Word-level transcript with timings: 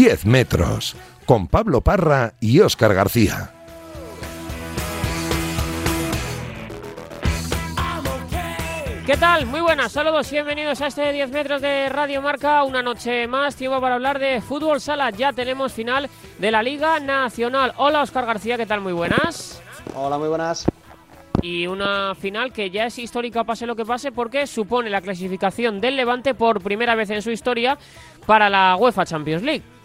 10 0.00 0.24
metros, 0.24 0.96
con 1.26 1.46
Pablo 1.46 1.82
Parra 1.82 2.32
y 2.40 2.60
Óscar 2.60 2.94
García. 2.94 3.52
¿Qué 9.04 9.14
tal? 9.18 9.44
Muy 9.44 9.60
buenas, 9.60 9.92
saludos 9.92 10.32
y 10.32 10.36
bienvenidos 10.36 10.80
a 10.80 10.86
este 10.86 11.12
10 11.12 11.30
metros 11.32 11.60
de 11.60 11.90
Radio 11.90 12.22
Marca. 12.22 12.64
Una 12.64 12.82
noche 12.82 13.26
más, 13.26 13.56
tiempo 13.56 13.78
para 13.78 13.96
hablar 13.96 14.18
de 14.18 14.40
fútbol 14.40 14.80
sala. 14.80 15.10
Ya 15.10 15.34
tenemos 15.34 15.74
final 15.74 16.08
de 16.38 16.50
la 16.50 16.62
Liga 16.62 16.98
Nacional. 16.98 17.74
Hola, 17.76 18.00
Óscar 18.00 18.24
García, 18.24 18.56
¿qué 18.56 18.64
tal? 18.64 18.80
Muy 18.80 18.94
buenas. 18.94 19.60
Hola, 19.94 20.16
muy 20.16 20.28
buenas. 20.28 20.64
Y 21.42 21.66
una 21.66 22.14
final 22.14 22.54
que 22.54 22.70
ya 22.70 22.86
es 22.86 22.98
histórica, 22.98 23.44
pase 23.44 23.66
lo 23.66 23.76
que 23.76 23.84
pase, 23.84 24.12
porque 24.12 24.46
supone 24.46 24.88
la 24.88 25.02
clasificación 25.02 25.78
del 25.78 25.96
Levante 25.96 26.32
por 26.32 26.62
primera 26.62 26.94
vez 26.94 27.10
en 27.10 27.20
su 27.20 27.30
historia 27.30 27.76
para 28.24 28.48
la 28.48 28.76
UEFA 28.76 29.04
Champions 29.04 29.42
League. 29.42 29.79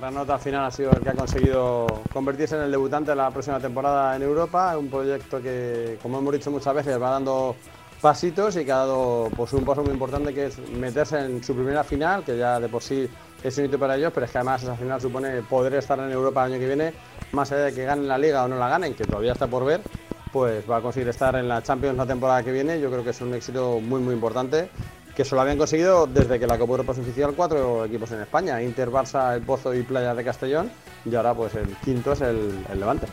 Granota 0.00 0.34
al 0.34 0.40
final 0.40 0.64
ha 0.64 0.70
sido 0.70 0.92
el 0.92 1.02
que 1.02 1.10
ha 1.10 1.14
conseguido 1.14 1.86
convertirse 2.10 2.56
en 2.56 2.62
el 2.62 2.70
debutante 2.70 3.10
de 3.10 3.16
la 3.16 3.30
próxima 3.30 3.60
temporada 3.60 4.16
en 4.16 4.22
Europa. 4.22 4.76
Un 4.78 4.88
proyecto 4.88 5.42
que, 5.42 5.98
como 6.00 6.18
hemos 6.18 6.32
dicho 6.32 6.50
muchas 6.50 6.74
veces, 6.74 7.00
va 7.00 7.10
dando 7.10 7.54
pasitos 8.00 8.56
y 8.56 8.64
que 8.64 8.72
ha 8.72 8.76
dado 8.76 9.28
pues, 9.36 9.52
un 9.52 9.62
paso 9.62 9.82
muy 9.82 9.92
importante 9.92 10.32
que 10.32 10.46
es 10.46 10.58
meterse 10.70 11.18
en 11.18 11.44
su 11.44 11.54
primera 11.54 11.84
final, 11.84 12.24
que 12.24 12.38
ya 12.38 12.58
de 12.58 12.68
por 12.70 12.82
sí 12.82 13.06
es 13.44 13.58
un 13.58 13.66
hito 13.66 13.78
para 13.78 13.96
ellos, 13.96 14.10
pero 14.14 14.24
es 14.24 14.32
que 14.32 14.38
además 14.38 14.62
esa 14.62 14.74
final 14.74 14.98
supone 15.02 15.42
poder 15.42 15.74
estar 15.74 15.98
en 15.98 16.10
Europa 16.10 16.46
el 16.46 16.52
año 16.52 16.60
que 16.60 16.66
viene, 16.66 16.94
más 17.32 17.52
allá 17.52 17.64
de 17.64 17.74
que 17.74 17.84
ganen 17.84 18.08
la 18.08 18.16
liga 18.16 18.42
o 18.44 18.48
no 18.48 18.56
la 18.56 18.70
ganen, 18.70 18.94
que 18.94 19.04
todavía 19.04 19.32
está 19.32 19.48
por 19.48 19.66
ver, 19.66 19.82
pues 20.32 20.68
va 20.68 20.78
a 20.78 20.80
conseguir 20.80 21.08
estar 21.10 21.34
en 21.36 21.46
la 21.46 21.62
Champions 21.62 21.98
la 21.98 22.06
temporada 22.06 22.42
que 22.42 22.52
viene. 22.52 22.80
Yo 22.80 22.90
creo 22.90 23.04
que 23.04 23.10
es 23.10 23.20
un 23.20 23.34
éxito 23.34 23.80
muy 23.80 24.00
muy 24.00 24.14
importante 24.14 24.70
que 25.14 25.24
solo 25.24 25.42
habían 25.42 25.58
conseguido 25.58 26.06
desde 26.06 26.38
que 26.38 26.46
la 26.46 26.58
Copa 26.58 26.72
Europa 26.72 26.92
es 26.92 26.98
oficial 26.98 27.32
cuatro 27.36 27.84
equipos 27.84 28.10
en 28.12 28.20
España, 28.20 28.62
Inter, 28.62 28.90
Barça, 28.90 29.34
El 29.34 29.42
Pozo 29.42 29.74
y 29.74 29.82
Playa 29.82 30.14
de 30.14 30.24
Castellón, 30.24 30.70
y 31.04 31.14
ahora 31.14 31.34
pues 31.34 31.54
el 31.54 31.68
quinto 31.84 32.12
es 32.12 32.20
el, 32.20 32.64
el 32.72 32.80
Levante. 32.80 33.06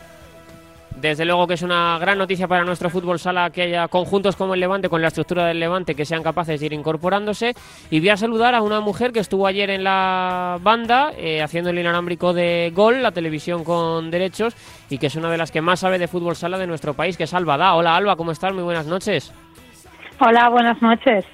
Desde 1.00 1.24
luego 1.24 1.46
que 1.46 1.54
es 1.54 1.62
una 1.62 1.96
gran 2.00 2.18
noticia 2.18 2.48
para 2.48 2.64
nuestro 2.64 2.90
fútbol 2.90 3.20
sala 3.20 3.50
que 3.50 3.62
haya 3.62 3.86
conjuntos 3.86 4.34
como 4.34 4.54
el 4.54 4.60
Levante, 4.60 4.88
con 4.88 5.00
la 5.00 5.08
estructura 5.08 5.46
del 5.46 5.60
Levante, 5.60 5.94
que 5.94 6.04
sean 6.04 6.24
capaces 6.24 6.58
de 6.58 6.66
ir 6.66 6.72
incorporándose. 6.72 7.54
Y 7.88 8.00
voy 8.00 8.08
a 8.08 8.16
saludar 8.16 8.56
a 8.56 8.62
una 8.62 8.80
mujer 8.80 9.12
que 9.12 9.20
estuvo 9.20 9.46
ayer 9.46 9.70
en 9.70 9.84
la 9.84 10.58
banda 10.60 11.12
eh, 11.16 11.40
haciendo 11.40 11.70
el 11.70 11.78
inalámbrico 11.78 12.32
de 12.32 12.72
Gol, 12.74 13.00
la 13.00 13.12
televisión 13.12 13.62
con 13.62 14.10
derechos, 14.10 14.56
y 14.90 14.98
que 14.98 15.06
es 15.06 15.14
una 15.14 15.30
de 15.30 15.38
las 15.38 15.52
que 15.52 15.60
más 15.60 15.78
sabe 15.78 16.00
de 16.00 16.08
fútbol 16.08 16.34
sala 16.34 16.58
de 16.58 16.66
nuestro 16.66 16.94
país, 16.94 17.16
que 17.16 17.24
es 17.24 17.34
Alba 17.34 17.56
Da. 17.56 17.74
Hola 17.74 17.94
Alba, 17.94 18.16
¿cómo 18.16 18.32
estás? 18.32 18.52
Muy 18.52 18.64
buenas 18.64 18.86
noches. 18.86 19.32
Hola, 20.18 20.48
buenas 20.48 20.82
noches 20.82 21.24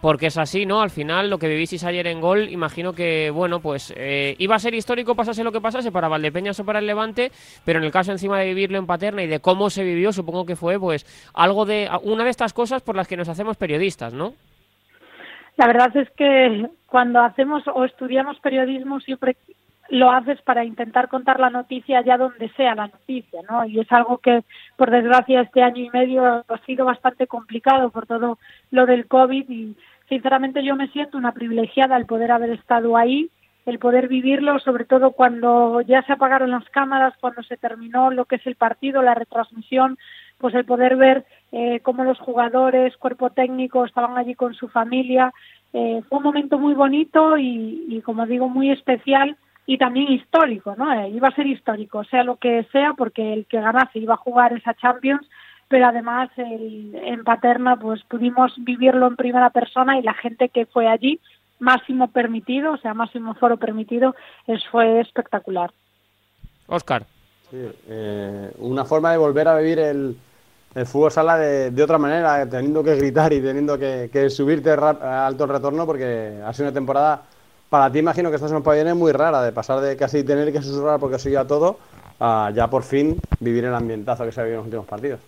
porque 0.00 0.26
es 0.26 0.38
así, 0.38 0.64
¿no? 0.64 0.80
Al 0.80 0.90
final, 0.90 1.28
lo 1.28 1.38
que 1.38 1.48
vivisteis 1.48 1.84
ayer 1.84 2.06
en 2.06 2.20
gol, 2.20 2.48
imagino 2.48 2.92
que, 2.92 3.30
bueno, 3.30 3.60
pues 3.60 3.92
eh, 3.96 4.36
iba 4.38 4.54
a 4.54 4.58
ser 4.58 4.74
histórico, 4.74 5.14
pasase 5.14 5.42
lo 5.42 5.52
que 5.52 5.60
pasase, 5.60 5.90
para 5.90 6.08
Valdepeñas 6.08 6.60
o 6.60 6.64
para 6.64 6.78
el 6.78 6.86
Levante, 6.86 7.30
pero 7.64 7.78
en 7.78 7.84
el 7.84 7.90
caso 7.90 8.12
encima 8.12 8.38
de 8.38 8.46
vivirlo 8.46 8.78
en 8.78 8.86
Paterna 8.86 9.22
y 9.22 9.26
de 9.26 9.40
cómo 9.40 9.70
se 9.70 9.82
vivió, 9.82 10.12
supongo 10.12 10.46
que 10.46 10.56
fue, 10.56 10.78
pues, 10.78 11.04
algo 11.34 11.64
de, 11.64 11.88
una 12.02 12.24
de 12.24 12.30
estas 12.30 12.52
cosas 12.52 12.82
por 12.82 12.96
las 12.96 13.08
que 13.08 13.16
nos 13.16 13.28
hacemos 13.28 13.56
periodistas, 13.56 14.12
¿no? 14.12 14.34
La 15.56 15.66
verdad 15.66 15.96
es 15.96 16.08
que 16.10 16.68
cuando 16.86 17.20
hacemos 17.20 17.64
o 17.66 17.84
estudiamos 17.84 18.38
periodismo 18.38 19.00
siempre 19.00 19.36
lo 19.88 20.10
haces 20.10 20.40
para 20.42 20.64
intentar 20.64 21.08
contar 21.08 21.40
la 21.40 21.50
noticia 21.50 21.98
allá 21.98 22.18
donde 22.18 22.50
sea 22.50 22.74
la 22.74 22.88
noticia, 22.88 23.40
¿no? 23.48 23.64
Y 23.64 23.80
es 23.80 23.90
algo 23.90 24.18
que, 24.18 24.44
por 24.76 24.90
desgracia, 24.90 25.40
este 25.40 25.62
año 25.62 25.84
y 25.84 25.90
medio 25.90 26.44
ha 26.46 26.58
sido 26.66 26.84
bastante 26.84 27.26
complicado 27.26 27.90
por 27.90 28.06
todo 28.06 28.38
lo 28.70 28.86
del 28.86 29.06
COVID 29.06 29.48
y, 29.48 29.76
sinceramente, 30.08 30.62
yo 30.62 30.76
me 30.76 30.88
siento 30.88 31.16
una 31.16 31.32
privilegiada 31.32 31.96
el 31.96 32.06
poder 32.06 32.32
haber 32.32 32.50
estado 32.50 32.96
ahí, 32.96 33.30
el 33.64 33.78
poder 33.78 34.08
vivirlo, 34.08 34.58
sobre 34.58 34.84
todo 34.84 35.12
cuando 35.12 35.80
ya 35.80 36.02
se 36.02 36.12
apagaron 36.12 36.50
las 36.50 36.68
cámaras, 36.70 37.14
cuando 37.20 37.42
se 37.42 37.56
terminó 37.56 38.10
lo 38.10 38.26
que 38.26 38.36
es 38.36 38.46
el 38.46 38.56
partido, 38.56 39.02
la 39.02 39.14
retransmisión, 39.14 39.98
pues 40.38 40.54
el 40.54 40.64
poder 40.64 40.96
ver 40.96 41.24
eh, 41.52 41.80
cómo 41.80 42.04
los 42.04 42.18
jugadores, 42.18 42.96
cuerpo 42.96 43.30
técnico 43.30 43.84
estaban 43.84 44.16
allí 44.18 44.34
con 44.34 44.54
su 44.54 44.68
familia. 44.68 45.32
Eh, 45.72 46.02
fue 46.08 46.18
un 46.18 46.24
momento 46.24 46.58
muy 46.58 46.74
bonito 46.74 47.36
y, 47.36 47.84
y, 47.88 48.00
como 48.02 48.26
digo, 48.26 48.48
muy 48.48 48.70
especial 48.70 49.36
y 49.68 49.76
también 49.76 50.10
histórico, 50.10 50.74
¿no? 50.78 50.90
Eh, 50.94 51.10
iba 51.10 51.28
a 51.28 51.34
ser 51.34 51.46
histórico, 51.46 52.02
sea 52.04 52.24
lo 52.24 52.36
que 52.36 52.66
sea, 52.72 52.94
porque 52.96 53.34
el 53.34 53.44
que 53.44 53.60
ganase 53.60 53.98
iba 53.98 54.14
a 54.14 54.16
jugar 54.16 54.54
esa 54.54 54.72
Champions, 54.72 55.28
pero 55.68 55.86
además 55.86 56.30
el, 56.38 56.94
en 56.94 57.22
Paterna 57.22 57.76
pues 57.76 58.02
pudimos 58.04 58.54
vivirlo 58.56 59.06
en 59.06 59.16
primera 59.16 59.50
persona 59.50 59.98
y 59.98 60.02
la 60.02 60.14
gente 60.14 60.48
que 60.48 60.64
fue 60.64 60.88
allí, 60.88 61.20
máximo 61.58 62.08
permitido, 62.08 62.72
o 62.72 62.76
sea, 62.78 62.94
máximo 62.94 63.34
foro 63.34 63.58
permitido, 63.58 64.16
es, 64.46 64.66
fue 64.68 65.00
espectacular. 65.00 65.70
Oscar. 66.66 67.04
Sí, 67.50 67.58
eh, 67.88 68.50
una 68.60 68.86
forma 68.86 69.12
de 69.12 69.18
volver 69.18 69.48
a 69.48 69.58
vivir 69.58 69.80
el, 69.80 70.16
el 70.74 70.86
fútbol 70.86 71.10
sala 71.10 71.36
de, 71.36 71.72
de, 71.72 71.82
otra 71.82 71.98
manera, 71.98 72.48
teniendo 72.48 72.82
que 72.82 72.96
gritar 72.96 73.34
y 73.34 73.42
teniendo 73.42 73.78
que, 73.78 74.08
que 74.10 74.30
subirte 74.30 74.70
alto 74.70 75.44
el 75.44 75.50
retorno, 75.50 75.84
porque 75.84 76.40
ha 76.42 76.54
sido 76.54 76.68
una 76.68 76.74
temporada 76.74 77.22
para 77.68 77.90
ti 77.90 77.98
imagino 77.98 78.30
que 78.30 78.36
estás 78.36 78.50
en 78.50 78.58
un 78.58 78.62
pabellón 78.62 78.98
muy 78.98 79.12
rara, 79.12 79.42
de 79.42 79.52
pasar 79.52 79.80
de 79.80 79.96
casi 79.96 80.24
tener 80.24 80.52
que 80.52 80.62
susurrar 80.62 80.98
porque 80.98 81.18
soy 81.18 81.32
ya 81.32 81.46
todo, 81.46 81.78
a 82.20 82.50
ya 82.54 82.68
por 82.68 82.82
fin 82.82 83.16
vivir 83.40 83.64
el 83.64 83.74
ambientazo 83.74 84.24
que 84.24 84.32
se 84.32 84.40
ha 84.40 84.44
vivido 84.44 84.60
en 84.60 84.64
los 84.64 84.66
últimos 84.66 84.86
partidos. 84.86 85.20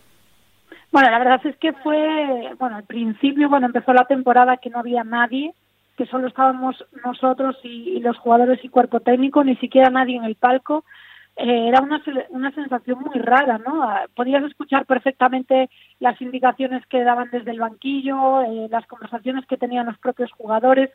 Bueno, 0.92 1.10
la 1.10 1.18
verdad 1.18 1.40
es 1.44 1.56
que 1.56 1.72
fue, 1.72 2.52
bueno, 2.58 2.76
al 2.76 2.84
principio, 2.84 3.48
cuando 3.48 3.66
empezó 3.66 3.92
la 3.92 4.06
temporada, 4.06 4.56
que 4.56 4.70
no 4.70 4.80
había 4.80 5.04
nadie, 5.04 5.54
que 5.96 6.06
solo 6.06 6.26
estábamos 6.26 6.84
nosotros 7.04 7.56
y, 7.62 7.96
y 7.96 8.00
los 8.00 8.16
jugadores 8.18 8.64
y 8.64 8.68
cuerpo 8.68 9.00
técnico, 9.00 9.44
ni 9.44 9.54
siquiera 9.56 9.90
nadie 9.90 10.16
en 10.16 10.24
el 10.24 10.34
palco, 10.34 10.84
eh, 11.36 11.68
era 11.68 11.80
una, 11.80 12.02
una 12.30 12.50
sensación 12.52 12.98
muy 13.00 13.18
rara, 13.18 13.58
¿no? 13.58 13.82
Ah, 13.82 14.06
podías 14.14 14.44
escuchar 14.44 14.84
perfectamente 14.84 15.70
las 15.98 16.20
indicaciones 16.20 16.84
que 16.86 17.02
daban 17.02 17.30
desde 17.30 17.52
el 17.52 17.60
banquillo, 17.60 18.42
eh, 18.42 18.68
las 18.70 18.86
conversaciones 18.86 19.46
que 19.46 19.56
tenían 19.56 19.86
los 19.86 19.96
propios 19.98 20.30
jugadores, 20.32 20.90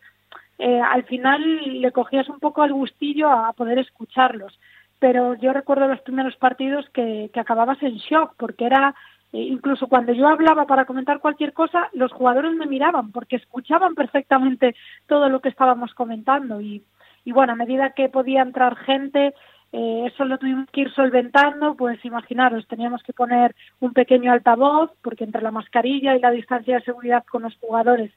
eh, 0.58 0.80
al 0.80 1.04
final 1.04 1.82
le 1.82 1.92
cogías 1.92 2.30
un 2.30 2.40
poco 2.40 2.62
al 2.62 2.74
gustillo 2.74 3.30
a 3.30 3.54
poder 3.54 3.80
escucharlos. 3.80 4.58
Pero 5.00 5.36
yo 5.36 5.52
recuerdo 5.52 5.88
los 5.88 6.02
primeros 6.02 6.36
partidos 6.38 6.90
que, 6.90 7.30
que 7.34 7.40
acababas 7.40 7.82
en 7.84 7.98
shock, 7.98 8.34
porque 8.38 8.66
era, 8.66 8.96
eh, 9.34 9.40
incluso 9.40 9.88
cuando 9.88 10.14
yo 10.14 10.28
hablaba 10.28 10.66
para 10.66 10.86
comentar 10.86 11.20
cualquier 11.20 11.54
cosa, 11.54 11.90
los 11.94 12.12
jugadores 12.14 12.54
me 12.54 12.66
miraban, 12.66 13.12
porque 13.12 13.36
escuchaban 13.36 13.96
perfectamente 13.96 14.76
todo 15.08 15.28
lo 15.30 15.42
que 15.42 15.50
estábamos 15.50 15.94
comentando. 15.94 16.62
Y, 16.62 16.84
y 17.26 17.32
bueno, 17.34 17.54
a 17.54 17.58
medida 17.58 17.92
que 17.92 18.08
podía 18.08 18.42
entrar 18.42 18.78
gente, 18.78 19.34
eh, 19.74 20.04
eso 20.08 20.24
lo 20.24 20.38
tuvimos 20.38 20.70
que 20.72 20.82
ir 20.82 20.94
solventando, 20.94 21.76
pues 21.76 22.04
imaginaros, 22.06 22.66
teníamos 22.68 23.04
que 23.04 23.12
poner 23.12 23.54
un 23.82 23.92
pequeño 23.92 24.32
altavoz, 24.32 24.92
porque 25.02 25.26
entre 25.26 25.42
la 25.42 25.52
mascarilla 25.52 26.16
y 26.16 26.22
la 26.22 26.32
distancia 26.32 26.76
de 26.76 26.86
seguridad 26.86 27.26
con 27.30 27.44
los 27.44 27.58
jugadores 27.58 28.14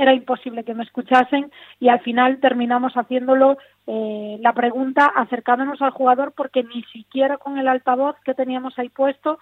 era 0.00 0.14
imposible 0.14 0.64
que 0.64 0.74
me 0.74 0.84
escuchasen 0.84 1.50
y 1.78 1.88
al 1.88 2.00
final 2.00 2.38
terminamos 2.40 2.94
haciéndolo 2.94 3.58
eh, 3.86 4.38
la 4.40 4.54
pregunta 4.54 5.06
acercándonos 5.06 5.82
al 5.82 5.90
jugador 5.90 6.32
porque 6.34 6.62
ni 6.64 6.82
siquiera 6.84 7.36
con 7.36 7.58
el 7.58 7.68
altavoz 7.68 8.16
que 8.24 8.34
teníamos 8.34 8.78
ahí 8.78 8.88
puesto 8.88 9.38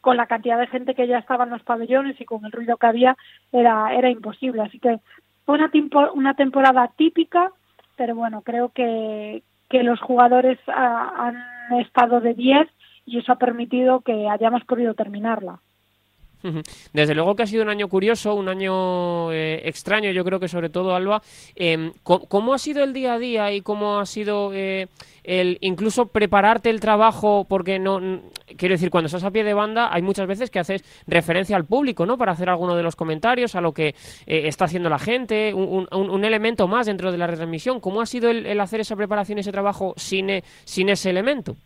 con 0.00 0.16
la 0.16 0.26
cantidad 0.26 0.58
de 0.58 0.66
gente 0.66 0.96
que 0.96 1.06
ya 1.06 1.18
estaba 1.18 1.44
en 1.44 1.50
los 1.50 1.62
pabellones 1.62 2.20
y 2.20 2.24
con 2.24 2.44
el 2.44 2.50
ruido 2.50 2.76
que 2.76 2.86
había 2.86 3.16
era 3.52 3.94
era 3.94 4.10
imposible. 4.10 4.62
Así 4.62 4.80
que 4.80 4.98
fue 5.46 5.54
una, 5.56 5.70
una 6.14 6.34
temporada 6.34 6.90
típica 6.96 7.52
pero 7.96 8.16
bueno 8.16 8.42
creo 8.42 8.70
que 8.70 9.42
que 9.70 9.82
los 9.84 10.00
jugadores 10.00 10.58
ha, 10.66 11.28
han 11.28 11.80
estado 11.80 12.20
de 12.20 12.34
10 12.34 12.68
y 13.06 13.18
eso 13.18 13.32
ha 13.32 13.36
permitido 13.36 14.00
que 14.00 14.28
hayamos 14.28 14.64
podido 14.64 14.94
terminarla 14.94 15.60
desde 16.92 17.14
luego 17.14 17.34
que 17.36 17.42
ha 17.42 17.46
sido 17.46 17.62
un 17.62 17.68
año 17.68 17.88
curioso, 17.88 18.34
un 18.34 18.48
año 18.48 19.32
eh, 19.32 19.62
extraño, 19.64 20.10
yo 20.10 20.24
creo 20.24 20.40
que 20.40 20.48
sobre 20.48 20.70
todo, 20.70 20.94
Alba. 20.94 21.22
Eh, 21.56 21.92
¿cómo, 22.02 22.54
ha 22.54 22.58
sido 22.58 22.84
el 22.84 22.92
día 22.92 23.14
a 23.14 23.18
día 23.18 23.52
y 23.52 23.60
cómo 23.60 23.98
ha 23.98 24.06
sido 24.06 24.52
eh, 24.52 24.88
el 25.24 25.58
incluso 25.60 26.06
prepararte 26.06 26.70
el 26.70 26.80
trabajo? 26.80 27.46
Porque 27.48 27.78
no, 27.78 28.00
quiero 28.56 28.74
decir, 28.74 28.90
cuando 28.90 29.06
estás 29.06 29.24
a 29.24 29.30
pie 29.30 29.44
de 29.44 29.54
banda, 29.54 29.92
hay 29.92 30.02
muchas 30.02 30.26
veces 30.26 30.50
que 30.50 30.58
haces 30.58 30.84
referencia 31.06 31.56
al 31.56 31.64
público, 31.64 32.06
¿no? 32.06 32.18
Para 32.18 32.32
hacer 32.32 32.48
alguno 32.48 32.76
de 32.76 32.82
los 32.82 32.96
comentarios, 32.96 33.54
a 33.54 33.60
lo 33.60 33.72
que 33.72 33.88
eh, 34.26 34.42
está 34.46 34.66
haciendo 34.66 34.88
la 34.88 34.98
gente, 34.98 35.54
un, 35.54 36.24
elemento 36.24 36.68
más 36.68 36.86
dentro 36.86 37.10
de 37.10 37.18
la 37.18 37.26
retransmisión. 37.26 37.80
¿Cómo 37.80 38.00
ha 38.00 38.06
sido 38.06 38.30
el, 38.30 38.60
hacer 38.60 38.80
esa 38.80 38.96
preparación, 38.96 39.38
ese 39.38 39.50
trabajo 39.50 39.94
sin, 39.96 40.30
e, 40.30 40.44
sin 40.64 40.88
ese 40.88 41.10
elemento? 41.10 41.56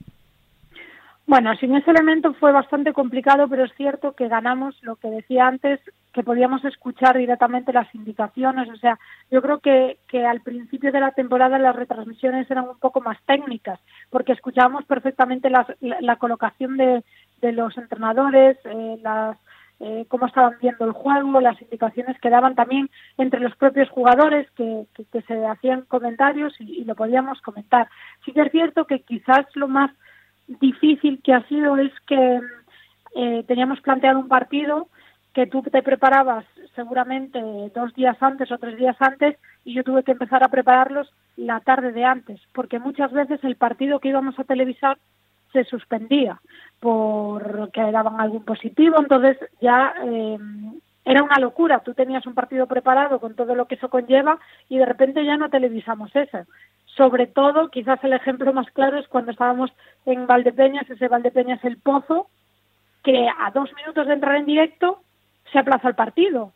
Bueno, 1.28 1.56
sin 1.56 1.74
ese 1.74 1.90
elemento 1.90 2.34
fue 2.34 2.52
bastante 2.52 2.92
complicado, 2.92 3.48
pero 3.48 3.64
es 3.64 3.74
cierto 3.74 4.12
que 4.12 4.28
ganamos 4.28 4.80
lo 4.82 4.94
que 4.94 5.10
decía 5.10 5.48
antes, 5.48 5.80
que 6.12 6.22
podíamos 6.22 6.64
escuchar 6.64 7.18
directamente 7.18 7.72
las 7.72 7.92
indicaciones. 7.96 8.68
O 8.70 8.76
sea, 8.76 8.96
yo 9.28 9.42
creo 9.42 9.58
que, 9.58 9.98
que 10.06 10.24
al 10.24 10.40
principio 10.40 10.92
de 10.92 11.00
la 11.00 11.10
temporada 11.10 11.58
las 11.58 11.74
retransmisiones 11.74 12.48
eran 12.48 12.68
un 12.68 12.78
poco 12.78 13.00
más 13.00 13.18
técnicas, 13.26 13.80
porque 14.08 14.32
escuchábamos 14.32 14.84
perfectamente 14.84 15.50
las, 15.50 15.66
la, 15.80 16.00
la, 16.00 16.14
colocación 16.14 16.76
de, 16.76 17.02
de, 17.40 17.52
los 17.52 17.76
entrenadores, 17.76 18.56
eh, 18.64 18.96
las, 19.02 19.36
eh, 19.80 20.06
cómo 20.08 20.26
estaban 20.26 20.54
viendo 20.60 20.86
el 20.86 20.92
juego, 20.92 21.40
las 21.40 21.60
indicaciones 21.60 22.18
que 22.20 22.30
daban 22.30 22.54
también 22.54 22.88
entre 23.18 23.40
los 23.40 23.54
propios 23.56 23.90
jugadores 23.90 24.50
que, 24.52 24.86
que, 25.12 25.22
se 25.22 25.44
hacían 25.44 25.82
comentarios 25.82 26.54
y, 26.60 26.84
lo 26.84 26.94
podíamos 26.94 27.40
comentar. 27.42 27.88
Sí 28.24 28.32
que 28.32 28.42
es 28.42 28.52
cierto 28.52 28.86
que 28.86 29.00
quizás 29.00 29.44
lo 29.54 29.68
más 29.68 29.90
difícil 30.48 31.20
que 31.22 31.32
ha 31.32 31.46
sido 31.48 31.76
es 31.76 31.92
que 32.06 32.40
eh, 33.14 33.44
teníamos 33.46 33.80
planteado 33.80 34.18
un 34.18 34.28
partido 34.28 34.88
que 35.32 35.46
tú 35.46 35.62
te 35.62 35.82
preparabas 35.82 36.44
seguramente 36.74 37.40
dos 37.74 37.94
días 37.94 38.16
antes 38.20 38.50
o 38.50 38.58
tres 38.58 38.76
días 38.78 38.96
antes 39.00 39.36
y 39.64 39.74
yo 39.74 39.84
tuve 39.84 40.02
que 40.02 40.12
empezar 40.12 40.42
a 40.42 40.48
prepararlos 40.48 41.12
la 41.36 41.60
tarde 41.60 41.92
de 41.92 42.04
antes, 42.04 42.40
porque 42.54 42.78
muchas 42.78 43.12
veces 43.12 43.42
el 43.44 43.56
partido 43.56 44.00
que 44.00 44.08
íbamos 44.08 44.38
a 44.38 44.44
televisar 44.44 44.96
se 45.52 45.64
suspendía 45.64 46.40
porque 46.80 47.80
daban 47.92 48.20
algún 48.20 48.44
positivo, 48.44 48.96
entonces 48.98 49.36
ya 49.60 49.94
eh, 50.04 50.38
era 51.04 51.22
una 51.22 51.38
locura. 51.38 51.80
Tú 51.80 51.94
tenías 51.94 52.26
un 52.26 52.34
partido 52.34 52.66
preparado 52.66 53.20
con 53.20 53.34
todo 53.34 53.54
lo 53.54 53.66
que 53.66 53.76
eso 53.76 53.88
conlleva 53.88 54.38
y 54.68 54.78
de 54.78 54.86
repente 54.86 55.24
ya 55.24 55.36
no 55.36 55.48
televisamos 55.48 56.14
ese. 56.14 56.44
Sobre 56.96 57.26
todo, 57.26 57.68
quizás 57.68 58.02
el 58.04 58.12
ejemplo 58.12 58.52
más 58.52 58.70
claro 58.70 58.98
es 58.98 59.06
cuando 59.08 59.32
estábamos 59.32 59.70
en 60.06 60.26
Valdepeñas, 60.26 60.88
ese 60.88 61.08
Valdepeñas 61.08 61.62
el 61.64 61.76
Pozo, 61.78 62.28
que 63.04 63.28
a 63.28 63.50
dos 63.50 63.70
minutos 63.74 64.06
de 64.06 64.14
entrar 64.14 64.36
en 64.36 64.46
directo 64.46 65.02
se 65.52 65.58
aplaza 65.58 65.88
el 65.88 65.94
partido. 65.94 66.52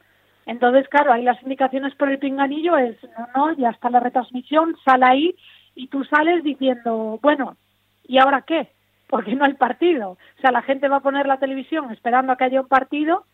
Entonces, 0.46 0.88
claro, 0.88 1.12
ahí 1.12 1.22
las 1.22 1.42
indicaciones 1.42 1.94
por 1.94 2.10
el 2.10 2.18
pinganillo 2.18 2.76
es, 2.76 2.96
no, 3.18 3.28
no, 3.34 3.52
ya 3.56 3.70
está 3.70 3.90
la 3.90 4.00
retransmisión, 4.00 4.76
sale 4.84 5.04
ahí 5.04 5.36
y 5.74 5.88
tú 5.88 6.04
sales 6.04 6.42
diciendo, 6.42 7.18
bueno, 7.22 7.56
¿y 8.04 8.18
ahora 8.18 8.42
qué? 8.42 8.68
porque 9.10 9.34
no 9.34 9.44
hay 9.44 9.54
partido. 9.54 10.12
O 10.12 10.40
sea, 10.40 10.52
la 10.52 10.62
gente 10.62 10.88
va 10.88 10.96
a 10.96 11.02
poner 11.02 11.26
la 11.26 11.38
televisión 11.38 11.90
esperando 11.90 12.32
a 12.32 12.36
que 12.36 12.44
haya 12.44 12.60
un 12.60 12.68
partido 12.68 13.24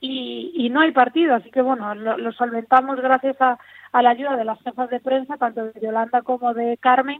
y, 0.00 0.68
no 0.70 0.80
hay 0.80 0.92
partido. 0.92 1.34
Así 1.34 1.50
que, 1.50 1.62
bueno, 1.62 1.94
lo, 1.94 2.32
solventamos 2.32 3.00
gracias 3.00 3.36
a, 3.40 3.58
la 4.00 4.10
ayuda 4.10 4.36
de 4.36 4.44
las 4.44 4.60
jefas 4.62 4.90
de 4.90 5.00
prensa, 5.00 5.36
tanto 5.36 5.64
de 5.64 5.80
Yolanda 5.80 6.22
como 6.22 6.54
de 6.54 6.76
Carmen, 6.78 7.18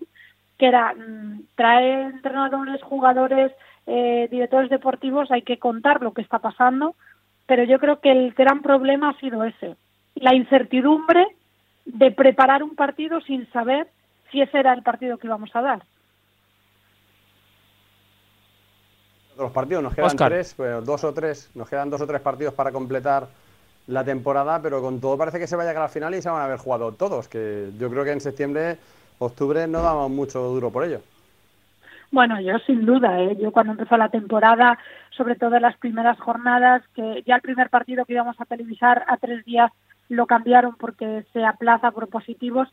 que 0.58 0.66
era 0.66 0.94
mm, 0.94 1.42
traer 1.54 2.12
entrenadores, 2.12 2.82
jugadores, 2.82 3.52
eh, 3.86 4.28
directores 4.30 4.70
deportivos, 4.70 5.30
hay 5.30 5.42
que 5.42 5.58
contar 5.58 6.02
lo 6.02 6.12
que 6.12 6.22
está 6.22 6.40
pasando, 6.40 6.94
pero 7.46 7.64
yo 7.64 7.78
creo 7.78 8.00
que 8.00 8.12
el 8.12 8.32
gran 8.32 8.60
problema 8.60 9.10
ha 9.10 9.20
sido 9.20 9.44
ese, 9.44 9.76
la 10.14 10.34
incertidumbre 10.34 11.26
de 11.86 12.10
preparar 12.10 12.62
un 12.62 12.74
partido 12.74 13.20
sin 13.22 13.50
saber 13.50 13.88
si 14.30 14.42
ese 14.42 14.58
era 14.58 14.74
el 14.74 14.82
partido 14.82 15.16
que 15.16 15.26
íbamos 15.26 15.54
a 15.54 15.62
dar. 15.62 15.82
Los 19.38 19.52
partidos. 19.52 19.82
Nos 19.82 19.94
quedan 19.94 20.16
tres, 20.16 20.54
pues, 20.54 20.84
dos 20.84 21.04
o 21.04 21.12
tres, 21.12 21.50
nos 21.54 21.68
quedan 21.68 21.90
dos 21.90 22.00
o 22.00 22.06
tres 22.06 22.20
partidos 22.20 22.54
para 22.54 22.72
completar 22.72 23.26
la 23.86 24.04
temporada, 24.04 24.60
pero 24.60 24.82
con 24.82 25.00
todo 25.00 25.16
parece 25.16 25.38
que 25.38 25.46
se 25.46 25.56
va 25.56 25.62
a 25.62 25.66
llegar 25.66 25.82
al 25.82 25.88
final 25.88 26.14
y 26.14 26.22
se 26.22 26.28
van 26.28 26.42
a 26.42 26.44
haber 26.44 26.58
jugado 26.58 26.92
todos, 26.92 27.28
que 27.28 27.70
yo 27.78 27.90
creo 27.90 28.04
que 28.04 28.12
en 28.12 28.20
septiembre, 28.20 28.76
octubre 29.18 29.66
no 29.66 29.82
damos 29.82 30.10
mucho 30.10 30.40
duro 30.40 30.70
por 30.70 30.84
ello. 30.84 31.00
Bueno, 32.10 32.40
yo 32.40 32.58
sin 32.60 32.86
duda, 32.86 33.20
¿eh? 33.20 33.36
yo 33.40 33.52
cuando 33.52 33.72
empezó 33.72 33.96
la 33.96 34.08
temporada, 34.08 34.78
sobre 35.10 35.36
todo 35.36 35.56
en 35.56 35.62
las 35.62 35.76
primeras 35.76 36.18
jornadas, 36.18 36.82
que 36.94 37.22
ya 37.26 37.36
el 37.36 37.42
primer 37.42 37.68
partido 37.68 38.04
que 38.04 38.14
íbamos 38.14 38.40
a 38.40 38.46
televisar 38.46 39.04
a 39.08 39.18
tres 39.18 39.44
días 39.44 39.70
lo 40.08 40.26
cambiaron 40.26 40.74
porque 40.76 41.24
se 41.32 41.44
aplaza 41.44 41.90
por 41.90 42.08
positivos, 42.08 42.68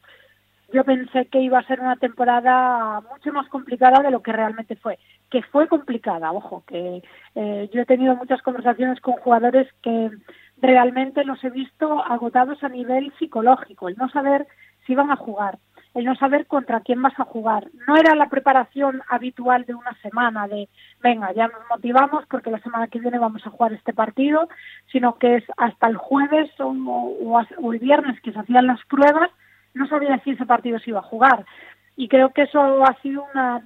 yo 0.76 0.84
pensé 0.84 1.28
que 1.28 1.40
iba 1.40 1.58
a 1.58 1.68
ser 1.68 1.80
una 1.80 1.96
temporada 1.96 3.00
mucho 3.10 3.32
más 3.32 3.48
complicada 3.48 4.04
de 4.04 4.12
lo 4.12 4.22
que 4.22 4.34
realmente 4.34 4.76
fue. 4.76 5.00
Que 5.32 5.42
fue 5.42 5.70
complicada, 5.70 6.34
ojo, 6.34 6.66
que 6.68 7.02
eh, 7.36 7.70
yo 7.74 7.82
he 7.82 7.86
tenido 7.86 8.14
muchas 8.18 8.42
conversaciones 8.42 9.00
con 9.00 9.14
jugadores 9.14 9.70
que 9.82 10.12
realmente 10.58 11.24
los 11.24 11.42
he 11.46 11.50
visto 11.50 12.04
agotados 12.04 12.62
a 12.62 12.68
nivel 12.68 13.14
psicológico, 13.18 13.88
el 13.88 13.96
no 13.96 14.10
saber 14.10 14.48
si 14.86 14.96
van 14.96 15.12
a 15.12 15.16
jugar, 15.16 15.60
el 15.94 16.04
no 16.04 16.14
saber 16.16 16.46
contra 16.46 16.82
quién 16.82 17.02
vas 17.02 17.18
a 17.22 17.24
jugar. 17.24 17.70
No 17.88 17.96
era 17.96 18.14
la 18.14 18.28
preparación 18.28 19.02
habitual 19.08 19.64
de 19.64 19.76
una 19.76 19.94
semana, 20.02 20.46
de 20.50 20.68
venga, 21.02 21.32
ya 21.32 21.48
nos 21.48 21.62
motivamos 21.70 22.26
porque 22.30 22.52
la 22.52 22.60
semana 22.60 22.88
que 22.88 23.00
viene 23.00 23.18
vamos 23.18 23.48
a 23.48 23.50
jugar 23.50 23.72
este 23.72 23.94
partido, 23.94 24.50
sino 24.92 25.18
que 25.20 25.38
es 25.38 25.46
hasta 25.56 25.88
el 25.88 25.96
jueves 25.96 26.52
o, 26.60 26.68
o 27.62 27.74
el 27.74 27.80
viernes 27.80 28.20
que 28.20 28.34
se 28.34 28.40
hacían 28.40 28.68
las 28.68 28.84
pruebas 28.88 29.32
no 29.76 29.88
sabía 29.88 30.20
si 30.24 30.32
ese 30.32 30.46
partido 30.46 30.80
se 30.80 30.90
iba 30.90 31.00
a 31.00 31.04
jugar. 31.04 31.46
Y 31.96 32.08
creo 32.08 32.30
que 32.30 32.44
eso 32.44 32.84
ha 32.84 32.96
sido 33.02 33.26
una, 33.34 33.62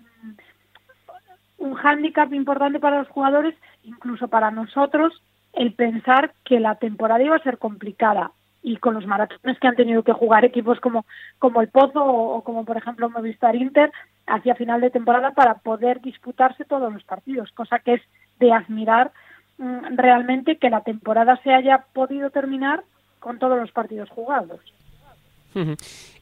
un 1.57 1.75
hándicap 1.75 2.33
importante 2.33 2.79
para 2.79 3.00
los 3.00 3.07
jugadores, 3.07 3.56
incluso 3.83 4.27
para 4.27 4.51
nosotros, 4.51 5.13
el 5.53 5.73
pensar 5.73 6.33
que 6.44 6.59
la 6.59 6.75
temporada 6.75 7.23
iba 7.23 7.35
a 7.35 7.44
ser 7.44 7.57
complicada 7.57 8.31
y 8.61 8.77
con 8.77 8.94
los 8.94 9.06
maratones 9.06 9.57
que 9.59 9.67
han 9.67 9.75
tenido 9.75 10.03
que 10.03 10.11
jugar 10.11 10.44
equipos 10.44 10.79
como, 10.79 11.06
como 11.38 11.61
el 11.61 11.69
Pozo 11.69 12.03
o, 12.03 12.44
como 12.44 12.65
por 12.65 12.77
ejemplo 12.77 13.09
Movistar 13.09 13.56
Inter 13.56 13.91
hacia 14.27 14.56
final 14.56 14.81
de 14.81 14.89
temporada 14.89 15.31
para 15.31 15.56
poder 15.56 16.01
disputarse 16.01 16.65
todos 16.65 16.91
los 16.91 17.03
partidos, 17.03 17.51
cosa 17.53 17.79
que 17.79 17.95
es 17.95 18.01
de 18.39 18.51
admirar 18.51 19.11
mm, 19.57 19.95
realmente 19.95 20.57
que 20.57 20.69
la 20.69 20.81
temporada 20.81 21.39
se 21.44 21.53
haya 21.53 21.85
podido 21.94 22.29
terminar 22.31 22.83
con 23.19 23.39
todos 23.39 23.57
los 23.57 23.71
partidos 23.71 24.09
jugados. 24.09 24.59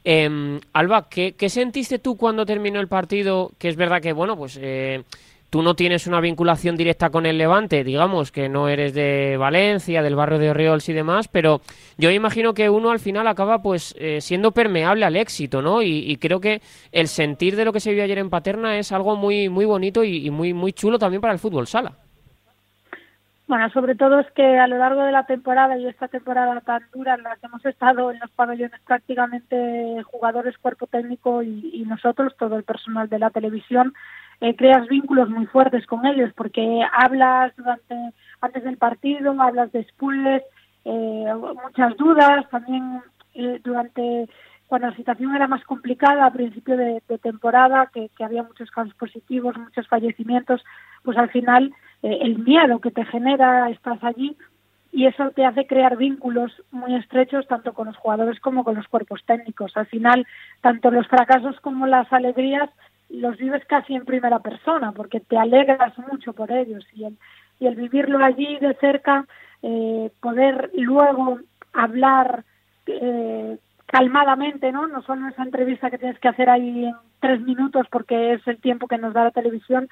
Eh, 0.04 0.60
Alba, 0.72 1.08
¿qué, 1.08 1.48
sentiste 1.48 1.98
tú 1.98 2.16
cuando 2.16 2.46
terminó 2.46 2.80
el 2.80 2.88
partido? 2.88 3.52
Que 3.58 3.68
es 3.68 3.76
verdad 3.76 4.00
que, 4.00 4.12
bueno, 4.12 4.36
pues 4.36 4.58
eh, 4.60 5.02
tú 5.50 5.62
no 5.62 5.74
tienes 5.74 6.06
una 6.06 6.20
vinculación 6.20 6.76
directa 6.76 7.10
con 7.10 7.26
el 7.26 7.38
Levante, 7.38 7.84
digamos, 7.84 8.32
que 8.32 8.48
no 8.48 8.68
eres 8.68 8.94
de 8.94 9.36
Valencia, 9.38 10.02
del 10.02 10.14
barrio 10.14 10.38
de 10.38 10.50
Oriols 10.50 10.88
y 10.88 10.92
demás, 10.92 11.28
pero 11.28 11.60
yo 11.96 12.10
imagino 12.10 12.54
que 12.54 12.70
uno 12.70 12.90
al 12.90 13.00
final 13.00 13.26
acaba 13.26 13.62
pues 13.62 13.94
eh, 13.98 14.20
siendo 14.20 14.52
permeable 14.52 15.04
al 15.04 15.16
éxito, 15.16 15.62
¿no? 15.62 15.82
Y, 15.82 16.16
creo 16.18 16.40
que 16.40 16.60
el 16.92 17.08
sentir 17.08 17.56
de 17.56 17.64
lo 17.64 17.72
que 17.72 17.80
se 17.80 17.92
vio 17.92 18.02
ayer 18.02 18.18
en 18.18 18.30
Paterna 18.30 18.78
es 18.78 18.92
algo 18.92 19.16
muy, 19.16 19.48
muy 19.48 19.64
bonito 19.64 20.04
y, 20.04 20.26
y 20.26 20.30
muy, 20.30 20.52
muy 20.52 20.72
chulo 20.72 20.98
también 20.98 21.20
para 21.20 21.32
el 21.32 21.38
fútbol 21.38 21.66
sala. 21.66 21.96
Bueno, 23.48 23.70
sobre 23.70 23.94
todo 23.94 24.20
es 24.20 24.30
que 24.32 24.58
a 24.58 24.66
lo 24.66 24.76
largo 24.76 25.02
de 25.04 25.10
la 25.10 25.24
temporada 25.24 25.78
y 25.78 25.86
esta 25.86 26.06
temporada 26.06 26.60
tan 26.60 26.82
dura 26.92 27.14
en 27.14 27.22
la 27.22 27.34
que 27.36 27.46
hemos 27.46 27.64
estado 27.64 28.10
en 28.10 28.18
los 28.18 28.30
pabellones 28.32 28.78
prácticamente 28.86 30.02
jugadores, 30.02 30.58
cuerpo 30.58 30.86
técnico 30.86 31.42
y, 31.42 31.82
nosotros, 31.88 32.36
todo 32.38 32.56
el 32.56 32.64
personal 32.64 33.08
de 33.08 33.18
la 33.18 33.30
televisión, 33.30 33.94
eh, 34.42 34.54
creas 34.54 34.86
vínculos 34.88 35.30
muy 35.30 35.46
fuertes 35.46 35.86
con 35.86 36.04
ellos 36.04 36.30
porque 36.36 36.82
hablas 36.92 37.56
durante 37.56 37.94
antes 38.42 38.64
del 38.64 38.76
partido, 38.76 39.34
hablas 39.40 39.72
después, 39.72 40.42
eh, 40.84 41.32
muchas 41.64 41.96
dudas, 41.96 42.46
también 42.50 43.00
eh, 43.34 43.60
durante 43.64 44.28
cuando 44.66 44.88
la 44.88 44.96
situación 44.96 45.34
era 45.34 45.48
más 45.48 45.64
complicada 45.64 46.26
a 46.26 46.32
principio 46.32 46.76
de, 46.76 47.00
temporada, 47.22 47.90
que, 47.94 48.10
había 48.22 48.42
muchos 48.42 48.70
casos 48.70 48.92
positivos, 48.94 49.56
muchos 49.56 49.88
fallecimientos, 49.88 50.62
pues 51.02 51.16
al 51.16 51.30
final 51.30 51.72
eh, 52.02 52.18
el 52.22 52.38
miedo 52.38 52.80
que 52.80 52.90
te 52.90 53.04
genera 53.04 53.70
estás 53.70 54.02
allí 54.02 54.36
y 54.92 55.06
eso 55.06 55.30
te 55.30 55.44
hace 55.44 55.66
crear 55.66 55.96
vínculos 55.96 56.52
muy 56.70 56.94
estrechos 56.94 57.46
tanto 57.46 57.72
con 57.74 57.86
los 57.86 57.96
jugadores 57.96 58.40
como 58.40 58.64
con 58.64 58.74
los 58.74 58.88
cuerpos 58.88 59.22
técnicos. 59.26 59.76
Al 59.76 59.86
final, 59.86 60.26
tanto 60.60 60.90
los 60.90 61.06
fracasos 61.08 61.60
como 61.60 61.86
las 61.86 62.12
alegrías 62.12 62.70
los 63.10 63.36
vives 63.38 63.64
casi 63.66 63.94
en 63.94 64.04
primera 64.04 64.38
persona 64.40 64.92
porque 64.92 65.20
te 65.20 65.38
alegras 65.38 65.96
mucho 65.98 66.32
por 66.32 66.50
ellos 66.52 66.84
y 66.94 67.04
el, 67.04 67.16
y 67.58 67.66
el 67.66 67.74
vivirlo 67.74 68.22
allí 68.22 68.58
de 68.58 68.74
cerca, 68.74 69.26
eh, 69.62 70.10
poder 70.20 70.70
luego 70.74 71.40
hablar 71.72 72.44
eh, 72.86 73.58
calmadamente, 73.86 74.70
¿no? 74.72 74.86
No 74.86 75.02
solo 75.02 75.28
esa 75.28 75.42
entrevista 75.42 75.90
que 75.90 75.98
tienes 75.98 76.18
que 76.18 76.28
hacer 76.28 76.50
ahí 76.50 76.84
en 76.84 76.94
tres 77.20 77.40
minutos 77.40 77.86
porque 77.90 78.34
es 78.34 78.46
el 78.46 78.58
tiempo 78.58 78.86
que 78.86 78.98
nos 78.98 79.14
da 79.14 79.24
la 79.24 79.30
televisión, 79.30 79.88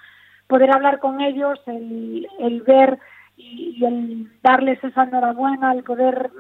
poder 0.47 0.71
hablar 0.71 0.99
con 0.99 1.21
ellos, 1.21 1.61
el, 1.67 2.27
el 2.39 2.63
ver 2.63 2.99
y, 3.37 3.85
el 3.85 4.31
darles 4.43 4.83
esa 4.83 5.05
enhorabuena, 5.05 5.73
el 5.73 5.83
poder 5.83 6.31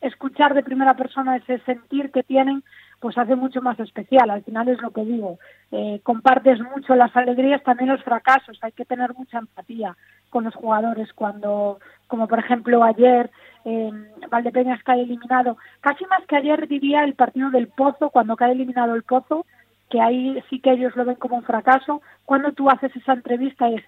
escuchar 0.00 0.54
de 0.54 0.62
primera 0.62 0.94
persona 0.94 1.36
ese 1.36 1.58
sentir 1.60 2.10
que 2.10 2.22
tienen, 2.22 2.62
pues 3.00 3.16
hace 3.18 3.36
mucho 3.36 3.60
más 3.62 3.78
especial. 3.80 4.30
Al 4.30 4.42
final 4.42 4.68
es 4.68 4.80
lo 4.80 4.90
que 4.90 5.04
digo, 5.04 5.38
eh, 5.72 6.00
compartes 6.02 6.58
mucho 6.74 6.94
las 6.94 7.14
alegrías, 7.16 7.62
también 7.62 7.90
los 7.90 8.02
fracasos. 8.02 8.58
Hay 8.62 8.72
que 8.72 8.84
tener 8.84 9.14
mucha 9.14 9.38
empatía 9.38 9.96
con 10.30 10.44
los 10.44 10.54
jugadores 10.54 11.12
cuando, 11.12 11.80
como 12.06 12.28
por 12.28 12.38
ejemplo 12.38 12.82
ayer, 12.82 13.30
eh, 13.64 13.90
Valdepeñas 14.30 14.82
cae 14.82 15.02
eliminado. 15.02 15.58
Casi 15.80 16.04
más 16.06 16.24
que 16.26 16.36
ayer 16.36 16.66
diría 16.68 17.04
el 17.04 17.14
partido 17.14 17.50
del 17.50 17.68
Pozo, 17.68 18.10
cuando 18.10 18.36
cae 18.36 18.52
eliminado 18.52 18.94
el 18.94 19.02
Pozo, 19.02 19.44
que 19.90 20.00
ahí 20.00 20.42
sí 20.48 20.60
que 20.60 20.72
ellos 20.72 20.96
lo 20.96 21.04
ven 21.04 21.16
como 21.16 21.36
un 21.36 21.42
fracaso. 21.42 22.00
Cuando 22.24 22.52
tú 22.52 22.70
haces 22.70 22.94
esa 22.96 23.12
entrevista 23.12 23.68
es, 23.68 23.82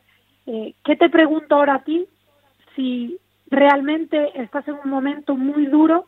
eh, 0.46 0.74
¿qué 0.84 0.96
te 0.96 1.08
pregunto 1.08 1.54
ahora 1.54 1.76
a 1.76 1.84
ti 1.84 2.06
si 2.74 3.18
realmente 3.48 4.30
estás 4.42 4.66
en 4.68 4.74
un 4.74 4.90
momento 4.90 5.36
muy 5.36 5.66
duro 5.66 6.06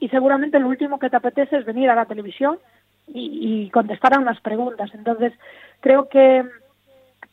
y 0.00 0.08
seguramente 0.08 0.58
lo 0.58 0.68
último 0.68 0.98
que 0.98 1.08
te 1.08 1.16
apetece 1.16 1.56
es 1.58 1.64
venir 1.64 1.88
a 1.88 1.94
la 1.94 2.06
televisión 2.06 2.58
y, 3.06 3.70
contestar 3.70 4.14
a 4.14 4.20
unas 4.20 4.40
preguntas? 4.40 4.90
Entonces, 4.92 5.32
creo 5.80 6.08
que 6.08 6.44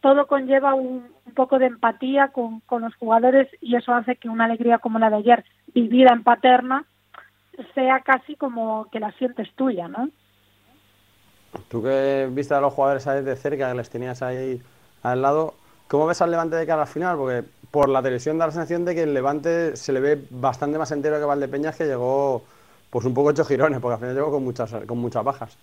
todo 0.02 0.28
conlleva 0.28 0.76
un, 0.76 1.12
poco 1.36 1.58
de 1.58 1.66
empatía 1.66 2.28
con, 2.28 2.62
los 2.70 2.96
jugadores 2.96 3.48
y 3.60 3.76
eso 3.76 3.94
hace 3.94 4.18
que 4.18 4.30
una 4.30 4.46
alegría 4.46 4.78
como 4.78 5.00
la 5.00 5.10
de 5.10 5.16
ayer, 5.16 5.44
vivida 5.74 6.14
en 6.14 6.22
Paterna, 6.22 6.86
sea 7.74 8.02
casi 8.02 8.36
como 8.36 8.88
que 8.92 9.00
la 9.00 9.12
sientes 9.14 9.52
tuya, 9.56 9.88
¿no? 9.88 10.10
Tú 11.70 11.82
que 11.84 12.28
viste 12.32 12.54
a 12.54 12.62
los 12.62 12.74
jugadores 12.74 13.08
ahí 13.08 13.24
de 13.24 13.36
cerca, 13.36 13.70
que 13.70 13.78
les 13.78 13.90
tenías 13.90 14.22
ahí 14.22 14.62
al 15.04 15.22
lado, 15.22 15.54
¿cómo 15.88 16.08
ves 16.08 16.22
al 16.22 16.32
Levante 16.32 16.56
de 16.56 16.66
cara 16.66 16.84
al 16.84 16.88
final? 16.88 17.18
Porque 17.18 17.44
por 17.72 17.90
la 17.90 18.02
televisión 18.02 18.38
da 18.38 18.48
la 18.48 18.52
sensación 18.52 18.86
de 18.86 18.96
que 18.96 19.04
el 19.04 19.14
Levante 19.14 19.76
se 19.76 19.94
le 19.94 20.00
ve 20.00 20.22
bastante 20.30 20.78
más 20.78 20.92
entero 20.92 21.20
que 21.20 21.26
Valdepeñas, 21.26 21.76
que 21.76 21.86
llegó 21.86 22.44
pues 22.90 23.06
un 23.06 23.14
poco 23.14 23.32
hecho 23.32 23.46
girones, 23.46 23.80
porque 23.80 23.94
al 23.94 24.00
final 24.00 24.16
llegó 24.16 24.32
con 24.32 24.44
muchas, 24.44 24.72
con 24.86 25.00
muchas 25.00 25.24
bajas. 25.24 25.58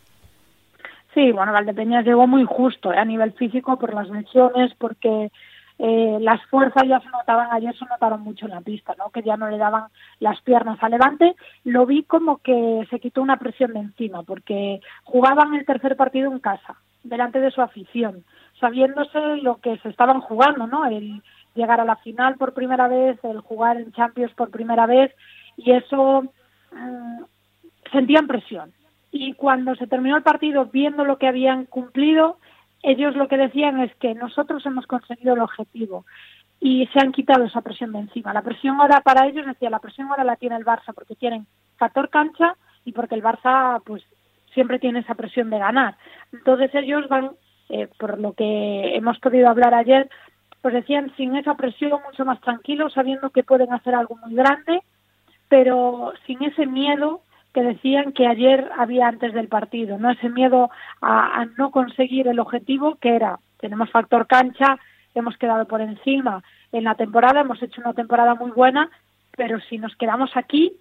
Sí, 1.14 1.32
bueno, 1.32 1.52
Valdepeñas 1.52 2.04
llegó 2.04 2.26
muy 2.26 2.44
justo 2.44 2.92
¿eh? 2.92 2.98
a 2.98 3.04
nivel 3.04 3.32
físico 3.32 3.78
por 3.78 3.94
las 3.94 4.08
lesiones, 4.08 4.72
porque 4.78 5.30
eh, 5.82 6.18
las 6.20 6.44
fuerzas 6.46 6.82
ya 6.86 7.00
se 7.00 7.08
notaban, 7.08 7.48
ayer 7.52 7.74
se 7.74 7.86
notaron 7.86 8.20
mucho 8.20 8.44
en 8.44 8.52
la 8.52 8.60
pista, 8.60 8.94
¿no? 8.98 9.08
que 9.08 9.22
ya 9.22 9.38
no 9.38 9.48
le 9.48 9.56
daban 9.56 9.84
las 10.18 10.38
piernas 10.42 10.78
a 10.82 10.90
Levante. 10.90 11.34
Lo 11.64 11.86
vi 11.86 12.02
como 12.02 12.36
que 12.36 12.86
se 12.90 13.00
quitó 13.00 13.22
una 13.22 13.38
presión 13.38 13.72
de 13.72 13.80
encima, 13.80 14.22
porque 14.22 14.80
jugaban 15.04 15.54
el 15.54 15.64
tercer 15.64 15.96
partido 15.96 16.30
en 16.30 16.38
casa, 16.38 16.76
delante 17.02 17.40
de 17.40 17.50
su 17.50 17.62
afición, 17.62 18.24
sabiéndose 18.60 19.38
lo 19.38 19.56
que 19.56 19.78
se 19.78 19.88
estaban 19.88 20.20
jugando, 20.20 20.66
¿no? 20.66 20.84
el 20.84 21.22
llegar 21.54 21.80
a 21.80 21.86
la 21.86 21.96
final 21.96 22.36
por 22.36 22.52
primera 22.52 22.86
vez, 22.86 23.18
el 23.24 23.40
jugar 23.40 23.78
en 23.78 23.92
Champions 23.92 24.34
por 24.34 24.50
primera 24.50 24.84
vez, 24.84 25.14
y 25.56 25.72
eso 25.72 26.24
mm, 26.72 27.22
sentían 27.90 28.26
presión 28.26 28.70
y 29.12 29.32
cuando 29.32 29.74
se 29.74 29.86
terminó 29.86 30.16
el 30.16 30.22
partido 30.22 30.66
viendo 30.66 31.04
lo 31.04 31.18
que 31.18 31.26
habían 31.26 31.64
cumplido, 31.66 32.38
ellos 32.82 33.14
lo 33.16 33.28
que 33.28 33.36
decían 33.36 33.80
es 33.80 33.94
que 33.96 34.14
nosotros 34.14 34.64
hemos 34.66 34.86
conseguido 34.86 35.34
el 35.34 35.40
objetivo 35.40 36.04
y 36.60 36.86
se 36.92 37.00
han 37.00 37.12
quitado 37.12 37.44
esa 37.44 37.62
presión 37.62 37.92
de 37.92 38.00
encima. 38.00 38.34
La 38.34 38.42
presión 38.42 38.80
ahora 38.80 39.00
para 39.00 39.26
ellos, 39.26 39.46
decía, 39.46 39.70
la 39.70 39.78
presión 39.78 40.08
ahora 40.08 40.24
la 40.24 40.36
tiene 40.36 40.56
el 40.56 40.64
Barça 40.64 40.92
porque 40.94 41.14
tienen 41.14 41.46
factor 41.76 42.10
cancha 42.10 42.56
y 42.84 42.92
porque 42.92 43.14
el 43.14 43.22
Barça 43.22 43.82
pues 43.84 44.04
siempre 44.52 44.78
tiene 44.78 45.00
esa 45.00 45.14
presión 45.14 45.50
de 45.50 45.58
ganar. 45.58 45.96
Entonces 46.32 46.74
ellos 46.74 47.08
van, 47.08 47.32
eh, 47.70 47.88
por 47.98 48.18
lo 48.18 48.34
que 48.34 48.96
hemos 48.96 49.18
podido 49.18 49.48
hablar 49.48 49.74
ayer, 49.74 50.10
pues 50.60 50.74
decían 50.74 51.12
sin 51.16 51.36
esa 51.36 51.54
presión 51.54 52.00
mucho 52.04 52.24
más 52.24 52.40
tranquilos, 52.40 52.92
sabiendo 52.92 53.30
que 53.30 53.42
pueden 53.42 53.72
hacer 53.72 53.94
algo 53.94 54.16
muy 54.16 54.34
grande, 54.34 54.82
pero 55.48 56.12
sin 56.26 56.42
ese 56.42 56.66
miedo 56.66 57.22
que 57.52 57.62
decían 57.62 58.12
que 58.12 58.26
ayer 58.26 58.70
había 58.78 59.08
antes 59.08 59.32
del 59.32 59.48
partido, 59.48 59.98
¿no? 59.98 60.10
Ese 60.10 60.28
miedo 60.28 60.70
a, 61.00 61.46
no 61.58 61.70
conseguir 61.70 62.28
el 62.28 62.38
objetivo 62.38 62.96
que 62.96 63.16
era, 63.16 63.38
tenemos 63.58 63.90
factor 63.90 64.26
cancha, 64.26 64.78
hemos 65.14 65.36
quedado 65.36 65.66
por 65.66 65.80
encima 65.80 66.42
en 66.72 66.84
la 66.84 66.94
temporada, 66.94 67.40
hemos 67.40 67.62
hecho 67.62 67.80
una 67.80 67.94
temporada 67.94 68.34
muy 68.34 68.52
buena, 68.52 68.88
pero 69.36 69.58
si 69.60 69.78
nos 69.78 69.96
quedamos 69.96 70.36
aquí, 70.36 70.72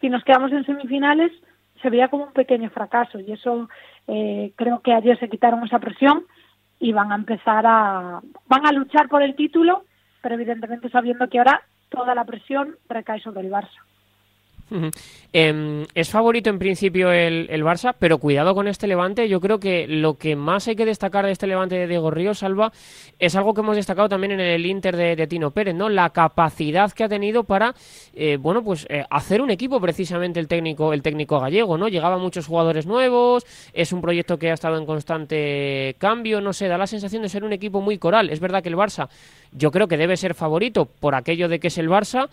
si 0.00 0.10
nos 0.10 0.22
quedamos 0.24 0.52
en 0.52 0.64
semifinales, 0.66 1.32
se 1.80 1.88
veía 1.88 2.08
como 2.08 2.24
un 2.24 2.32
pequeño 2.32 2.68
fracaso 2.70 3.18
y 3.20 3.32
eso 3.32 3.70
eh, 4.06 4.52
creo 4.56 4.80
que 4.80 4.92
ayer 4.92 5.18
se 5.18 5.30
quitaron 5.30 5.64
esa 5.64 5.78
presión 5.78 6.24
y 6.78 6.92
van 6.92 7.12
a 7.12 7.14
empezar 7.14 7.64
a, 7.66 8.20
van 8.46 8.66
a 8.66 8.72
luchar 8.72 9.08
por 9.08 9.22
el 9.22 9.34
título, 9.34 9.84
pero 10.20 10.34
evidentemente 10.34 10.90
sabiendo 10.90 11.28
que 11.28 11.38
ahora 11.38 11.62
toda 11.88 12.14
la 12.14 12.24
presión 12.24 12.76
recae 12.88 13.20
sobre 13.20 13.40
el 13.40 13.50
Barça. 13.50 13.80
Em, 15.32 15.86
es 15.94 16.10
favorito 16.10 16.50
en 16.50 16.58
principio 16.58 17.12
el, 17.12 17.48
Barça, 17.62 17.94
pero 17.96 18.18
cuidado 18.18 18.54
con 18.54 18.66
este 18.66 18.86
Levante. 18.86 19.28
Yo 19.28 19.40
creo 19.40 19.60
que 19.60 19.86
lo 19.86 20.14
que 20.14 20.34
más 20.34 20.66
hay 20.66 20.74
que 20.74 20.84
destacar 20.84 21.24
de 21.24 21.32
este 21.32 21.46
Levante 21.46 21.76
de 21.76 21.86
Diego 21.86 22.10
Ríos, 22.10 22.38
Salva, 22.38 22.72
es 23.18 23.36
algo 23.36 23.54
que 23.54 23.60
hemos 23.60 23.76
destacado 23.76 24.08
también 24.08 24.32
en 24.32 24.40
el 24.40 24.66
Inter 24.66 24.96
de, 24.96 25.26
Tino 25.26 25.52
Pérez, 25.52 25.74
¿no? 25.74 25.88
La 25.88 26.10
capacidad 26.10 26.90
que 26.92 27.04
ha 27.04 27.08
tenido 27.08 27.44
para, 27.44 27.74
eh, 28.14 28.38
bueno, 28.40 28.64
pues 28.64 28.86
eh, 28.88 29.04
hacer 29.10 29.40
un 29.40 29.50
equipo 29.50 29.80
precisamente 29.80 30.40
el 30.40 30.48
técnico, 30.48 30.92
el 30.92 31.02
técnico 31.02 31.38
gallego, 31.38 31.78
¿no? 31.78 31.88
Llegaban 31.88 32.20
muchos 32.20 32.46
jugadores 32.46 32.86
nuevos, 32.86 33.46
es 33.72 33.92
un 33.92 34.00
proyecto 34.00 34.38
que 34.38 34.50
ha 34.50 34.54
estado 34.54 34.78
en 34.78 34.86
constante 34.86 35.94
cambio, 35.98 36.40
no 36.40 36.52
sé, 36.52 36.66
da 36.66 36.78
la 36.78 36.86
sensación 36.86 37.22
de 37.22 37.28
ser 37.28 37.44
un 37.44 37.52
equipo 37.52 37.80
muy 37.80 37.98
coral. 37.98 38.30
Es 38.30 38.40
verdad 38.40 38.62
que 38.62 38.68
el 38.68 38.76
Barça, 38.76 39.08
yo 39.52 39.70
creo 39.70 39.86
que 39.86 39.96
debe 39.96 40.16
ser 40.16 40.34
favorito 40.34 40.86
por 40.86 41.14
aquello 41.14 41.48
de 41.48 41.60
que 41.60 41.68
es 41.68 41.78
el 41.78 41.88
Barça, 41.88 42.28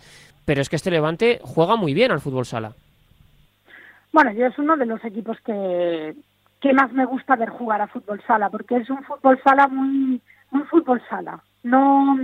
pero 0.48 0.62
es 0.62 0.70
que 0.70 0.76
este 0.76 0.90
Levante 0.90 1.40
juega 1.42 1.76
muy 1.76 1.92
bien 1.92 2.10
al 2.10 2.22
fútbol 2.22 2.46
sala. 2.46 2.72
Bueno, 4.14 4.32
yo 4.32 4.46
es 4.46 4.58
uno 4.58 4.78
de 4.78 4.86
los 4.86 5.04
equipos 5.04 5.36
que, 5.44 6.14
que 6.62 6.72
más 6.72 6.90
me 6.90 7.04
gusta 7.04 7.36
ver 7.36 7.50
jugar 7.50 7.82
a 7.82 7.86
fútbol 7.86 8.22
sala, 8.26 8.48
porque 8.48 8.78
es 8.78 8.88
un 8.88 9.04
fútbol 9.04 9.38
sala 9.44 9.68
muy, 9.68 10.22
muy 10.50 10.62
fútbol 10.70 11.02
sala. 11.10 11.42
No, 11.64 12.16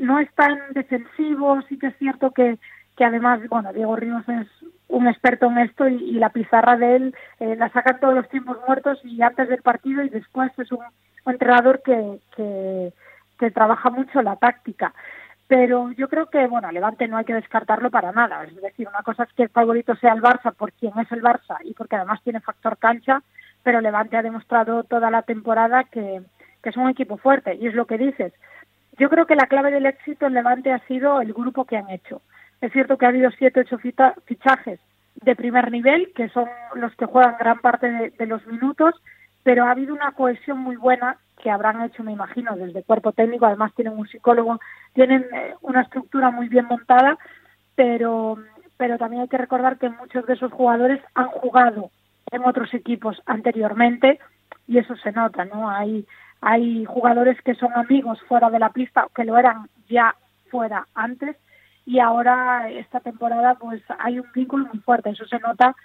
no 0.00 0.18
es 0.18 0.30
tan 0.34 0.58
defensivo, 0.74 1.62
sí 1.66 1.78
que 1.78 1.86
es 1.86 1.96
cierto 1.96 2.32
que, 2.32 2.58
que 2.94 3.06
además, 3.06 3.40
bueno, 3.48 3.72
Diego 3.72 3.96
Ríos 3.96 4.28
es 4.28 4.48
un 4.88 5.08
experto 5.08 5.46
en 5.46 5.56
esto 5.56 5.88
y, 5.88 6.12
la 6.12 6.28
pizarra 6.28 6.76
de 6.76 6.96
él 6.96 7.14
eh, 7.40 7.56
la 7.56 7.70
saca 7.70 7.98
todos 8.00 8.16
los 8.16 8.28
tiempos 8.28 8.58
muertos 8.68 9.00
y 9.02 9.22
antes 9.22 9.48
del 9.48 9.62
partido 9.62 10.02
y 10.02 10.10
después 10.10 10.52
es 10.58 10.70
un, 10.72 10.80
entrenador 11.24 11.80
que, 11.82 12.92
que 13.38 13.50
trabaja 13.50 13.88
mucho 13.88 14.20
la 14.20 14.36
táctica 14.36 14.92
pero 15.48 15.92
yo 15.92 16.08
creo 16.08 16.26
que, 16.26 16.46
bueno, 16.46 16.70
Levante 16.72 17.06
no 17.06 17.16
hay 17.16 17.24
que 17.24 17.34
descartarlo 17.34 17.90
para 17.90 18.12
nada. 18.12 18.42
Es 18.44 18.60
decir, 18.60 18.88
una 18.88 19.02
cosa 19.02 19.24
es 19.24 19.32
que 19.32 19.44
el 19.44 19.48
favorito 19.48 19.94
sea 19.96 20.12
el 20.12 20.22
Barça 20.22 20.52
por 20.52 20.72
quien 20.72 20.98
es 20.98 21.10
el 21.12 21.22
Barça 21.22 21.58
y 21.62 21.72
porque 21.74 21.96
además 21.96 22.20
tiene 22.22 22.40
factor 22.40 22.76
cancha, 22.78 23.22
pero 23.62 23.80
Levante 23.80 24.16
ha 24.16 24.22
demostrado 24.22 24.82
toda 24.84 25.10
la 25.10 25.22
temporada 25.22 25.84
que, 25.84 26.22
es 26.62 26.76
un 26.76 26.88
equipo 26.88 27.16
fuerte 27.16 27.54
y 27.54 27.68
es 27.68 27.74
lo 27.74 27.86
que 27.86 27.96
dices. 27.96 28.32
Yo 28.98 29.08
creo 29.08 29.24
que 29.26 29.36
la 29.36 29.46
clave 29.46 29.70
del 29.70 29.86
éxito 29.86 30.26
en 30.26 30.34
Levante 30.34 30.72
ha 30.72 30.80
sido 30.88 31.20
el 31.20 31.32
grupo 31.32 31.64
que 31.64 31.76
han 31.76 31.90
hecho. 31.90 32.22
Es 32.60 32.72
cierto 32.72 32.98
que 32.98 33.06
ha 33.06 33.10
habido 33.10 33.30
siete, 33.30 33.60
ocho 33.60 33.78
fichajes 33.78 34.80
de 35.14 35.36
primer 35.36 35.70
nivel, 35.70 36.12
que 36.12 36.28
son 36.30 36.48
los 36.74 36.92
que 36.96 37.06
juegan 37.06 37.36
gran 37.38 37.60
parte 37.60 38.12
de 38.18 38.26
los 38.26 38.44
minutos, 38.48 38.96
pero 39.44 39.64
ha 39.64 39.70
habido 39.70 39.94
una 39.94 40.10
cohesión 40.10 40.58
muy 40.58 40.74
buena 40.74 41.18
que 41.46 41.50
habrán 41.52 41.80
hecho, 41.80 42.02
me 42.02 42.10
imagino, 42.10 42.56
desde 42.56 42.82
cuerpo 42.82 43.12
técnico, 43.12 43.46
además 43.46 43.72
tienen 43.76 43.96
un 43.96 44.08
psicólogo, 44.08 44.58
tienen 44.94 45.24
eh, 45.32 45.54
una 45.60 45.82
estructura 45.82 46.32
muy 46.32 46.48
bien 46.48 46.66
montada, 46.66 47.16
pero, 47.76 48.36
pero 48.76 48.98
también 48.98 49.22
hay 49.22 49.28
que 49.28 49.38
recordar 49.38 49.78
que 49.78 49.88
muchos 49.88 50.26
de 50.26 50.32
esos 50.32 50.50
jugadores 50.50 51.00
han 51.14 51.28
jugado 51.28 51.92
en 52.32 52.44
otros 52.44 52.74
equipos 52.74 53.22
anteriormente 53.26 54.18
y 54.66 54.78
eso 54.78 54.96
se 54.96 55.12
nota, 55.12 55.44
¿no? 55.44 55.70
Hay, 55.70 56.04
hay 56.40 56.84
jugadores 56.84 57.40
que 57.42 57.54
son 57.54 57.72
amigos 57.74 58.20
fuera 58.26 58.50
de 58.50 58.58
la 58.58 58.70
pista, 58.70 59.06
que 59.14 59.22
lo 59.22 59.38
eran 59.38 59.68
ya 59.88 60.16
fuera 60.50 60.88
antes 60.96 61.36
y 61.84 62.00
ahora 62.00 62.68
esta 62.70 62.98
temporada 62.98 63.54
pues 63.54 63.80
hay 64.00 64.18
un 64.18 64.26
vínculo 64.34 64.66
muy 64.66 64.80
fuerte, 64.80 65.10
eso 65.10 65.26
se 65.26 65.38
nota 65.38 65.76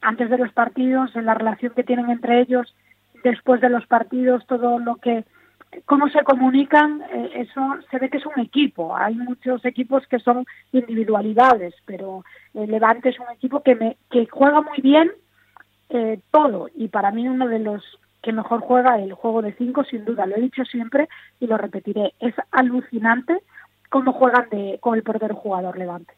antes 0.00 0.28
de 0.28 0.38
los 0.38 0.52
partidos, 0.52 1.14
en 1.14 1.26
la 1.26 1.34
relación 1.34 1.72
que 1.72 1.84
tienen 1.84 2.10
entre 2.10 2.40
ellos, 2.40 2.74
después 3.24 3.60
de 3.60 3.70
los 3.70 3.86
partidos, 3.86 4.46
todo 4.46 4.78
lo 4.78 4.96
que 4.96 5.24
cómo 5.86 6.08
se 6.08 6.22
comunican, 6.22 7.02
eh, 7.12 7.30
eso 7.34 7.60
se 7.90 7.98
ve 7.98 8.08
que 8.08 8.18
es 8.18 8.26
un 8.26 8.40
equipo. 8.40 8.96
Hay 8.96 9.16
muchos 9.16 9.64
equipos 9.64 10.06
que 10.06 10.20
son 10.20 10.44
individualidades, 10.72 11.74
pero 11.84 12.24
el 12.54 12.70
Levante 12.70 13.08
es 13.08 13.18
un 13.18 13.26
equipo 13.34 13.62
que 13.62 13.74
me 13.74 13.96
que 14.10 14.26
juega 14.30 14.60
muy 14.60 14.80
bien 14.80 15.10
eh, 15.88 16.20
todo 16.30 16.68
y 16.74 16.88
para 16.88 17.10
mí 17.10 17.28
uno 17.28 17.48
de 17.48 17.58
los 17.58 17.82
que 18.22 18.32
mejor 18.32 18.60
juega 18.60 18.98
el 18.98 19.12
juego 19.12 19.42
de 19.42 19.52
cinco, 19.52 19.84
sin 19.84 20.04
duda, 20.04 20.24
lo 20.24 20.36
he 20.36 20.40
dicho 20.40 20.64
siempre 20.64 21.08
y 21.40 21.46
lo 21.46 21.58
repetiré. 21.58 22.14
Es 22.20 22.34
alucinante 22.52 23.42
cómo 23.90 24.12
juegan 24.12 24.48
de, 24.50 24.78
con 24.80 24.94
el 24.94 25.02
portero 25.02 25.34
jugador 25.34 25.76
Levante. 25.76 26.14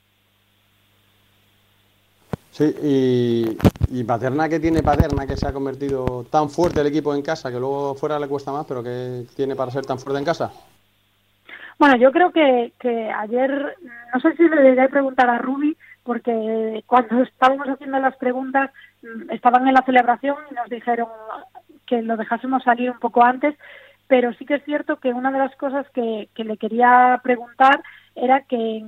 Sí, 2.57 2.75
y, 3.91 4.05
Paterna, 4.05 4.49
que 4.49 4.59
tiene 4.59 4.83
Paterna 4.83 5.27
que 5.27 5.37
se 5.37 5.47
ha 5.47 5.53
convertido 5.53 6.25
tan 6.31 6.49
fuerte 6.49 6.81
el 6.81 6.87
equipo 6.87 7.15
en 7.15 7.21
casa, 7.21 7.51
que 7.51 7.61
luego 7.61 7.95
fuera 7.95 8.19
le 8.19 8.29
cuesta 8.29 8.51
más, 8.51 8.65
pero 8.65 8.83
que 8.83 9.27
tiene 9.37 9.55
para 9.55 9.71
ser 9.71 9.85
tan 9.85 9.99
fuerte 9.99 10.21
en 10.21 10.25
casa? 10.25 10.51
Bueno, 11.79 11.97
yo 11.99 12.11
creo 12.11 12.33
que, 12.33 12.73
que 12.81 13.11
ayer, 13.11 13.77
no 14.15 14.21
sé 14.21 14.35
si 14.37 14.45
le 14.45 14.57
debería 14.57 14.89
preguntar 14.89 15.29
a 15.29 15.37
Rubi, 15.37 15.77
porque 16.03 16.83
cuando 16.87 17.25
estábamos 17.25 17.69
haciendo 17.69 17.99
las 17.99 18.17
preguntas, 18.17 18.71
mm, 19.03 19.33
estaban 19.33 19.69
en 19.69 19.75
la 19.75 19.85
celebración 19.85 20.37
y 20.51 20.55
nos 20.55 20.71
dijeron 20.71 21.09
que 21.87 22.01
lo 22.01 22.17
dejásemos 22.17 22.63
salir 22.63 22.91
un 22.91 23.01
poco 23.01 23.23
antes, 23.23 23.55
pero 24.07 24.33
sí 24.33 24.47
que 24.47 24.55
es 24.55 24.65
cierto 24.65 24.97
que 24.97 25.13
una 25.13 25.31
de 25.31 25.41
las 25.41 25.55
cosas 25.57 25.87
que, 25.91 26.31
que 26.35 26.45
le 26.45 26.57
quería 26.57 27.21
preguntar 27.23 27.83
era 28.15 28.45
que 28.45 28.83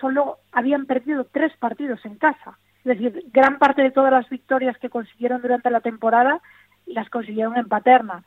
solo 0.00 0.38
habían 0.52 0.86
perdido 0.86 1.26
tres 1.32 1.52
partidos 1.58 1.98
en 2.04 2.14
casa 2.14 2.56
es 2.88 2.98
decir, 2.98 3.24
gran 3.32 3.58
parte 3.58 3.82
de 3.82 3.90
todas 3.90 4.12
las 4.12 4.28
victorias 4.28 4.76
que 4.78 4.90
consiguieron 4.90 5.42
durante 5.42 5.70
la 5.70 5.80
temporada 5.80 6.40
las 6.86 7.10
consiguieron 7.10 7.56
en 7.56 7.68
Paterna. 7.68 8.24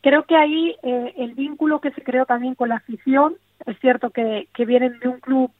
Creo 0.00 0.24
que 0.24 0.36
ahí 0.36 0.76
eh, 0.82 1.14
el 1.16 1.34
vínculo 1.34 1.80
que 1.80 1.90
se 1.90 2.02
creó 2.02 2.24
también 2.24 2.54
con 2.54 2.68
la 2.68 2.76
afición, 2.76 3.34
es 3.66 3.78
cierto 3.80 4.10
que, 4.10 4.48
que 4.54 4.64
vienen 4.64 4.98
de 5.00 5.08
un 5.08 5.18
club 5.18 5.50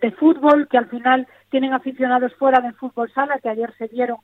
de 0.00 0.10
fútbol, 0.12 0.66
que 0.68 0.78
al 0.78 0.86
final 0.86 1.28
tienen 1.50 1.72
aficionados 1.72 2.34
fuera 2.34 2.60
del 2.60 2.74
fútbol 2.74 3.12
sala, 3.12 3.38
que 3.38 3.48
ayer 3.48 3.72
se 3.78 3.86
vieron 3.88 4.18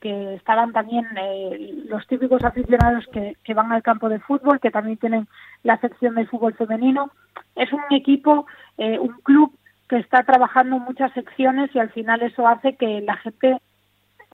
que, 0.00 0.34
estarán 0.34 0.72
también 0.72 1.06
eh, 1.20 1.84
los 1.88 2.06
típicos 2.06 2.42
aficionados 2.42 3.04
que, 3.12 3.54
van 3.54 3.72
al 3.72 3.82
campo 3.82 4.08
de 4.08 4.20
fútbol, 4.20 4.60
que 4.60 4.70
también 4.70 4.96
tienen 4.96 5.28
la 5.62 5.78
sección 5.78 6.14
de 6.14 6.26
fútbol 6.26 6.54
femenino. 6.54 7.10
Es 7.54 7.72
un 7.72 7.82
equipo, 7.90 8.46
eh, 8.78 8.98
un 8.98 9.20
club 9.22 9.52
que 9.88 9.96
está 9.96 10.22
trabajando 10.22 10.78
muchas 10.78 11.12
secciones 11.12 11.74
y 11.74 11.78
al 11.78 11.90
final 11.90 12.22
eso 12.22 12.46
hace 12.46 12.76
que 12.76 13.00
la 13.00 13.16
gente 13.16 13.56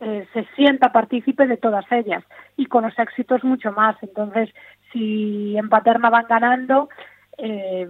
eh, 0.01 0.27
se 0.33 0.45
sienta 0.57 0.93
partícipe 0.93 1.47
de 1.47 1.57
todas 1.57 1.85
ellas 1.93 2.25
y 2.57 2.67
con 2.67 2.85
los 2.85 2.99
éxitos 2.99 3.45
mucho 3.45 3.71
más. 3.73 3.97
Entonces, 4.03 4.51
si 4.93 5.57
en 5.57 5.69
Paterna 5.69 6.11
van 6.11 6.27
ganando, 6.29 6.89
eh, 7.39 7.89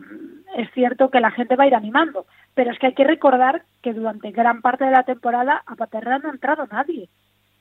es 0.56 0.71
cierto 0.73 1.11
que 1.11 1.21
la 1.21 1.30
gente 1.30 1.56
va 1.56 1.64
a 1.64 1.66
ir 1.66 1.75
animando. 1.75 2.26
Pero 2.54 2.71
es 2.71 2.78
que 2.78 2.88
hay 2.88 2.94
que 2.94 3.04
recordar 3.04 3.62
que 3.83 3.94
durante 3.94 4.30
gran 4.30 4.61
parte 4.61 4.85
de 4.85 4.90
la 4.90 5.04
temporada 5.04 5.62
a 5.66 5.75
Paterna 5.75 6.18
no 6.18 6.28
ha 6.28 6.33
entrado 6.33 6.66
nadie. 6.71 7.09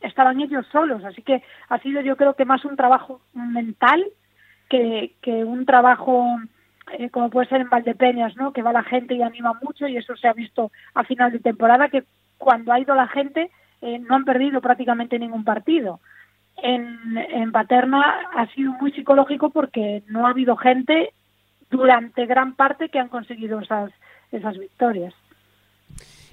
Estaban 0.02 0.42
ellos 0.42 0.66
solos, 0.70 1.06
así 1.06 1.22
que 1.22 1.42
ha 1.70 1.80
sido 1.80 2.02
yo 2.02 2.18
creo 2.18 2.36
que 2.36 2.44
más 2.44 2.66
un 2.66 2.76
trabajo 2.76 3.22
mental 3.34 4.06
que, 4.70 5.16
que 5.22 5.46
un 5.46 5.66
trabajo 5.66 6.38
eh, 6.92 7.10
como 7.10 7.30
puede 7.30 7.48
ser 7.48 7.62
en 7.62 7.70
Valdepeñas, 7.70 8.36
¿no? 8.36 8.52
que 8.52 8.62
va 8.62 8.74
la 8.74 8.84
gente 8.84 9.16
y 9.16 9.22
anima 9.22 9.54
mucho 9.62 9.88
y 9.88 9.98
eso 9.98 10.16
se 10.16 10.28
ha 10.28 10.34
visto 10.34 10.72
a 10.94 11.04
final 11.04 11.32
de 11.32 11.40
temporada 11.40 11.90
que 11.90 12.04
cuando 12.38 12.74
ha 12.74 12.80
ido 12.80 12.94
la 12.94 13.08
gente 13.08 13.50
eh, 13.82 14.00
no 14.00 14.16
han 14.16 14.26
perdido 14.26 14.62
prácticamente 14.62 15.20
ningún 15.20 15.44
partido. 15.44 16.00
En, 16.58 17.18
en 17.18 17.52
Paterna 17.52 18.30
ha 18.34 18.48
sido 18.54 18.74
muy 18.74 18.92
psicológico 18.92 19.50
porque 19.50 20.04
no 20.08 20.28
ha 20.28 20.30
habido 20.30 20.56
gente 20.56 21.14
durante 21.72 22.26
gran 22.26 22.54
parte 22.54 22.90
que 22.90 23.00
han 23.00 23.10
conseguido 23.10 23.60
esas, 23.60 23.92
esas 24.32 24.58
victorias. 24.58 25.14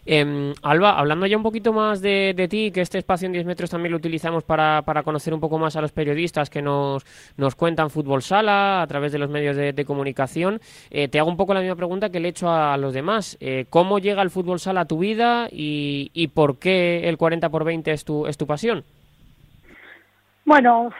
Eh, 0.06 0.52
Alba, 0.62 0.98
hablando 0.98 1.26
ya 1.26 1.36
un 1.36 1.42
poquito 1.42 1.72
más 1.72 2.00
de, 2.00 2.46
ti, 2.48 2.70
que 2.70 2.80
este 2.80 2.98
espacio 2.98 3.26
en 3.26 3.32
10 3.32 3.46
metros 3.46 3.70
también 3.70 3.92
lo 3.92 3.98
utilizamos 3.98 4.44
para, 4.44 4.82
para, 4.82 5.02
conocer 5.02 5.34
un 5.34 5.40
poco 5.40 5.58
más 5.58 5.76
a 5.76 5.80
los 5.80 5.92
periodistas 5.92 6.50
que 6.50 6.62
nos, 6.62 7.04
nos 7.36 7.54
cuentan 7.54 7.90
fútbol 7.90 8.22
sala 8.22 8.82
a 8.82 8.86
través 8.86 9.12
de 9.12 9.18
los 9.18 9.30
medios 9.30 9.56
de, 9.56 9.84
comunicación, 9.84 10.60
eh, 10.90 11.08
te 11.08 11.18
hago 11.18 11.28
un 11.28 11.36
poco 11.36 11.54
la 11.54 11.60
misma 11.60 11.74
pregunta 11.74 12.10
que 12.10 12.20
le 12.20 12.28
he 12.28 12.30
hecho 12.30 12.50
a, 12.50 12.76
los 12.76 12.92
demás. 12.92 13.36
Eh, 13.40 13.66
¿Cómo 13.70 13.98
llega 13.98 14.22
el 14.22 14.30
fútbol 14.30 14.60
sala 14.60 14.82
a 14.82 14.84
tu 14.84 14.98
vida 14.98 15.48
y, 15.50 16.30
por 16.34 16.58
qué 16.58 17.08
el 17.08 17.16
40 17.16 17.48
por 17.48 17.64
20 17.64 17.90
es 17.90 18.04
tu, 18.04 18.26
es 18.26 18.36
tu 18.36 18.46
pasión? 18.46 18.84
Bueno, 20.44 20.90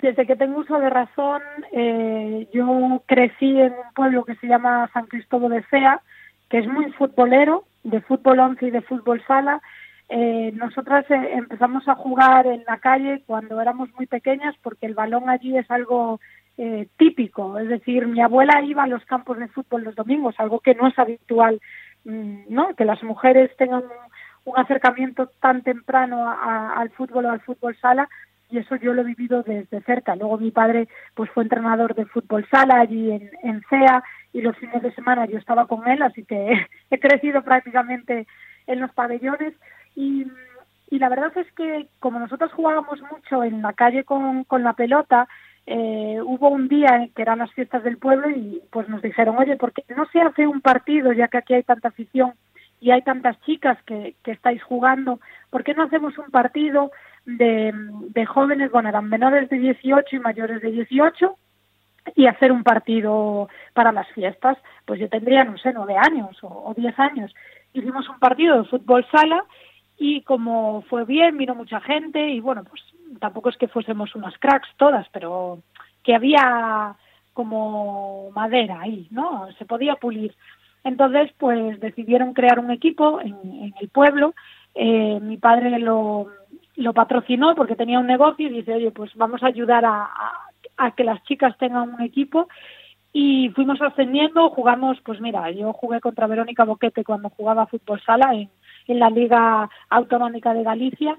desde 0.00 0.26
que 0.26 0.36
tengo 0.36 0.60
uso 0.60 0.78
de 0.78 0.90
razón, 0.90 1.42
eh, 1.72 2.48
yo 2.52 3.02
crecí 3.06 3.60
en 3.60 3.72
un 3.72 3.94
pueblo 3.94 4.24
que 4.24 4.34
se 4.36 4.46
llama 4.46 4.90
San 4.92 5.06
Cristóbal 5.06 5.52
de 5.52 5.62
Cea, 5.70 6.00
que 6.50 6.58
es 6.58 6.66
muy 6.66 6.90
futbolero, 6.92 7.64
de 7.82 8.00
fútbol 8.00 8.40
once 8.40 8.66
y 8.66 8.70
de 8.70 8.82
fútbol 8.82 9.22
sala. 9.26 9.60
Eh, 10.08 10.52
nosotras 10.54 11.10
eh, 11.10 11.30
empezamos 11.32 11.88
a 11.88 11.94
jugar 11.94 12.46
en 12.46 12.64
la 12.66 12.78
calle 12.78 13.22
cuando 13.26 13.60
éramos 13.60 13.88
muy 13.94 14.06
pequeñas 14.06 14.54
porque 14.62 14.86
el 14.86 14.94
balón 14.94 15.30
allí 15.30 15.56
es 15.56 15.70
algo 15.70 16.20
eh, 16.58 16.88
típico, 16.98 17.58
es 17.58 17.68
decir, 17.68 18.06
mi 18.06 18.20
abuela 18.20 18.60
iba 18.62 18.82
a 18.82 18.86
los 18.88 19.02
campos 19.06 19.38
de 19.38 19.48
fútbol 19.48 19.84
los 19.84 19.94
domingos, 19.94 20.34
algo 20.36 20.60
que 20.60 20.74
no 20.74 20.86
es 20.86 20.98
habitual, 20.98 21.60
mm, 22.04 22.42
¿no? 22.48 22.74
Que 22.74 22.84
las 22.84 23.02
mujeres 23.02 23.56
tengan 23.56 23.84
un, 24.44 24.52
acercamiento 24.56 25.28
tan 25.40 25.62
temprano 25.62 26.28
al 26.28 26.90
fútbol 26.90 27.26
o 27.26 27.30
al 27.30 27.40
fútbol 27.40 27.76
sala 27.76 28.08
y 28.52 28.58
eso 28.58 28.76
yo 28.76 28.92
lo 28.92 29.00
he 29.00 29.06
vivido 29.06 29.42
desde 29.42 29.80
cerca. 29.80 30.14
Luego 30.14 30.36
mi 30.36 30.50
padre 30.50 30.86
pues 31.14 31.30
fue 31.30 31.42
entrenador 31.42 31.94
de 31.94 32.04
fútbol 32.04 32.46
sala 32.50 32.80
allí 32.80 33.10
en, 33.10 33.30
en 33.42 33.62
CEA 33.70 34.04
y 34.34 34.42
los 34.42 34.56
fines 34.58 34.82
de 34.82 34.92
semana 34.92 35.24
yo 35.24 35.38
estaba 35.38 35.66
con 35.66 35.88
él, 35.88 36.02
así 36.02 36.24
que 36.24 36.66
he 36.90 37.00
crecido 37.00 37.42
prácticamente 37.42 38.26
en 38.66 38.80
los 38.80 38.92
pabellones 38.92 39.54
y, 39.96 40.26
y 40.90 40.98
la 40.98 41.08
verdad 41.08 41.32
es 41.36 41.50
que 41.52 41.88
como 41.98 42.18
nosotros 42.18 42.52
jugábamos 42.52 43.00
mucho 43.10 43.42
en 43.42 43.62
la 43.62 43.72
calle 43.72 44.04
con, 44.04 44.44
con 44.44 44.62
la 44.62 44.74
pelota, 44.74 45.26
eh, 45.66 46.18
hubo 46.22 46.50
un 46.50 46.68
día 46.68 47.08
que 47.16 47.22
eran 47.22 47.38
las 47.38 47.52
fiestas 47.52 47.82
del 47.84 47.96
pueblo 47.96 48.28
y 48.28 48.62
pues 48.70 48.86
nos 48.90 49.00
dijeron, 49.00 49.36
oye, 49.38 49.56
¿por 49.56 49.72
qué 49.72 49.82
no 49.96 50.06
se 50.12 50.20
hace 50.20 50.46
un 50.46 50.60
partido 50.60 51.12
ya 51.12 51.28
que 51.28 51.38
aquí 51.38 51.54
hay 51.54 51.62
tanta 51.62 51.88
afición 51.88 52.34
y 52.80 52.90
hay 52.90 53.00
tantas 53.00 53.40
chicas 53.42 53.78
que, 53.84 54.14
que 54.22 54.32
estáis 54.32 54.62
jugando? 54.62 55.20
¿Por 55.48 55.64
qué 55.64 55.72
no 55.72 55.84
hacemos 55.84 56.18
un 56.18 56.30
partido 56.30 56.90
de, 57.24 58.26
jóvenes, 58.26 58.70
bueno, 58.70 58.88
eran 58.88 59.08
menores 59.08 59.48
de 59.48 59.58
18 59.58 60.16
y 60.16 60.18
mayores 60.18 60.60
de 60.62 60.70
18, 60.70 61.36
y 62.16 62.26
hacer 62.26 62.50
un 62.50 62.64
partido 62.64 63.48
para 63.74 63.92
las 63.92 64.08
fiestas. 64.08 64.58
Pues 64.84 65.00
yo 65.00 65.08
tendría, 65.08 65.44
no 65.44 65.56
sé, 65.58 65.72
nueve 65.72 65.96
años 65.96 66.36
o, 66.42 66.74
diez 66.76 66.98
años. 66.98 67.32
Hicimos 67.72 68.08
un 68.08 68.18
partido 68.18 68.62
de 68.62 68.68
fútbol 68.68 69.06
sala 69.10 69.44
y 69.98 70.22
como 70.22 70.82
fue 70.82 71.04
bien, 71.04 71.38
vino 71.38 71.54
mucha 71.54 71.80
gente 71.80 72.28
y 72.28 72.40
bueno, 72.40 72.64
pues 72.64 72.82
tampoco 73.20 73.50
es 73.50 73.56
que 73.56 73.68
fuésemos 73.68 74.14
unas 74.14 74.36
cracks 74.38 74.68
todas, 74.76 75.06
pero 75.10 75.60
que 76.02 76.14
había 76.14 76.96
como 77.32 78.30
madera 78.32 78.80
ahí, 78.80 79.06
¿no? 79.10 79.48
Se 79.58 79.64
podía 79.64 79.94
pulir. 79.94 80.34
Entonces, 80.84 81.30
pues 81.38 81.78
decidieron 81.80 82.34
crear 82.34 82.58
un 82.58 82.72
equipo 82.72 83.20
en, 83.20 83.34
en 83.44 83.74
el 83.80 83.88
pueblo. 83.88 84.34
Eh, 84.74 85.20
mi 85.22 85.36
padre 85.36 85.78
lo, 85.78 86.28
lo 86.76 86.92
patrocinó 86.92 87.54
porque 87.54 87.76
tenía 87.76 87.98
un 87.98 88.06
negocio 88.06 88.46
y 88.46 88.50
dice, 88.52 88.74
oye, 88.74 88.90
pues 88.90 89.14
vamos 89.14 89.42
a 89.42 89.46
ayudar 89.46 89.84
a, 89.84 90.10
que 90.96 91.04
las 91.04 91.22
chicas 91.24 91.56
tengan 91.58 91.94
un 91.94 92.02
equipo 92.02 92.48
y 93.12 93.50
fuimos 93.50 93.80
ascendiendo, 93.80 94.50
jugamos, 94.50 94.98
pues 95.04 95.20
mira, 95.20 95.50
yo 95.50 95.72
jugué 95.72 96.00
contra 96.00 96.26
Verónica 96.26 96.64
Boquete 96.64 97.04
cuando 97.04 97.28
jugaba 97.30 97.66
fútbol 97.66 98.00
sala 98.00 98.34
en, 98.34 98.50
en 98.88 98.98
la 98.98 99.10
Liga 99.10 99.68
Autonómica 99.90 100.54
de 100.54 100.62
Galicia 100.62 101.16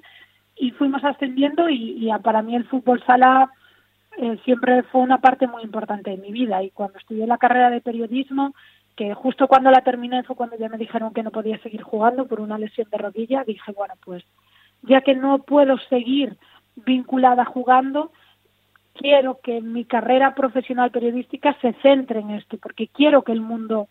y 0.56 0.72
fuimos 0.72 1.04
ascendiendo 1.04 1.70
y, 1.70 2.10
para 2.24 2.42
mí 2.42 2.56
el 2.56 2.66
fútbol 2.66 3.04
sala 3.06 3.50
eh, 4.18 4.38
siempre 4.44 4.84
fue 4.84 5.02
una 5.02 5.20
parte 5.20 5.48
muy 5.48 5.64
importante 5.64 6.12
de 6.12 6.18
mi 6.18 6.32
vida. 6.32 6.62
Y 6.64 6.72
cuando 6.72 6.98
estudié 7.00 7.26
la 7.26 7.38
carrera 7.38 7.70
de 7.70 7.82
periodismo 7.82 8.54
que 8.96 9.14
justo 9.14 9.48
cuando 9.48 9.72
la 9.72 9.82
terminé 9.82 10.24
fue 10.24 10.36
cuando 10.36 10.58
ya 10.58 10.70
me 10.70 10.78
dijeron 10.78 11.14
que 11.14 11.24
no 11.24 11.32
podía 11.32 11.58
seguir 11.60 11.82
jugando 11.82 12.28
por 12.28 12.40
una 12.40 12.60
lesión 12.60 12.88
de 12.92 12.98
rodilla, 12.98 13.44
dije, 13.44 13.72
bueno, 13.72 13.96
pues 14.06 14.24
ya 14.84 15.02
que 15.02 15.16
no 15.16 15.40
puedo 15.40 15.78
seguir 15.90 16.38
vinculada 16.76 17.46
jugando, 17.46 18.12
quiero 18.94 19.40
que 19.42 19.62
mi 19.62 19.86
carrera 19.86 20.36
profesional 20.36 20.92
periodística 20.92 21.58
se 21.62 21.74
centre 21.82 22.20
en 22.20 22.32
esto, 22.32 22.58
porque 22.58 22.88
quiero 22.88 23.24
que 23.24 23.32
el 23.32 23.42
mundo 23.42 23.88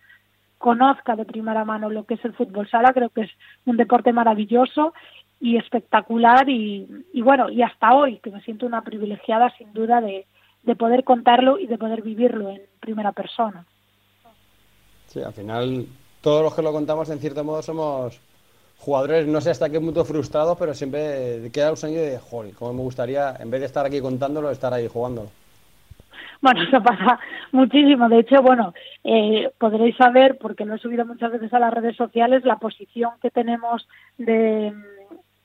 conozca 0.58 1.16
de 1.16 1.24
primera 1.24 1.64
mano 1.64 1.90
lo 1.90 2.04
que 2.04 2.14
es 2.14 2.24
el 2.24 2.34
fútbol 2.34 2.68
sala, 2.68 2.92
creo 2.92 3.10
que 3.10 3.22
es 3.22 3.30
un 3.66 3.76
deporte 3.76 4.12
maravilloso 4.12 4.94
y 5.40 5.56
espectacular 5.56 6.48
y, 6.48 6.86
bueno, 7.20 7.50
y 7.50 7.62
hasta 7.62 7.94
hoy, 7.94 8.18
que 8.18 8.30
me 8.30 8.40
siento 8.42 8.64
una 8.64 8.82
privilegiada 8.82 9.52
sin 9.58 9.72
duda 9.72 10.00
de, 10.00 10.26
de 10.62 10.76
poder 10.76 11.02
contarlo 11.02 11.58
y 11.58 11.66
de 11.66 11.78
poder 11.78 12.02
vivirlo 12.02 12.50
en 12.50 12.62
primera 12.78 13.10
persona. 13.10 13.66
Sí, 15.06 15.20
al 15.20 15.32
final 15.32 15.86
todos 16.20 16.44
los 16.44 16.54
que 16.54 16.62
lo 16.62 16.72
contamos 16.72 17.10
en 17.10 17.18
cierto 17.18 17.42
modo 17.42 17.60
somos 17.60 18.20
jugadores, 18.82 19.28
no 19.28 19.40
sé 19.40 19.50
hasta 19.50 19.70
qué 19.70 19.78
punto 19.78 20.04
frustrados, 20.04 20.58
pero 20.58 20.74
siempre 20.74 21.50
queda 21.52 21.70
un 21.70 21.76
sueño 21.76 22.00
de, 22.00 22.18
joder, 22.18 22.52
cómo 22.54 22.72
me 22.72 22.82
gustaría, 22.82 23.36
en 23.38 23.48
vez 23.48 23.60
de 23.60 23.66
estar 23.66 23.86
aquí 23.86 24.00
contándolo, 24.00 24.50
estar 24.50 24.74
ahí 24.74 24.88
jugándolo. 24.88 25.30
Bueno, 26.40 26.64
eso 26.64 26.82
pasa 26.82 27.20
muchísimo. 27.52 28.08
De 28.08 28.18
hecho, 28.18 28.42
bueno, 28.42 28.74
eh, 29.04 29.52
podréis 29.58 29.96
saber, 29.96 30.36
porque 30.38 30.64
lo 30.64 30.74
he 30.74 30.78
subido 30.78 31.06
muchas 31.06 31.30
veces 31.30 31.54
a 31.54 31.60
las 31.60 31.72
redes 31.72 31.94
sociales, 31.94 32.44
la 32.44 32.56
posición 32.56 33.12
que 33.22 33.30
tenemos 33.30 33.86
de, 34.18 34.72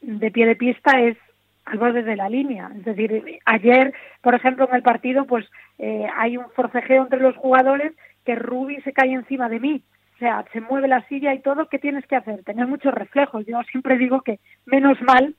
de 0.01 0.31
pie 0.31 0.47
de 0.47 0.55
pista 0.55 0.99
es 0.99 1.15
al 1.65 1.77
borde 1.77 2.01
de 2.01 2.15
la 2.15 2.29
línea. 2.29 2.71
Es 2.75 2.85
decir, 2.85 3.39
ayer, 3.45 3.93
por 4.23 4.33
ejemplo, 4.33 4.67
en 4.67 4.75
el 4.75 4.81
partido, 4.81 5.25
pues 5.25 5.45
eh, 5.77 6.07
hay 6.17 6.37
un 6.37 6.49
forcejeo 6.55 7.03
entre 7.03 7.19
los 7.19 7.35
jugadores 7.35 7.93
que 8.25 8.33
Rubi 8.33 8.81
se 8.81 8.93
cae 8.93 9.13
encima 9.13 9.47
de 9.47 9.59
mí 9.59 9.83
o 10.17 10.19
sea, 10.19 10.43
se 10.51 10.61
mueve 10.61 10.87
la 10.87 11.07
silla 11.07 11.31
y 11.35 11.41
todo, 11.43 11.69
¿qué 11.69 11.77
tienes 11.77 12.07
que 12.07 12.15
hacer? 12.15 12.43
Tener 12.43 12.65
muchos 12.65 12.91
reflejos. 12.91 13.45
Yo 13.45 13.61
siempre 13.69 13.99
digo 13.99 14.21
que 14.21 14.39
menos 14.65 14.99
mal 15.03 15.35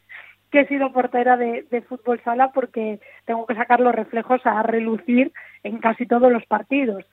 que 0.53 0.61
he 0.61 0.69
sido 0.69 0.93
portera 0.93 1.37
de, 1.37 1.85
fútbol 1.89 2.21
sala 2.23 2.53
porque 2.53 3.01
tengo 3.25 3.45
que 3.45 3.57
sacar 3.57 3.81
los 3.81 3.93
reflejos 3.93 4.41
a 4.47 4.63
relucir 4.63 5.33
en 5.65 5.79
casi 5.79 6.07
todos 6.07 6.31
los 6.31 6.47
partidos. 6.47 7.05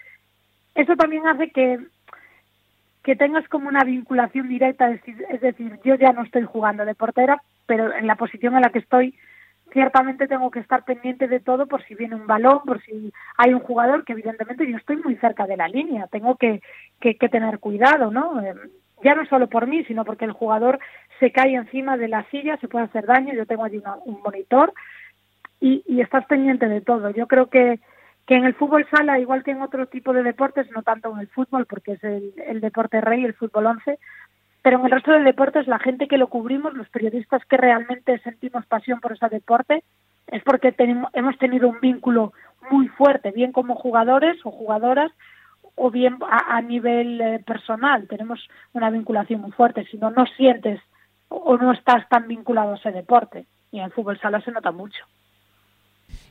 Eso 0.75 0.95
también 0.95 1.25
hace 1.25 1.49
que, 1.49 1.79
que 3.03 3.15
tengas 3.15 3.47
como 3.47 3.67
una 3.67 3.83
vinculación 3.83 4.47
directa, 4.47 4.91
es 4.91 5.41
decir, 5.41 5.79
yo 5.83 5.95
ya 5.95 6.11
no 6.11 6.21
estoy 6.21 6.43
jugando 6.43 6.85
de 6.85 6.93
portera, 6.93 7.41
pero 7.65 7.91
en 7.95 8.05
la 8.05 8.15
posición 8.15 8.55
en 8.55 8.61
la 8.61 8.69
que 8.69 8.79
estoy 8.79 9.15
ciertamente 9.71 10.27
tengo 10.27 10.51
que 10.51 10.59
estar 10.59 10.83
pendiente 10.83 11.27
de 11.27 11.39
todo 11.39 11.67
por 11.67 11.83
si 11.83 11.95
viene 11.95 12.15
un 12.15 12.27
balón, 12.27 12.61
por 12.65 12.81
si 12.81 13.11
hay 13.37 13.53
un 13.53 13.59
jugador 13.59 14.05
que 14.05 14.13
evidentemente 14.13 14.69
yo 14.69 14.77
estoy 14.77 14.97
muy 14.97 15.15
cerca 15.17 15.45
de 15.47 15.57
la 15.57 15.67
línea, 15.67 16.07
tengo 16.07 16.35
que, 16.35 16.61
que, 16.99 17.15
tener 17.29 17.59
cuidado, 17.59 18.11
¿no? 18.11 18.41
Eh, 18.41 18.53
ya 19.03 19.15
no 19.15 19.25
solo 19.25 19.47
por 19.47 19.67
mí, 19.67 19.83
sino 19.85 20.05
porque 20.05 20.25
el 20.25 20.31
jugador 20.31 20.79
se 21.19 21.31
cae 21.31 21.55
encima 21.55 21.97
de 21.97 22.07
la 22.07 22.23
silla, 22.29 22.57
se 22.57 22.67
puede 22.67 22.85
hacer 22.85 23.05
daño, 23.05 23.33
yo 23.33 23.45
tengo 23.45 23.63
allí 23.63 23.81
un 24.05 24.21
monitor 24.21 24.73
y, 25.59 25.83
y 25.85 26.01
estás 26.01 26.25
pendiente 26.25 26.67
de 26.67 26.81
todo. 26.81 27.09
Yo 27.09 27.27
creo 27.27 27.49
que, 27.49 27.79
que 28.25 28.35
en 28.35 28.45
el 28.45 28.55
fútbol 28.55 28.87
sala, 28.89 29.19
igual 29.19 29.43
que 29.43 29.51
en 29.51 29.61
otro 29.61 29.87
tipo 29.87 30.13
de 30.13 30.23
deportes, 30.23 30.71
no 30.71 30.81
tanto 30.83 31.11
en 31.11 31.19
el 31.19 31.27
fútbol, 31.27 31.65
porque 31.65 31.93
es 31.93 32.03
el 32.03 32.61
deporte 32.61 33.01
rey, 33.01 33.25
el 33.25 33.33
fútbol 33.33 33.65
once, 33.67 33.99
pero 34.65 34.79
en 34.79 34.85
el 34.85 34.91
resto 34.93 35.11
de 35.11 35.19
deportes 35.19 35.67
la 35.67 35.77
gente 35.77 36.07
que 36.07 36.17
lo 36.17 36.25
cubrimos, 36.25 36.73
los 36.73 36.89
periodistas 36.89 37.45
que 37.45 37.55
realmente 37.55 38.17
sentimos 38.23 38.65
pasión 38.65 38.99
por 38.99 39.11
ese 39.11 39.29
deporte, 39.29 39.83
es 40.25 40.41
porque 40.41 40.71
tenemos, 40.71 41.11
hemos 41.13 41.37
tenido 41.37 41.69
un 41.69 41.79
vínculo 41.79 42.33
muy 42.71 42.87
fuerte, 42.87 43.29
bien 43.29 43.51
como 43.51 43.75
jugadores 43.75 44.43
o 44.43 44.49
jugadoras, 44.49 45.11
o 45.75 45.91
bien 45.91 46.17
a, 46.27 46.59
nivel 46.63 47.21
eh, 47.21 47.43
personal. 47.45 48.07
Tenemos 48.07 48.39
una 48.73 48.89
vinculación 48.89 49.41
muy 49.41 49.51
fuerte. 49.51 49.85
Si 49.85 49.97
no, 49.97 50.09
no 50.09 50.25
sientes 50.35 50.81
o 51.29 51.57
no 51.57 51.71
estás 51.71 52.09
tan 52.09 52.27
vinculado 52.27 52.73
a 52.73 52.77
ese 52.77 52.91
deporte. 52.91 53.45
Y 53.69 53.77
en 53.77 53.85
el 53.85 53.91
fútbol 53.91 54.19
sala 54.19 54.41
se 54.41 54.51
nota 54.51 54.71
mucho. 54.71 55.05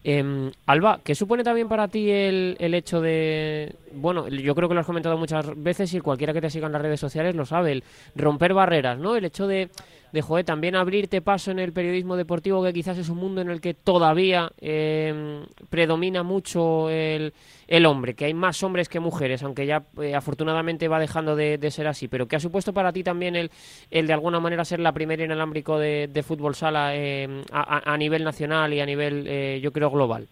Eh, 0.07 0.51
Alba, 0.67 1.01
¿qué 1.03 1.14
supone 1.14 1.43
también 1.43 1.67
para 1.67 1.88
ti 1.88 2.11
el, 2.11 2.57
el, 2.61 2.75
hecho 2.75 3.01
de, 3.01 3.75
bueno, 3.95 4.29
yo 4.29 4.55
creo 4.55 4.69
que 4.69 4.75
lo 4.75 4.81
has 4.81 4.87
comentado 4.87 5.17
muchas 5.17 5.47
veces 5.57 5.95
y 5.95 6.01
cualquiera 6.01 6.35
que 6.35 6.43
te 6.43 6.51
siga 6.51 6.67
en 6.67 6.73
las 6.73 6.83
redes 6.83 7.01
sociales 7.01 7.35
lo 7.35 7.47
sabe, 7.47 7.73
el 7.73 7.85
romper 8.14 8.53
barreras, 8.53 8.99
¿no? 8.99 9.17
El 9.17 9.25
hecho 9.25 9.47
de, 9.47 9.71
de 10.14 10.44
también 10.44 10.77
abrirte 10.77 11.20
paso 11.20 11.50
en 11.50 11.59
el 11.59 11.72
periodismo 11.72 12.16
deportivo, 12.16 12.62
que 12.62 12.72
quizás 12.72 12.96
es 12.98 13.09
un 13.09 13.18
mundo 13.18 13.40
en 13.40 13.50
el 13.50 13.61
que 13.61 13.74
todavía 13.74 14.53
eh, 14.61 15.44
predomina 15.70 16.22
mucho 16.22 16.88
el, 16.88 17.35
el, 17.66 17.85
hombre, 17.85 18.14
que 18.14 18.27
hay 18.27 18.35
más 18.35 18.62
hombres 18.62 18.88
que 18.88 19.00
mujeres, 19.00 19.42
aunque 19.42 19.66
ya 19.66 19.83
eh, 20.00 20.14
afortunadamente 20.14 20.87
va 20.87 21.00
dejando 21.00 21.35
de, 21.35 21.59
de, 21.59 21.70
ser 21.72 21.88
así, 21.88 22.07
pero 22.07 22.29
que 22.29 22.37
ha 22.37 22.40
supuesto 22.40 22.72
para 22.72 22.92
ti 22.92 23.03
también 23.03 23.35
el, 23.35 23.50
el 23.90 24.07
de 24.07 24.12
alguna 24.12 24.38
manera 24.38 24.64
ser 24.64 24.79
la 24.79 24.92
primera 24.92 25.24
inalámbrico 25.24 25.79
de, 25.79 26.07
de 26.07 26.22
fútbol 26.22 26.55
sala 26.55 26.94
eh, 26.94 27.42
a, 27.53 27.96
nivel 27.96 28.22
nacional 28.22 28.72
y 28.72 28.81
a 28.81 28.87
nivel, 28.87 29.24
eh, 29.27 29.59
yo 29.61 29.72
creo, 29.72 29.90
global. 29.90 30.29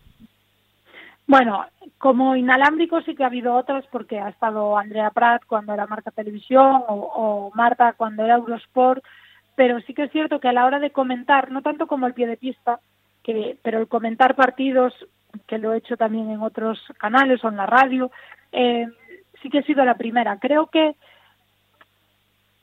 Bueno, 1.26 1.64
como 1.98 2.36
inalámbrico 2.36 3.00
sí 3.02 3.16
que 3.16 3.24
ha 3.24 3.28
habido 3.28 3.54
otras 3.56 3.84
porque 3.90 4.20
ha 4.20 4.28
estado 4.28 4.78
Andrea 4.78 5.10
Prat 5.10 5.42
cuando 5.46 5.74
era 5.74 5.86
Marca 5.86 6.12
Televisión 6.12 6.82
o 6.86 7.50
Marta 7.54 7.94
cuando 7.94 8.24
era 8.24 8.36
Eurosport, 8.36 9.02
pero 9.54 9.80
sí 9.80 9.94
que 9.94 10.04
es 10.04 10.12
cierto 10.12 10.40
que 10.40 10.48
a 10.48 10.52
la 10.52 10.66
hora 10.66 10.78
de 10.78 10.90
comentar, 10.90 11.50
no 11.50 11.62
tanto 11.62 11.86
como 11.86 12.06
el 12.06 12.14
pie 12.14 12.26
de 12.26 12.36
pista, 12.36 12.80
que, 13.22 13.56
pero 13.62 13.78
el 13.78 13.88
comentar 13.88 14.34
partidos, 14.34 14.94
que 15.46 15.58
lo 15.58 15.72
he 15.72 15.78
hecho 15.78 15.96
también 15.96 16.30
en 16.30 16.42
otros 16.42 16.80
canales 16.98 17.42
o 17.44 17.48
en 17.48 17.56
la 17.56 17.66
radio, 17.66 18.10
eh, 18.52 18.86
sí 19.42 19.50
que 19.50 19.58
he 19.58 19.62
sido 19.64 19.84
la 19.84 19.96
primera. 19.96 20.38
Creo 20.38 20.66
que 20.66 20.94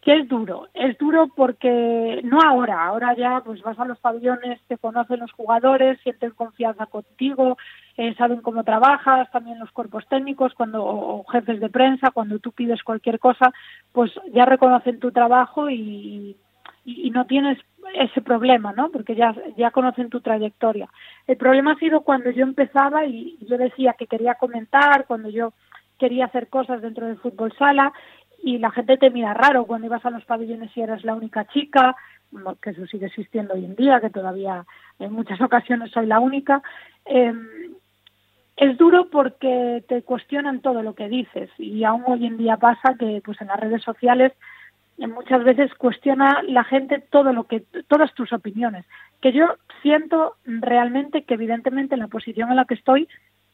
que 0.01 0.15
es 0.15 0.29
duro, 0.29 0.69
es 0.73 0.97
duro 0.97 1.27
porque 1.35 2.21
no 2.23 2.39
ahora, 2.41 2.85
ahora 2.85 3.13
ya 3.15 3.41
pues 3.43 3.61
vas 3.61 3.77
a 3.79 3.85
los 3.85 3.99
pabellones, 3.99 4.61
te 4.67 4.77
conocen 4.77 5.19
los 5.19 5.31
jugadores, 5.33 5.99
sienten 6.01 6.31
confianza 6.31 6.85
contigo, 6.85 7.57
eh, 7.97 8.15
saben 8.15 8.41
cómo 8.41 8.63
trabajas, 8.63 9.29
también 9.31 9.59
los 9.59 9.71
cuerpos 9.71 10.07
técnicos, 10.07 10.53
cuando 10.53 10.85
o 10.85 11.25
jefes 11.25 11.59
de 11.59 11.69
prensa, 11.69 12.11
cuando 12.11 12.39
tú 12.39 12.53
pides 12.53 12.81
cualquier 12.81 13.19
cosa, 13.19 13.51
pues 13.91 14.11
ya 14.33 14.45
reconocen 14.45 14.99
tu 14.99 15.11
trabajo 15.11 15.69
y, 15.69 16.37
y, 16.97 17.09
no 17.11 17.25
tienes 17.25 17.57
ese 17.95 18.21
problema, 18.21 18.73
¿no? 18.73 18.89
Porque 18.89 19.15
ya, 19.15 19.35
ya 19.57 19.71
conocen 19.71 20.09
tu 20.09 20.21
trayectoria. 20.21 20.89
El 21.27 21.37
problema 21.37 21.73
ha 21.73 21.79
sido 21.79 22.01
cuando 22.01 22.29
yo 22.31 22.43
empezaba 22.43 23.05
y 23.05 23.37
yo 23.41 23.57
decía 23.57 23.95
que 23.97 24.07
quería 24.07 24.35
comentar, 24.35 25.05
cuando 25.05 25.29
yo 25.29 25.53
quería 25.97 26.25
hacer 26.25 26.47
cosas 26.47 26.81
dentro 26.81 27.07
del 27.07 27.17
fútbol 27.17 27.53
sala 27.57 27.91
y 28.43 28.57
la 28.57 28.71
gente 28.71 28.97
te 28.97 29.09
mira 29.09 29.33
raro 29.33 29.65
cuando 29.65 29.87
ibas 29.87 30.05
a 30.05 30.11
los 30.11 30.23
pabellones 30.25 30.75
y 30.75 30.81
eras 30.81 31.03
la 31.03 31.15
única 31.15 31.45
chica, 31.45 31.95
que 32.61 32.69
eso 32.69 32.85
sigue 32.87 33.07
existiendo 33.07 33.53
hoy 33.53 33.65
en 33.65 33.75
día, 33.75 33.99
que 33.99 34.09
todavía 34.09 34.65
en 34.99 35.11
muchas 35.11 35.41
ocasiones 35.41 35.91
soy 35.91 36.05
la 36.05 36.19
única. 36.19 36.61
Eh, 37.05 37.33
es 38.55 38.77
duro 38.77 39.09
porque 39.09 39.83
te 39.87 40.01
cuestionan 40.03 40.59
todo 40.59 40.83
lo 40.83 40.93
que 40.93 41.07
dices 41.07 41.49
y 41.57 41.83
aún 41.85 42.03
hoy 42.07 42.25
en 42.25 42.37
día 42.37 42.57
pasa 42.57 42.95
que 42.99 43.21
pues 43.23 43.39
en 43.41 43.47
las 43.47 43.59
redes 43.59 43.81
sociales 43.81 44.33
muchas 45.07 45.43
veces 45.43 45.73
cuestiona 45.75 46.41
la 46.47 46.63
gente 46.63 47.03
todo 47.09 47.33
lo 47.33 47.45
que 47.45 47.61
todas 47.87 48.13
tus 48.13 48.33
opiniones 48.33 48.85
que 49.21 49.31
yo 49.31 49.55
siento 49.81 50.35
realmente 50.45 51.23
que 51.23 51.35
evidentemente 51.35 51.95
en 51.95 52.01
la 52.01 52.07
posición 52.07 52.49
en 52.49 52.57
la 52.57 52.65
que 52.65 52.73
estoy 52.75 53.07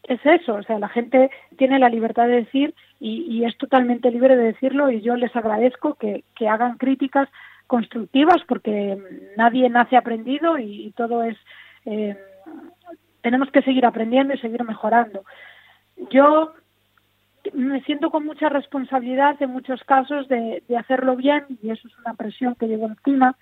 es 0.07 0.23
eso, 0.23 0.53
o 0.55 0.63
sea, 0.63 0.77
la 0.77 0.89
gente 0.89 1.31
tiene 1.57 1.79
la 1.79 1.89
libertad 1.89 2.27
de 2.27 2.43
decir 2.43 2.75
y, 2.99 3.43
es 3.43 3.57
totalmente 3.57 4.11
libre 4.11 4.35
de 4.35 4.45
decirlo 4.45 4.89
y 4.89 5.01
yo 5.01 5.15
les 5.15 5.35
agradezco 5.35 5.95
que, 5.95 6.23
que 6.35 6.47
hagan 6.47 6.77
críticas 6.77 7.27
constructivas 7.67 8.37
porque 8.47 8.97
nadie 9.35 9.69
nace 9.69 9.97
aprendido 9.97 10.57
y, 10.59 10.85
y 10.85 10.91
todo 10.91 11.23
es 11.23 11.37
eh, 11.85 12.15
tenemos 13.21 13.49
que 13.49 13.63
seguir 13.63 13.85
aprendiendo 13.85 14.33
y 14.33 14.37
seguir 14.37 14.63
mejorando. 14.63 15.23
Yo 16.11 16.53
me 17.53 17.81
siento 17.81 18.09
con 18.09 18.25
mucha 18.25 18.49
responsabilidad 18.49 19.35
en 19.41 19.51
muchos 19.51 19.83
casos 19.83 20.27
de, 20.27 20.63
hacerlo 20.77 21.15
bien 21.15 21.45
y 21.61 21.69
eso 21.69 21.87
es 21.87 21.97
una 21.99 22.13
presión 22.13 22.55
que 22.55 22.67
llevo 22.67 22.87
encima 22.87 23.35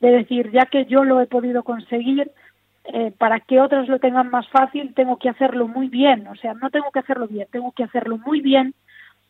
de 0.00 0.10
decir 0.10 0.50
ya 0.50 0.66
que 0.66 0.86
yo 0.86 1.04
lo 1.04 1.20
he 1.20 1.26
podido 1.26 1.62
conseguir 1.62 2.30
eh, 2.84 3.12
para 3.16 3.40
que 3.40 3.60
otros 3.60 3.88
lo 3.88 3.98
tengan 3.98 4.30
más 4.30 4.48
fácil 4.48 4.92
tengo 4.94 5.18
que 5.18 5.28
hacerlo 5.28 5.68
muy 5.68 5.88
bien, 5.88 6.26
o 6.28 6.34
sea, 6.36 6.54
no 6.54 6.70
tengo 6.70 6.90
que 6.90 6.98
hacerlo 6.98 7.26
bien, 7.26 7.46
tengo 7.50 7.72
que 7.72 7.84
hacerlo 7.84 8.18
muy 8.18 8.40
bien 8.40 8.74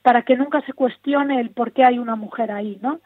para 0.02 0.22
que 0.22 0.36
nunca 0.36 0.60
se 0.62 0.72
cuestione 0.72 1.40
el 1.40 1.50
por 1.50 1.72
qué 1.72 1.84
hay 1.84 1.98
una 1.98 2.16
mujer 2.16 2.50
ahí, 2.50 2.78
¿no? 2.82 3.00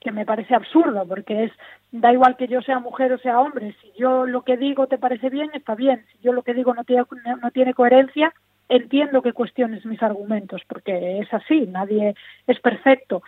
Que 0.00 0.12
me 0.12 0.26
parece 0.26 0.54
absurdo, 0.54 1.06
porque 1.08 1.44
es, 1.44 1.52
da 1.90 2.12
igual 2.12 2.36
que 2.36 2.48
yo 2.48 2.60
sea 2.60 2.78
mujer 2.78 3.12
o 3.12 3.18
sea 3.18 3.40
hombre, 3.40 3.74
si 3.80 3.92
yo 3.98 4.26
lo 4.26 4.42
que 4.42 4.56
digo 4.56 4.86
te 4.86 4.98
parece 4.98 5.30
bien, 5.30 5.50
está 5.54 5.74
bien, 5.74 6.04
si 6.12 6.18
yo 6.22 6.32
lo 6.32 6.42
que 6.42 6.54
digo 6.54 6.74
no 6.74 6.84
tiene, 6.84 7.04
no 7.42 7.50
tiene 7.50 7.74
coherencia, 7.74 8.32
entiendo 8.68 9.22
que 9.22 9.32
cuestiones 9.32 9.84
mis 9.84 10.02
argumentos, 10.02 10.62
porque 10.66 11.20
es 11.20 11.32
así, 11.32 11.66
nadie 11.66 12.14
es 12.46 12.60
perfecto. 12.60 13.22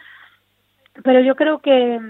Pero 1.03 1.20
yo 1.20 1.37
creo 1.37 1.59
que, 1.59 2.01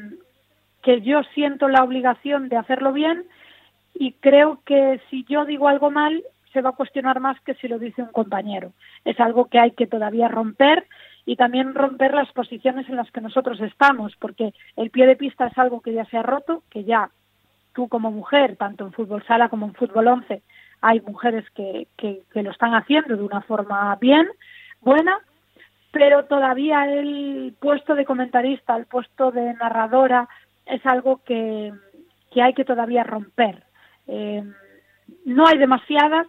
que 0.82 1.00
yo 1.02 1.22
siento 1.34 1.68
la 1.68 1.82
obligación 1.82 2.48
de 2.48 2.56
hacerlo 2.56 2.92
bien 2.92 3.24
y 3.94 4.12
creo 4.12 4.60
que 4.64 5.00
si 5.10 5.24
yo 5.24 5.44
digo 5.44 5.68
algo 5.68 5.90
mal 5.90 6.22
se 6.52 6.62
va 6.62 6.70
a 6.70 6.76
cuestionar 6.76 7.20
más 7.20 7.38
que 7.40 7.54
si 7.54 7.68
lo 7.68 7.78
dice 7.78 8.02
un 8.02 8.12
compañero. 8.12 8.72
Es 9.04 9.20
algo 9.20 9.46
que 9.46 9.58
hay 9.58 9.72
que 9.72 9.86
todavía 9.86 10.28
romper 10.28 10.86
y 11.26 11.36
también 11.36 11.74
romper 11.74 12.14
las 12.14 12.32
posiciones 12.32 12.88
en 12.88 12.96
las 12.96 13.10
que 13.10 13.20
nosotros 13.20 13.60
estamos, 13.60 14.16
porque 14.16 14.54
el 14.76 14.90
pie 14.90 15.06
de 15.06 15.16
pista 15.16 15.48
es 15.48 15.58
algo 15.58 15.80
que 15.80 15.92
ya 15.92 16.06
se 16.06 16.16
ha 16.16 16.22
roto, 16.22 16.62
que 16.70 16.84
ya 16.84 17.10
tú 17.74 17.88
como 17.88 18.10
mujer, 18.10 18.56
tanto 18.56 18.86
en 18.86 18.92
fútbol 18.92 19.22
sala 19.24 19.50
como 19.50 19.66
en 19.66 19.74
fútbol 19.74 20.06
once, 20.06 20.40
hay 20.86 21.00
mujeres 21.00 21.44
que, 21.50 21.88
que, 21.96 22.22
que 22.32 22.42
lo 22.44 22.52
están 22.52 22.74
haciendo 22.74 23.16
de 23.16 23.22
una 23.22 23.40
forma 23.40 23.96
bien, 24.00 24.28
buena, 24.80 25.18
pero 25.90 26.26
todavía 26.26 26.84
el 26.84 27.56
puesto 27.58 27.96
de 27.96 28.04
comentarista, 28.04 28.76
el 28.76 28.86
puesto 28.86 29.32
de 29.32 29.54
narradora, 29.54 30.28
es 30.64 30.84
algo 30.86 31.22
que, 31.24 31.72
que 32.30 32.40
hay 32.40 32.54
que 32.54 32.64
todavía 32.64 33.02
romper. 33.02 33.64
Eh, 34.06 34.44
no 35.24 35.46
hay 35.48 35.58
demasiadas 35.58 36.28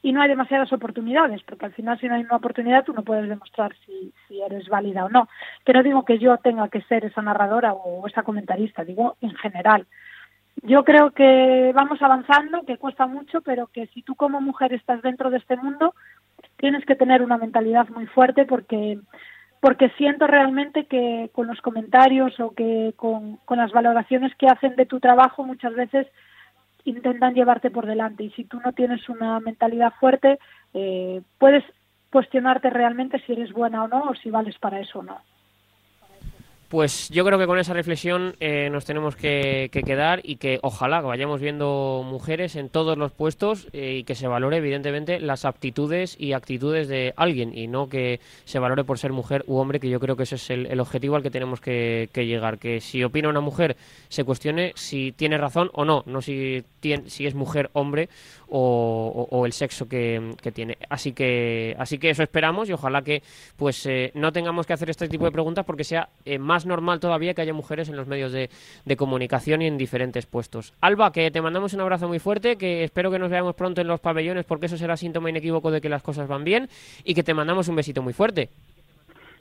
y 0.00 0.12
no 0.12 0.22
hay 0.22 0.28
demasiadas 0.28 0.72
oportunidades, 0.72 1.42
porque 1.42 1.66
al 1.66 1.72
final 1.72 1.98
si 1.98 2.06
no 2.06 2.14
hay 2.14 2.22
una 2.22 2.36
oportunidad 2.36 2.84
tú 2.84 2.92
no 2.92 3.02
puedes 3.02 3.28
demostrar 3.28 3.74
si, 3.84 4.12
si 4.28 4.40
eres 4.42 4.68
válida 4.68 5.04
o 5.04 5.08
no. 5.08 5.28
Pero 5.64 5.82
digo 5.82 6.04
que 6.04 6.20
yo 6.20 6.36
tenga 6.38 6.68
que 6.68 6.82
ser 6.82 7.04
esa 7.04 7.20
narradora 7.20 7.72
o 7.72 8.06
esa 8.06 8.22
comentarista, 8.22 8.84
digo 8.84 9.16
en 9.20 9.34
general. 9.34 9.86
Yo 10.62 10.84
creo 10.84 11.10
que 11.10 11.72
vamos 11.74 12.00
avanzando, 12.02 12.62
que 12.62 12.76
cuesta 12.76 13.06
mucho, 13.06 13.40
pero 13.40 13.66
que 13.68 13.86
si 13.88 14.02
tú 14.02 14.14
como 14.14 14.40
mujer 14.40 14.72
estás 14.74 15.02
dentro 15.02 15.30
de 15.30 15.38
este 15.38 15.56
mundo, 15.56 15.94
tienes 16.56 16.84
que 16.84 16.94
tener 16.94 17.22
una 17.22 17.38
mentalidad 17.38 17.88
muy 17.88 18.06
fuerte 18.06 18.44
porque 18.44 18.98
porque 19.60 19.90
siento 19.90 20.26
realmente 20.26 20.86
que 20.86 21.30
con 21.32 21.46
los 21.46 21.60
comentarios 21.60 22.38
o 22.40 22.50
que 22.50 22.94
con, 22.96 23.38
las 23.48 23.70
valoraciones 23.70 24.34
que 24.34 24.48
hacen 24.48 24.74
de 24.74 24.86
tu 24.86 24.98
trabajo 24.98 25.44
muchas 25.44 25.72
veces 25.74 26.08
intentan 26.84 27.32
llevarte 27.32 27.70
por 27.70 27.86
delante 27.86 28.24
y 28.24 28.30
si 28.30 28.44
tú 28.44 28.58
no 28.64 28.72
tienes 28.72 29.08
una 29.08 29.38
mentalidad 29.38 29.92
fuerte 30.00 30.40
eh, 30.74 31.22
puedes 31.38 31.62
cuestionarte 32.10 32.70
realmente 32.70 33.20
si 33.20 33.34
eres 33.34 33.52
buena 33.52 33.84
o 33.84 33.88
no 33.88 34.02
o 34.10 34.14
si 34.16 34.30
vales 34.30 34.58
para 34.58 34.80
eso 34.80 34.98
o 34.98 35.02
no. 35.04 35.20
Pues 36.72 37.10
yo 37.10 37.22
creo 37.26 37.38
que 37.38 37.46
con 37.46 37.58
esa 37.58 37.74
reflexión 37.74 38.34
eh, 38.40 38.70
nos 38.72 38.86
tenemos 38.86 39.14
que, 39.14 39.68
que, 39.70 39.82
quedar 39.82 40.22
y 40.24 40.36
que 40.36 40.58
ojalá 40.62 41.02
vayamos 41.02 41.38
viendo 41.38 42.02
mujeres 42.02 42.56
en 42.56 42.70
todos 42.70 42.96
los 42.96 43.12
puestos 43.12 43.68
eh, 43.74 43.96
y 43.98 44.04
que 44.04 44.14
se 44.14 44.26
valore 44.26 44.56
evidentemente 44.56 45.20
las 45.20 45.44
aptitudes 45.44 46.16
y 46.18 46.32
actitudes 46.32 46.88
de 46.88 47.12
alguien 47.18 47.54
y 47.54 47.66
no 47.66 47.90
que 47.90 48.20
se 48.46 48.58
valore 48.58 48.84
por 48.84 48.98
ser 48.98 49.12
mujer 49.12 49.44
u 49.46 49.58
hombre, 49.58 49.80
que 49.80 49.90
yo 49.90 50.00
creo 50.00 50.16
que 50.16 50.22
ese 50.22 50.36
es 50.36 50.48
el, 50.48 50.64
el 50.64 50.80
objetivo 50.80 51.14
al 51.14 51.22
que 51.22 51.30
tenemos 51.30 51.60
que, 51.60 52.08
que, 52.10 52.24
llegar, 52.24 52.58
que 52.58 52.80
si 52.80 53.04
opina 53.04 53.28
una 53.28 53.42
mujer 53.42 53.76
se 54.08 54.24
cuestione 54.24 54.72
si 54.74 55.12
tiene 55.12 55.36
razón 55.36 55.68
o 55.74 55.84
no, 55.84 56.04
no 56.06 56.22
si, 56.22 56.64
tiene, 56.80 57.10
si 57.10 57.26
es 57.26 57.34
mujer, 57.34 57.68
hombre 57.74 58.08
o, 58.54 59.26
o, 59.30 59.38
o 59.38 59.46
el 59.46 59.52
sexo 59.52 59.88
que, 59.88 60.34
que, 60.42 60.52
tiene. 60.52 60.76
Así 60.90 61.12
que, 61.12 61.74
así 61.78 61.98
que 61.98 62.10
eso 62.10 62.22
esperamos 62.22 62.68
y 62.68 62.74
ojalá 62.74 63.00
que 63.00 63.22
pues 63.56 63.86
eh, 63.86 64.12
no 64.14 64.30
tengamos 64.30 64.66
que 64.66 64.74
hacer 64.74 64.90
este 64.90 65.08
tipo 65.08 65.24
de 65.24 65.32
preguntas 65.32 65.64
porque 65.64 65.84
sea 65.84 66.10
más 66.38 66.66
normal 66.66 67.00
todavía 67.00 67.32
que 67.32 67.40
haya 67.40 67.54
mujeres 67.54 67.88
en 67.88 67.96
los 67.96 68.06
medios 68.06 68.30
de, 68.30 68.50
de, 68.84 68.96
comunicación 68.96 69.62
y 69.62 69.66
en 69.66 69.78
diferentes 69.78 70.26
puestos. 70.26 70.74
Alba, 70.82 71.12
que 71.12 71.30
te 71.30 71.40
mandamos 71.40 71.72
un 71.72 71.80
abrazo 71.80 72.08
muy 72.08 72.18
fuerte, 72.18 72.56
que 72.56 72.84
espero 72.84 73.10
que 73.10 73.18
nos 73.18 73.30
veamos 73.30 73.54
pronto 73.54 73.80
en 73.80 73.88
los 73.88 74.00
pabellones 74.00 74.44
porque 74.44 74.66
eso 74.66 74.76
será 74.76 74.98
síntoma 74.98 75.30
inequívoco 75.30 75.70
de 75.70 75.80
que 75.80 75.88
las 75.88 76.02
cosas 76.02 76.28
van 76.28 76.44
bien 76.44 76.68
y 77.04 77.14
que 77.14 77.22
te 77.22 77.32
mandamos 77.32 77.68
un 77.68 77.76
besito 77.76 78.02
muy 78.02 78.12
fuerte. 78.12 78.50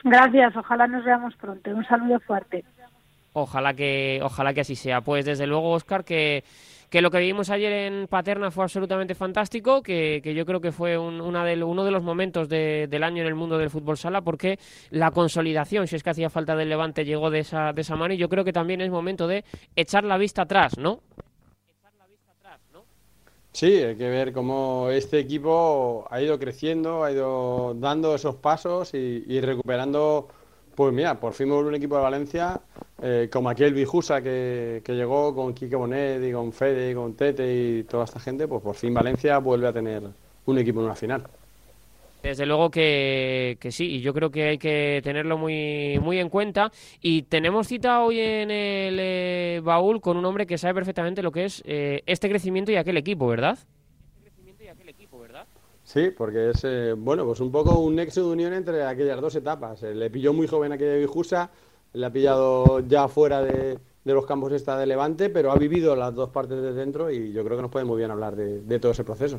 Gracias, 0.03 0.55
ojalá 0.55 0.87
nos 0.87 1.03
veamos 1.03 1.35
pronto. 1.35 1.69
Un 1.69 1.85
saludo 1.85 2.19
fuerte. 2.21 2.63
Ojalá 3.33 3.73
que, 3.73 4.19
ojalá 4.23 4.53
que 4.53 4.61
así 4.61 4.75
sea. 4.75 5.01
Pues 5.01 5.25
desde 5.25 5.47
luego, 5.47 5.71
Oscar, 5.71 6.03
que, 6.03 6.43
que 6.91 7.01
lo 7.01 7.09
que 7.09 7.19
vimos 7.19 7.49
ayer 7.49 7.71
en 7.71 8.07
Paterna 8.09 8.51
fue 8.51 8.65
absolutamente 8.65 9.15
fantástico, 9.15 9.81
que, 9.81 10.21
yo 10.35 10.45
creo 10.45 10.59
que 10.59 10.73
fue 10.73 10.91
de, 10.91 10.97
uno 10.97 11.85
de 11.85 11.91
los 11.91 12.03
momentos 12.03 12.49
del 12.49 13.03
año 13.03 13.21
en 13.21 13.27
el 13.29 13.33
mundo 13.33 13.57
del 13.57 13.69
fútbol 13.69 13.97
sala, 13.97 14.19
porque 14.21 14.59
la 14.89 15.11
consolidación, 15.11 15.87
si 15.87 15.95
es 15.95 16.03
que 16.03 16.09
hacía 16.09 16.29
falta 16.29 16.53
del 16.53 16.67
Levante, 16.67 17.05
llegó 17.05 17.29
de 17.29 17.39
esa, 17.39 17.71
de 17.71 17.79
esa 17.79 17.95
mano 17.95 18.13
y 18.13 18.17
yo 18.17 18.27
creo 18.27 18.43
que 18.43 18.51
también 18.51 18.81
es 18.81 18.91
momento 18.91 19.25
de 19.25 19.45
echar 19.73 20.03
la 20.03 20.17
vista 20.17 20.41
atrás, 20.41 20.77
¿no? 20.77 20.99
Sí, 23.53 23.67
hay 23.67 23.95
que 23.95 24.09
ver 24.09 24.33
cómo 24.33 24.89
este 24.91 25.19
equipo 25.19 26.05
ha 26.09 26.21
ido 26.21 26.37
creciendo, 26.39 27.05
ha 27.05 27.11
ido 27.13 27.73
dando 27.73 28.15
esos 28.15 28.35
pasos 28.35 28.93
y 28.93 29.39
recuperando 29.39 30.27
pues 30.81 30.95
mira, 30.95 31.19
por 31.19 31.33
fin 31.33 31.47
vuelve 31.47 31.69
un 31.69 31.75
equipo 31.75 31.95
de 31.95 32.01
Valencia 32.01 32.59
eh, 33.03 33.29
como 33.31 33.51
aquel 33.51 33.71
Bijusa 33.71 34.19
que, 34.19 34.81
que, 34.83 34.93
llegó 34.93 35.35
con 35.35 35.53
Quique 35.53 35.75
Bonet 35.75 36.27
y 36.27 36.31
con 36.31 36.51
Fede 36.51 36.89
y 36.89 36.95
con 36.95 37.13
Tete 37.13 37.53
y 37.53 37.83
toda 37.83 38.05
esta 38.05 38.19
gente, 38.19 38.47
pues 38.47 38.63
por 38.63 38.73
fin 38.73 38.91
Valencia 38.91 39.37
vuelve 39.37 39.67
a 39.67 39.73
tener 39.73 40.01
un 40.43 40.57
equipo 40.57 40.79
en 40.79 40.85
una 40.85 40.95
final. 40.95 41.23
Desde 42.23 42.47
luego 42.47 42.71
que, 42.71 43.57
que, 43.59 43.71
sí, 43.71 43.97
y 43.97 44.01
yo 44.01 44.11
creo 44.11 44.31
que 44.31 44.49
hay 44.49 44.57
que 44.57 45.01
tenerlo 45.03 45.37
muy, 45.37 45.99
muy 46.01 46.17
en 46.17 46.29
cuenta. 46.29 46.71
Y 46.99 47.21
tenemos 47.21 47.67
cita 47.67 48.01
hoy 48.01 48.19
en 48.19 48.49
el 48.49 48.97
eh, 48.99 49.61
baúl 49.63 50.01
con 50.01 50.17
un 50.17 50.25
hombre 50.25 50.47
que 50.47 50.57
sabe 50.57 50.73
perfectamente 50.73 51.21
lo 51.21 51.31
que 51.31 51.45
es 51.45 51.61
eh, 51.63 52.01
este 52.07 52.27
crecimiento 52.27 52.71
y 52.71 52.75
aquel 52.77 52.97
equipo, 52.97 53.27
¿verdad? 53.27 53.59
Sí, 55.91 56.09
porque 56.09 56.51
es, 56.51 56.63
eh, 56.63 56.93
bueno, 56.95 57.25
pues 57.25 57.41
un 57.41 57.51
poco 57.51 57.77
un 57.79 57.95
nexo 57.95 58.21
de 58.21 58.31
unión 58.31 58.53
entre 58.53 58.85
aquellas 58.85 59.19
dos 59.19 59.35
etapas. 59.35 59.83
Eh, 59.83 59.93
le 59.93 60.09
pilló 60.09 60.31
muy 60.31 60.47
joven 60.47 60.71
a 60.71 60.75
aquella 60.75 60.95
Vijusa, 60.95 61.49
le 61.91 62.05
ha 62.05 62.09
pillado 62.09 62.79
ya 62.87 63.09
fuera 63.09 63.41
de, 63.41 63.77
los 64.05 64.25
campos 64.25 64.53
esta 64.53 64.77
de 64.77 64.85
Levante, 64.85 65.29
pero 65.29 65.51
ha 65.51 65.57
vivido 65.57 65.93
las 65.97 66.15
dos 66.15 66.29
partes 66.29 66.61
de 66.61 66.71
dentro 66.71 67.11
y 67.11 67.33
yo 67.33 67.43
creo 67.43 67.57
que 67.57 67.63
nos 67.63 67.71
puede 67.71 67.83
muy 67.83 67.97
bien 67.97 68.09
hablar 68.09 68.37
de, 68.37 68.79
todo 68.79 68.93
ese 68.93 69.03
proceso. 69.03 69.35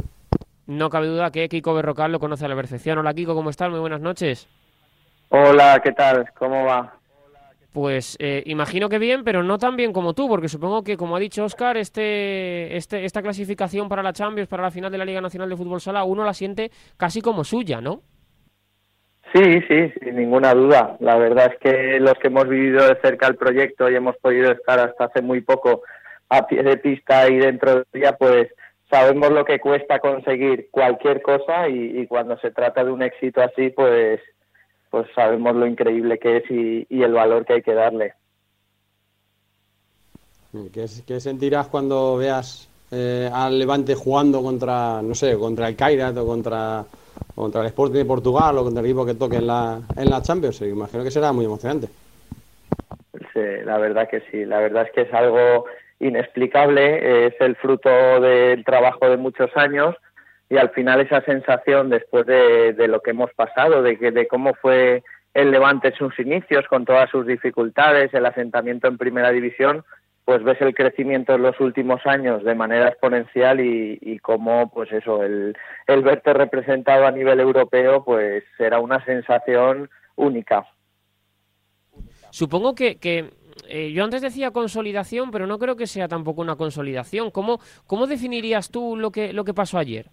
No 0.67 0.91
cabe 0.91 1.07
duda 1.07 1.31
que 1.31 1.49
Kiko 1.49 1.73
Berrocal 1.73 2.13
lo 2.13 2.21
conoce 2.21 2.45
a 2.45 2.49
la 2.49 2.55
perfección. 2.55 2.99
Hola 2.99 3.15
Kiko, 3.15 3.35
¿cómo 3.35 3.49
estás? 3.49 3.71
Muy 3.71 3.81
buenas 3.81 4.03
noches. 4.03 4.47
Hola, 5.31 5.81
¿qué 5.83 5.93
tal? 5.93 6.31
¿Cómo 6.39 6.67
va? 6.67 6.99
Pues 7.73 8.17
eh, 8.21 8.43
imagino 8.45 8.91
que 8.91 8.99
bien, 8.99 9.25
pero 9.25 9.43
no 9.43 9.57
tan 9.57 9.77
bien 9.77 9.95
como 9.95 10.13
tú, 10.13 10.29
porque 10.29 10.49
supongo 10.49 10.85
que, 10.85 10.99
como 10.99 11.17
ha 11.17 11.21
dicho 11.21 11.45
Oscar, 11.45 11.79
este, 11.79 12.77
este, 12.77 13.07
esta 13.07 13.23
clasificación 13.23 13.89
para 13.89 14.03
la 14.03 14.13
Champions, 14.13 14.49
para 14.49 14.63
la 14.63 14.71
final 14.71 14.93
de 14.93 14.99
la 14.99 15.07
Liga 15.07 15.23
Nacional 15.23 15.49
de 15.49 15.57
Fútbol 15.57 15.81
Sala, 15.81 16.05
uno 16.05 16.23
la 16.23 16.35
siente 16.35 16.71
casi 16.99 17.23
como 17.23 17.45
suya, 17.45 17.81
¿no? 17.81 18.03
Sí, 19.35 19.63
sí, 19.67 19.91
sin 20.03 20.17
ninguna 20.17 20.53
duda. 20.53 20.99
La 21.01 21.17
verdad 21.17 21.51
es 21.55 21.59
que 21.61 21.99
los 21.99 22.13
que 22.15 22.27
hemos 22.27 22.47
vivido 22.47 22.87
de 22.87 23.01
cerca 23.01 23.27
el 23.27 23.37
proyecto 23.37 23.89
y 23.91 23.95
hemos 23.95 24.17
podido 24.19 24.53
estar 24.53 24.79
hasta 24.79 25.07
hace 25.07 25.23
muy 25.23 25.41
poco 25.41 25.83
a 26.29 26.47
pie 26.47 26.63
de 26.63 26.77
pista 26.77 27.27
y 27.31 27.39
dentro 27.39 27.77
de 27.77 27.85
ella, 27.95 28.19
pues 28.19 28.49
sabemos 28.91 29.31
lo 29.31 29.47
que 29.47 29.59
cuesta 29.59 30.01
conseguir 30.01 30.69
cualquier 30.71 31.23
cosa 31.23 31.67
y 31.71 32.07
cuando 32.07 32.37
se 32.41 32.51
trata 32.51 32.85
de 32.85 32.91
un 32.91 33.01
éxito 33.01 33.41
así, 33.41 33.71
pues 33.71 34.21
pues 34.93 35.07
sabemos 35.15 35.57
lo 35.57 35.67
increíble 35.67 36.19
que 36.19 36.37
es 36.37 36.51
y, 36.51 37.03
el 37.03 37.15
valor 37.15 37.47
que 37.47 37.55
hay 37.55 37.63
que 37.63 37.73
darle. 37.73 38.13
¿Qué, 40.71 40.85
qué 41.07 41.19
sentirás 41.19 41.69
cuando 41.69 42.19
veas 42.19 42.69
eh, 42.91 43.31
al 43.33 43.59
Levante 43.59 43.95
jugando 43.95 44.43
contra, 44.43 45.01
no 45.01 45.15
sé, 45.15 45.39
contra 45.39 45.67
el 45.67 45.77
Kairat 45.77 46.15
o 46.19 46.27
contra, 46.27 46.85
contra 47.35 47.63
el 47.63 47.69
Sporting 47.69 48.01
de 48.01 48.05
Portugal 48.05 48.59
o 48.59 48.65
contra 48.65 48.81
el 48.81 48.87
equipo 48.87 49.07
que 49.07 49.15
toque 49.15 49.37
en 49.37 49.47
la, 49.47 49.81
en 49.97 50.11
la 50.11 50.21
Champions? 50.21 50.61
Imagino 50.61 51.03
que 51.03 51.11
será 51.11 51.33
muy 51.33 51.47
emocionante. 51.47 51.89
Sí, 53.33 53.65
la 53.65 53.79
verdad 53.79 54.11
que 54.11 54.21
sí. 54.31 54.45
La 54.45 54.59
verdad 54.59 54.83
es 54.85 54.93
que 54.93 55.01
es 55.03 55.15
algo 55.15 55.65
inexplicable. 56.01 57.29
Es 57.29 57.35
el 57.41 57.57
fruto 57.57 57.89
del 58.21 58.63
trabajo 58.63 59.09
de 59.09 59.17
muchos 59.17 59.51
años 59.57 59.97
y 60.53 60.59
al 60.59 60.69
final 60.69 61.01
esa 61.01 61.23
sensación 61.23 61.89
después 61.89 62.27
de, 62.27 62.75
lo 62.87 63.01
que 63.01 63.13
hemos 63.13 63.33
pasado, 63.33 63.83
de, 63.83 63.99
que, 63.99 64.11
de 64.11 64.29
cómo 64.29 64.53
fue 64.53 65.03
el 65.33 65.51
Levante 65.51 65.89
en 65.89 65.95
sus 65.95 66.19
inicios, 66.19 66.67
con 66.69 66.85
todas 66.85 67.09
sus 67.09 67.27
dificultades, 67.27 68.13
el 68.13 68.27
asentamiento 68.27 68.87
en 68.87 68.99
primera 68.99 69.31
división, 69.31 69.83
pues 70.27 70.45
ves 70.45 70.61
el 70.61 70.75
crecimiento 70.75 71.37
en 71.37 71.43
los 71.43 71.59
últimos 71.59 72.05
años 72.05 72.45
de 72.45 72.55
manera 72.55 72.89
exponencial 72.89 73.61
y, 73.61 74.19
cómo, 74.19 74.71
pues 74.71 74.93
eso, 74.93 75.23
el, 75.23 75.57
el 75.87 76.03
verte 76.03 76.35
representado 76.35 77.07
a 77.07 77.13
nivel 77.13 77.41
europeo, 77.41 78.05
pues 78.05 78.45
será 78.59 78.79
una 78.79 79.03
sensación 79.07 79.89
única. 80.17 80.67
Supongo 82.29 82.75
que, 82.75 82.99
eh, 83.69 83.93
yo 83.93 84.05
antes 84.05 84.21
decía 84.21 84.51
consolidación, 84.51 85.31
pero 85.31 85.47
no 85.47 85.59
creo 85.59 85.77
que 85.77 85.87
sea 85.87 86.09
tampoco 86.09 86.43
una 86.43 86.57
consolidación. 86.57 87.31
¿Cómo, 87.31 87.59
cómo 87.87 88.07
definirías 88.07 88.69
tú 88.69 88.99
lo 88.99 89.11
que, 89.11 89.33
lo 89.33 89.45
que 89.47 89.55
pasó 89.55 89.79
ayer? 89.79 90.11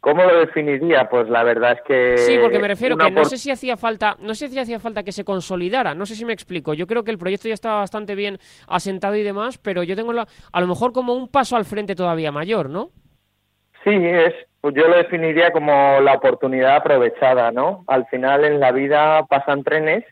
¿Cómo 0.00 0.22
lo 0.22 0.38
definiría? 0.38 1.08
Pues 1.08 1.28
la 1.28 1.42
verdad 1.42 1.72
es 1.72 1.82
que 1.82 2.18
sí, 2.18 2.38
porque 2.40 2.60
me 2.60 2.68
refiero 2.68 2.96
que 2.96 3.10
no 3.10 3.24
sé 3.24 3.36
si 3.36 3.50
hacía 3.50 3.76
falta, 3.76 4.16
no 4.20 4.34
sé 4.34 4.48
si 4.48 4.58
hacía 4.58 4.78
falta 4.78 5.02
que 5.02 5.10
se 5.10 5.24
consolidara, 5.24 5.94
no 5.94 6.06
sé 6.06 6.14
si 6.14 6.24
me 6.24 6.32
explico. 6.32 6.72
Yo 6.72 6.86
creo 6.86 7.02
que 7.02 7.10
el 7.10 7.18
proyecto 7.18 7.48
ya 7.48 7.54
estaba 7.54 7.80
bastante 7.80 8.14
bien 8.14 8.38
asentado 8.68 9.16
y 9.16 9.24
demás, 9.24 9.58
pero 9.58 9.82
yo 9.82 9.96
tengo 9.96 10.12
la, 10.12 10.28
a 10.52 10.60
lo 10.60 10.68
mejor 10.68 10.92
como 10.92 11.14
un 11.14 11.28
paso 11.28 11.56
al 11.56 11.64
frente 11.64 11.96
todavía 11.96 12.30
mayor, 12.30 12.70
¿no? 12.70 12.90
Sí, 13.82 13.90
es, 13.90 14.34
pues 14.60 14.74
yo 14.74 14.86
lo 14.86 14.96
definiría 14.96 15.50
como 15.50 16.00
la 16.00 16.14
oportunidad 16.14 16.76
aprovechada, 16.76 17.50
¿no? 17.50 17.84
Al 17.88 18.06
final 18.06 18.44
en 18.44 18.60
la 18.60 18.70
vida 18.70 19.24
pasan 19.26 19.64
trenes 19.64 20.04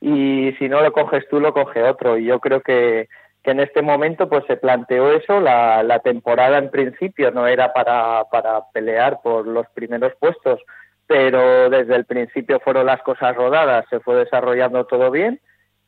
y 0.00 0.52
si 0.58 0.68
no 0.68 0.82
lo 0.82 0.92
coges 0.92 1.26
tú 1.28 1.40
lo 1.40 1.52
coge 1.52 1.82
otro 1.82 2.18
y 2.18 2.26
yo 2.26 2.38
creo 2.38 2.60
que 2.60 3.08
que 3.46 3.52
en 3.52 3.60
este 3.60 3.80
momento 3.80 4.28
pues 4.28 4.44
se 4.48 4.56
planteó 4.56 5.12
eso, 5.12 5.38
la, 5.40 5.84
la 5.84 6.00
temporada 6.00 6.58
en 6.58 6.68
principio 6.68 7.30
no 7.30 7.46
era 7.46 7.72
para, 7.72 8.24
para 8.24 8.64
pelear 8.72 9.20
por 9.22 9.46
los 9.46 9.68
primeros 9.68 10.12
puestos, 10.18 10.60
pero 11.06 11.70
desde 11.70 11.94
el 11.94 12.06
principio 12.06 12.58
fueron 12.58 12.86
las 12.86 13.00
cosas 13.02 13.36
rodadas, 13.36 13.86
se 13.88 14.00
fue 14.00 14.16
desarrollando 14.16 14.84
todo 14.86 15.12
bien 15.12 15.40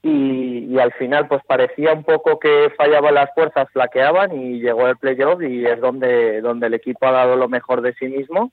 y, 0.02 0.72
y, 0.72 0.78
al 0.78 0.92
final 0.92 1.26
pues 1.26 1.42
parecía 1.48 1.92
un 1.94 2.04
poco 2.04 2.38
que 2.38 2.72
fallaban 2.76 3.14
las 3.14 3.34
fuerzas, 3.34 3.66
flaqueaban 3.72 4.40
y 4.40 4.60
llegó 4.60 4.86
el 4.86 4.96
playoff 4.96 5.42
y 5.42 5.66
es 5.66 5.80
donde, 5.80 6.40
donde 6.40 6.68
el 6.68 6.74
equipo 6.74 7.08
ha 7.08 7.10
dado 7.10 7.34
lo 7.34 7.48
mejor 7.48 7.82
de 7.82 7.92
sí 7.94 8.06
mismo 8.06 8.52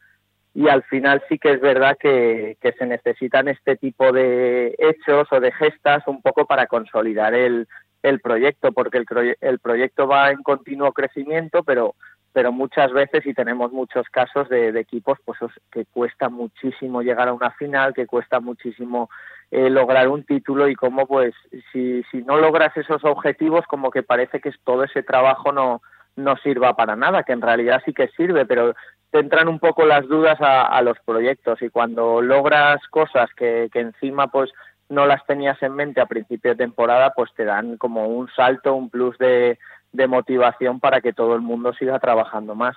y 0.56 0.68
al 0.68 0.82
final 0.82 1.22
sí 1.30 1.38
que 1.38 1.52
es 1.52 1.62
verdad 1.62 1.96
que, 2.00 2.58
que 2.60 2.72
se 2.72 2.88
necesitan 2.88 3.50
este 3.50 3.76
tipo 3.76 4.12
de 4.12 4.74
hechos 4.80 5.28
o 5.30 5.40
de 5.40 5.52
gestas 5.52 6.08
un 6.08 6.24
poco 6.24 6.48
para 6.48 6.66
consolidar 6.66 7.36
el, 7.36 7.68
el 8.08 8.20
proyecto, 8.20 8.72
porque 8.72 9.00
el, 9.00 9.38
el 9.42 9.60
proyecto 9.60 10.08
va 10.08 10.32
en 10.32 10.44
continuo 10.44 10.94
crecimiento, 10.94 11.64
pero 11.64 11.96
pero 12.36 12.52
muchas 12.52 12.92
veces 12.92 13.26
y 13.26 13.34
tenemos 13.34 13.72
muchos 13.72 14.10
casos 14.10 14.50
de, 14.50 14.78
equipos 14.78 15.18
pues 15.24 15.40
que 15.72 15.86
cuesta 15.86 16.28
muchísimo 16.28 17.02
llegar 17.02 17.30
a 17.30 17.34
una 17.34 17.52
final, 17.52 17.94
que 17.94 18.06
cuesta 18.06 18.42
muchísimo 18.42 19.10
eh, 19.52 19.70
lograr 19.70 20.10
un 20.10 20.26
título 20.26 20.68
y 20.68 20.76
como 20.76 21.08
pues 21.08 21.34
si, 21.72 22.04
si 22.12 22.24
no 22.24 22.36
logras 22.36 22.76
esos 22.76 23.06
objetivos 23.06 23.64
como 23.68 23.90
que 23.90 24.04
parece 24.04 24.42
que 24.42 24.52
todo 24.66 24.84
ese 24.84 25.02
trabajo 25.02 25.54
no, 25.54 25.82
no 26.18 26.36
sirva 26.36 26.76
para 26.76 26.98
nada, 26.98 27.24
que 27.24 27.32
en 27.32 27.42
realidad 27.42 27.82
sí 27.86 27.94
que 27.94 28.10
sirve, 28.10 28.46
pero 28.46 28.76
te 29.12 29.20
entran 29.20 29.48
un 29.48 29.60
poco 29.60 29.86
las 29.86 30.06
dudas 30.06 30.42
a, 30.42 30.64
a 30.64 30.82
los 30.82 30.98
proyectos. 31.06 31.62
Y 31.62 31.70
cuando 31.70 32.22
logras 32.22 32.86
cosas 32.90 33.30
que, 33.38 33.70
que 33.72 33.80
encima 33.80 34.28
pues 34.28 34.52
no 34.90 35.06
las 35.06 35.26
tenías 35.26 35.62
en 35.64 35.74
mente 35.74 36.02
a 36.02 36.06
principio 36.06 36.52
de 36.52 36.58
temporada, 36.58 37.14
pues 37.16 37.32
te 37.36 37.46
dan 37.46 37.78
como 37.78 38.08
un 38.08 38.30
salto, 38.36 38.76
un 38.76 38.90
plus 38.90 39.18
de, 39.18 39.58
de 39.92 40.08
motivación 40.08 40.80
para 40.80 41.02
que 41.02 41.14
todo 41.14 41.36
el 41.36 41.42
mundo 41.42 41.74
siga 41.74 42.00
trabajando 42.00 42.56
más. 42.56 42.76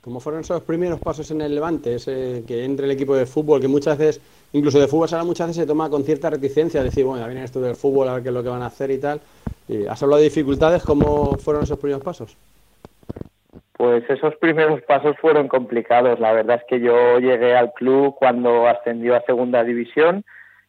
¿Cómo 0.00 0.20
fueron 0.20 0.42
esos 0.42 0.62
primeros 0.62 1.00
pasos 1.00 1.30
en 1.30 1.40
el 1.40 1.54
Levante? 1.54 1.94
Ese, 1.94 2.44
que 2.46 2.64
entre 2.64 2.86
el 2.86 2.92
equipo 2.92 3.14
de 3.14 3.26
fútbol, 3.26 3.60
que 3.60 3.68
muchas 3.68 3.98
veces, 3.98 4.22
incluso 4.52 4.78
de 4.78 4.88
fútbol 4.88 5.08
sala, 5.08 5.24
muchas 5.24 5.48
veces 5.48 5.62
se 5.62 5.66
toma 5.66 5.90
con 5.90 6.04
cierta 6.04 6.30
reticencia, 6.30 6.82
decir, 6.82 7.04
bueno, 7.04 7.20
ya 7.20 7.26
viene 7.26 7.44
esto 7.44 7.60
del 7.60 7.74
fútbol, 7.74 8.08
a 8.08 8.14
ver 8.14 8.22
qué 8.22 8.28
es 8.28 8.34
lo 8.34 8.42
que 8.42 8.48
van 8.48 8.62
a 8.62 8.66
hacer 8.66 8.90
y 8.90 8.98
tal. 8.98 9.20
Y 9.68 9.86
¿Has 9.86 10.02
hablado 10.02 10.18
de 10.18 10.28
dificultades? 10.28 10.82
¿Cómo 10.82 11.36
fueron 11.38 11.64
esos 11.64 11.78
primeros 11.78 12.02
pasos? 12.02 12.36
Pues 13.84 14.08
esos 14.08 14.34
primeros 14.36 14.80
pasos 14.84 15.14
fueron 15.20 15.46
complicados. 15.46 16.18
La 16.18 16.32
verdad 16.32 16.56
es 16.56 16.64
que 16.66 16.80
yo 16.80 17.18
llegué 17.18 17.54
al 17.54 17.74
club 17.74 18.14
cuando 18.18 18.66
ascendió 18.66 19.14
a 19.14 19.20
segunda 19.26 19.62
división 19.62 20.24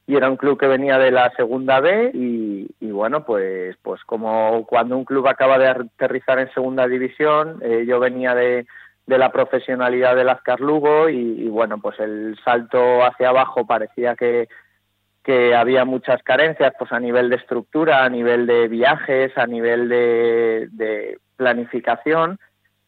y 0.05 0.17
era 0.17 0.29
un 0.29 0.35
club 0.35 0.59
que 0.59 0.67
venía 0.67 0.97
de 0.97 1.11
la 1.11 1.31
segunda 1.37 1.79
B 1.79 2.11
y, 2.13 2.67
bueno, 2.81 3.23
pues, 3.23 3.77
pues 3.81 4.03
como 4.03 4.65
cuando 4.67 4.97
un 4.97 5.05
club 5.05 5.29
acaba 5.29 5.57
de 5.57 5.67
aterrizar 5.69 6.39
en 6.39 6.53
segunda 6.53 6.89
división, 6.89 7.59
eh, 7.61 7.85
yo 7.87 8.01
venía 8.01 8.35
de, 8.35 8.65
de 9.05 9.17
la 9.17 9.31
profesionalidad 9.31 10.17
del 10.17 10.27
Azcar 10.27 10.59
Lugo 10.59 11.07
y, 11.07 11.47
bueno, 11.47 11.79
pues 11.79 11.97
el 12.01 12.37
salto 12.43 13.01
hacia 13.05 13.29
abajo 13.29 13.65
parecía 13.65 14.17
que, 14.17 14.49
que 15.23 15.55
había 15.55 15.85
muchas 15.85 16.21
carencias 16.21 16.73
pues 16.77 16.91
a 16.91 16.99
nivel 16.99 17.29
de 17.29 17.37
estructura, 17.37 18.03
a 18.03 18.09
nivel 18.09 18.45
de 18.45 18.67
viajes, 18.67 19.37
a 19.37 19.47
nivel 19.47 19.87
de, 19.87 20.67
de 20.73 21.17
planificación 21.37 22.39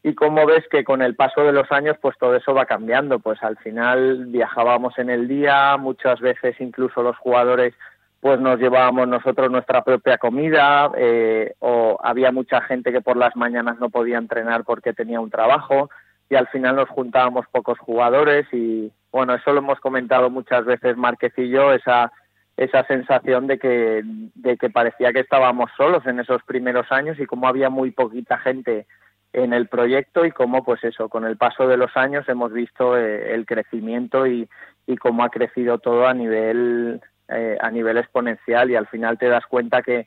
y 0.02 0.14
cómo 0.14 0.46
ves 0.46 0.64
que 0.70 0.84
con 0.84 1.02
el 1.02 1.16
paso 1.16 1.42
de 1.42 1.52
los 1.52 1.70
años 1.72 1.96
pues 2.00 2.16
todo 2.18 2.36
eso 2.36 2.54
va 2.54 2.66
cambiando. 2.66 3.18
Pues 3.18 3.42
al 3.42 3.56
final 3.58 4.26
viajábamos 4.26 4.98
en 4.98 5.10
el 5.10 5.28
día 5.28 5.76
muchas 5.76 6.20
veces 6.20 6.56
incluso 6.60 7.02
los 7.02 7.16
jugadores 7.18 7.74
pues 8.20 8.40
nos 8.40 8.58
llevábamos 8.58 9.06
nosotros 9.06 9.50
nuestra 9.50 9.82
propia 9.82 10.18
comida 10.18 10.90
eh, 10.96 11.54
o 11.60 11.98
había 12.02 12.32
mucha 12.32 12.60
gente 12.62 12.92
que 12.92 13.00
por 13.00 13.16
las 13.16 13.36
mañanas 13.36 13.78
no 13.78 13.90
podía 13.90 14.18
entrenar 14.18 14.64
porque 14.64 14.92
tenía 14.92 15.20
un 15.20 15.30
trabajo 15.30 15.88
y 16.28 16.34
al 16.34 16.48
final 16.48 16.76
nos 16.76 16.88
juntábamos 16.88 17.46
pocos 17.50 17.78
jugadores 17.78 18.46
y 18.52 18.90
bueno, 19.12 19.34
eso 19.34 19.52
lo 19.52 19.58
hemos 19.58 19.80
comentado 19.80 20.30
muchas 20.30 20.64
veces 20.64 20.96
Márquez 20.96 21.32
y 21.36 21.48
yo, 21.48 21.72
esa, 21.72 22.12
esa 22.56 22.84
sensación 22.84 23.46
de 23.46 23.58
que, 23.58 24.02
de 24.04 24.56
que 24.56 24.68
parecía 24.68 25.12
que 25.12 25.20
estábamos 25.20 25.70
solos 25.76 26.04
en 26.06 26.20
esos 26.20 26.42
primeros 26.42 26.90
años 26.90 27.18
y 27.20 27.26
como 27.26 27.46
había 27.48 27.70
muy 27.70 27.92
poquita 27.92 28.38
gente 28.38 28.86
en 29.32 29.52
el 29.52 29.68
proyecto 29.68 30.24
y 30.24 30.30
cómo 30.30 30.64
pues 30.64 30.82
eso, 30.84 31.08
con 31.08 31.24
el 31.24 31.36
paso 31.36 31.66
de 31.68 31.76
los 31.76 31.96
años 31.96 32.28
hemos 32.28 32.52
visto 32.52 32.96
eh, 32.96 33.34
el 33.34 33.46
crecimiento 33.46 34.26
y, 34.26 34.48
y 34.86 34.96
cómo 34.96 35.22
ha 35.22 35.30
crecido 35.30 35.78
todo 35.78 36.06
a 36.06 36.14
nivel 36.14 37.00
eh, 37.28 37.58
a 37.60 37.70
nivel 37.70 37.98
exponencial 37.98 38.70
y 38.70 38.76
al 38.76 38.86
final 38.86 39.18
te 39.18 39.28
das 39.28 39.44
cuenta 39.46 39.82
que, 39.82 40.06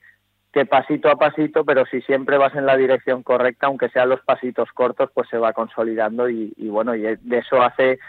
que 0.51 0.65
pasito 0.65 1.09
a 1.09 1.17
pasito, 1.17 1.63
pero 1.63 1.85
si 1.85 2.01
siempre 2.01 2.37
vas 2.37 2.55
en 2.55 2.65
la 2.65 2.75
dirección 2.75 3.23
correcta, 3.23 3.67
aunque 3.67 3.89
sean 3.89 4.09
los 4.09 4.21
pasitos 4.21 4.69
cortos, 4.73 5.09
pues 5.13 5.29
se 5.29 5.37
va 5.37 5.53
consolidando 5.53 6.29
y, 6.29 6.51
bueno, 6.57 6.95
y 6.95 7.01
de 7.01 7.37
eso 7.37 7.61
hace, 7.61 7.99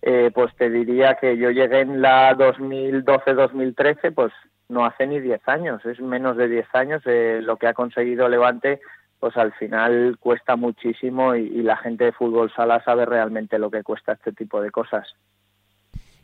eh, 0.00 0.30
pues 0.34 0.54
te 0.56 0.70
diría 0.70 1.16
que 1.20 1.36
yo 1.36 1.50
llegué 1.50 1.80
en 1.80 2.00
la 2.00 2.34
2012-2013, 2.34 4.14
pues 4.14 4.32
no 4.68 4.84
hace 4.84 5.06
ni 5.06 5.20
10 5.20 5.46
años, 5.48 5.84
es 5.84 6.00
menos 6.00 6.36
de 6.36 6.48
10 6.48 6.66
años 6.74 7.02
eh, 7.04 7.40
lo 7.42 7.58
que 7.58 7.68
ha 7.68 7.74
conseguido 7.74 8.28
Levante, 8.28 8.80
pues 9.22 9.36
al 9.36 9.52
final 9.52 10.16
cuesta 10.18 10.56
muchísimo 10.56 11.36
y, 11.36 11.42
y, 11.42 11.62
la 11.62 11.76
gente 11.76 12.06
de 12.06 12.10
fútbol 12.10 12.52
sala 12.52 12.82
sabe 12.82 13.06
realmente 13.06 13.56
lo 13.56 13.70
que 13.70 13.84
cuesta 13.84 14.14
este 14.14 14.32
tipo 14.32 14.60
de 14.60 14.72
cosas. 14.72 15.14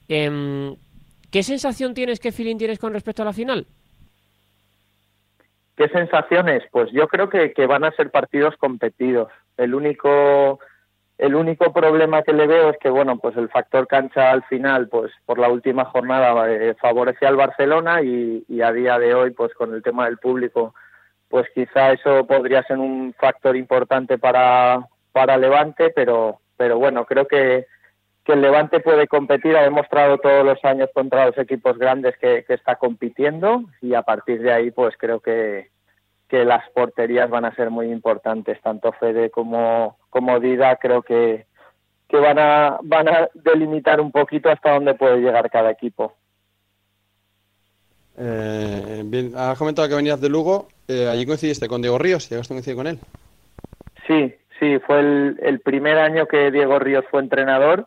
Eh, 0.09 0.75
¿Qué 1.31 1.45
sensación 1.45 1.95
tienes, 1.95 2.19
qué 2.19 2.33
feeling 2.33 2.57
tienes 2.57 2.81
con 2.81 2.93
respecto 2.93 3.23
a 3.23 3.27
la 3.27 3.33
final? 3.33 3.69
¿Qué 5.77 5.89
sensaciones? 5.91 6.65
Pues 6.73 6.91
yo 6.91 7.07
creo 7.07 7.29
que, 7.29 7.53
que 7.53 7.67
van 7.67 7.85
a 7.85 7.93
ser 7.93 8.11
partidos 8.11 8.57
competidos. 8.57 9.31
El 9.57 9.77
único 9.77 10.59
el 11.19 11.37
único 11.37 11.73
problema 11.73 12.25
que 12.25 12.33
le 12.33 12.49
veo 12.49 12.71
es 12.71 12.79
que 12.79 12.91
bueno 12.91 13.19
pues 13.19 13.37
el 13.37 13.49
factor 13.49 13.87
cancha 13.87 14.33
al 14.33 14.43
final 14.45 14.89
pues 14.89 15.13
por 15.25 15.39
la 15.39 15.49
última 15.49 15.85
jornada 15.85 16.51
eh, 16.51 16.75
favorece 16.81 17.27
al 17.27 17.37
Barcelona 17.37 18.03
y, 18.03 18.45
y, 18.49 18.61
a 18.61 18.73
día 18.73 18.99
de 18.99 19.15
hoy 19.15 19.31
pues 19.31 19.55
con 19.55 19.73
el 19.73 19.85
tema 19.85 20.07
del 20.07 20.19
público 20.19 20.75
pues 21.29 21.47
quizá 21.55 21.93
eso 21.93 22.27
podría 22.27 22.63
ser 22.65 22.79
un 22.79 23.15
factor 23.19 23.57
importante 23.57 24.19
para 24.19 24.89
para 25.13 25.37
Levante 25.37 25.91
pero 25.91 26.41
pero 26.57 26.79
bueno 26.79 27.05
creo 27.05 27.27
que 27.27 27.67
que 28.29 28.35
el 28.35 28.43
Levante 28.43 28.81
puede 28.81 29.07
competir, 29.09 29.57
ha 29.57 29.63
demostrado 29.63 30.19
todos 30.19 30.45
los 30.45 30.63
años 30.63 30.91
contra 30.93 31.25
los 31.25 31.39
equipos 31.39 31.79
grandes 31.79 32.15
que, 32.19 32.45
que 32.47 32.53
está 32.53 32.77
compitiendo 32.77 33.63
y 33.81 33.95
a 33.95 34.03
partir 34.03 34.43
de 34.43 34.53
ahí 34.53 34.71
pues 34.71 34.95
creo 34.99 35.21
que, 35.21 35.71
que 36.29 36.45
las 36.45 36.69
porterías 36.71 37.31
van 37.31 37.47
a 37.47 37.55
ser 37.55 37.71
muy 37.71 37.91
importantes, 37.91 38.61
tanto 38.61 38.93
Fede 38.93 39.31
como, 39.31 39.97
como 40.11 40.41
Dida 40.41 40.77
creo 40.77 41.01
que, 41.01 41.47
que 42.07 42.19
van, 42.19 42.39
a, 42.39 42.79
van 42.83 43.09
a 43.09 43.29
delimitar 43.33 43.99
un 43.99 44.13
poquito 44.13 44.51
hasta 44.51 44.75
dónde 44.75 44.93
puede 44.93 45.21
llegar 45.21 45.51
cada 45.51 45.71
equipo. 45.71 46.13
Eh, 48.19 49.03
bien, 49.07 49.33
has 49.35 49.57
comentado 49.57 49.89
que 49.89 49.95
venías 49.95 50.21
de 50.21 50.29
Lugo, 50.29 50.69
eh, 50.89 51.09
allí 51.09 51.27
coincidiste 51.27 51.69
con 51.69 51.83
Diego 51.83 51.99
Ríos, 51.99 52.29
¿llegaste 52.29 52.53
a 52.53 52.57
coincidir 52.57 52.77
con 52.77 52.87
él? 52.87 52.99
Sí, 54.07 54.35
sí, 54.59 54.79
fue 54.87 55.01
el, 55.01 55.61
primer 55.61 55.99
año 55.99 56.27
que 56.27 56.51
Diego 56.51 56.79
Ríos 56.79 57.05
fue 57.11 57.21
entrenador 57.21 57.87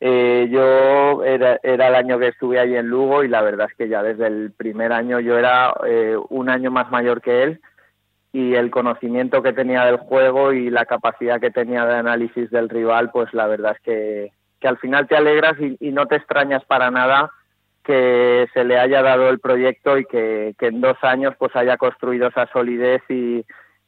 eh, 0.00 0.48
yo 0.50 1.24
era, 1.24 1.58
era 1.62 1.88
el 1.88 1.94
año 1.96 2.18
que 2.20 2.28
estuve 2.28 2.60
ahí 2.60 2.76
en 2.76 2.86
Lugo 2.86 3.24
y 3.24 3.28
la 3.28 3.42
verdad 3.42 3.66
es 3.68 3.76
que 3.76 3.88
ya 3.88 4.02
desde 4.02 4.28
el 4.28 4.52
primer 4.52 4.92
año 4.92 5.18
yo 5.18 5.36
era 5.36 5.74
eh, 5.84 6.16
un 6.28 6.48
año 6.48 6.70
más 6.70 6.88
mayor 6.92 7.20
que 7.20 7.42
él 7.42 7.60
y 8.32 8.54
el 8.54 8.70
conocimiento 8.70 9.42
que 9.42 9.52
tenía 9.52 9.84
del 9.86 9.96
juego 9.96 10.52
y 10.52 10.70
la 10.70 10.84
capacidad 10.84 11.40
que 11.40 11.50
tenía 11.50 11.84
de 11.84 11.96
análisis 11.96 12.48
del 12.50 12.68
rival, 12.68 13.10
pues 13.10 13.34
la 13.34 13.48
verdad 13.48 13.72
es 13.74 13.80
que, 13.82 14.32
que 14.60 14.68
al 14.68 14.78
final 14.78 15.08
te 15.08 15.16
alegras 15.16 15.56
y 15.58 15.90
no 15.90 16.06
te 16.06 16.16
extrañas 16.16 16.64
para 16.66 16.90
nada 16.92 17.32
que 17.88 18.46
se 18.52 18.64
le 18.64 18.78
haya 18.78 19.00
dado 19.00 19.30
el 19.30 19.38
proyecto 19.38 19.96
y 19.96 20.04
que, 20.04 20.54
en 20.60 20.80
dos 20.82 20.98
años 21.00 21.32
pues 21.38 21.56
haya 21.56 21.78
construido 21.78 22.28
esa 22.28 22.46
solidez 22.52 23.00
y, 23.08 23.46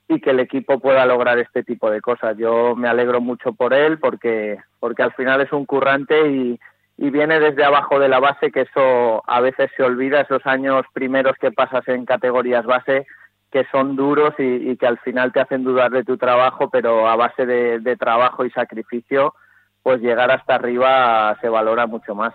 que 0.08 0.30
el 0.30 0.40
equipo 0.40 0.80
pueda 0.80 1.04
lograr 1.06 1.38
este 1.38 1.62
tipo 1.62 1.90
de 1.90 2.00
cosas. 2.00 2.36
Yo 2.38 2.74
me 2.74 2.88
alegro 2.88 3.20
mucho 3.20 3.52
por 3.52 3.74
él 3.74 3.98
porque, 3.98 4.58
porque 4.80 5.02
al 5.02 5.12
final 5.12 5.42
es 5.42 5.52
un 5.52 5.66
currante 5.66 6.28
y, 6.30 6.58
viene 6.96 7.40
desde 7.40 7.62
abajo 7.62 7.98
de 7.98 8.08
la 8.08 8.20
base, 8.20 8.50
que 8.50 8.62
eso 8.62 9.22
a 9.26 9.40
veces 9.40 9.70
se 9.76 9.82
olvida, 9.82 10.22
esos 10.22 10.44
años 10.46 10.82
primeros 10.94 11.36
que 11.38 11.52
pasas 11.52 11.86
en 11.88 12.06
categorías 12.06 12.64
base, 12.64 13.06
que 13.52 13.64
son 13.70 13.96
duros 13.96 14.32
y, 14.38 14.76
que 14.78 14.86
al 14.86 14.98
final 14.98 15.32
te 15.32 15.40
hacen 15.40 15.62
dudar 15.62 15.90
de 15.90 16.04
tu 16.04 16.16
trabajo, 16.16 16.70
pero 16.70 17.06
a 17.06 17.16
base 17.16 17.44
de 17.44 17.96
trabajo 17.96 18.46
y 18.46 18.50
sacrificio, 18.50 19.34
pues 19.82 20.00
llegar 20.00 20.30
hasta 20.30 20.54
arriba 20.54 21.36
se 21.42 21.48
valora 21.50 21.86
mucho 21.86 22.14
más. 22.14 22.34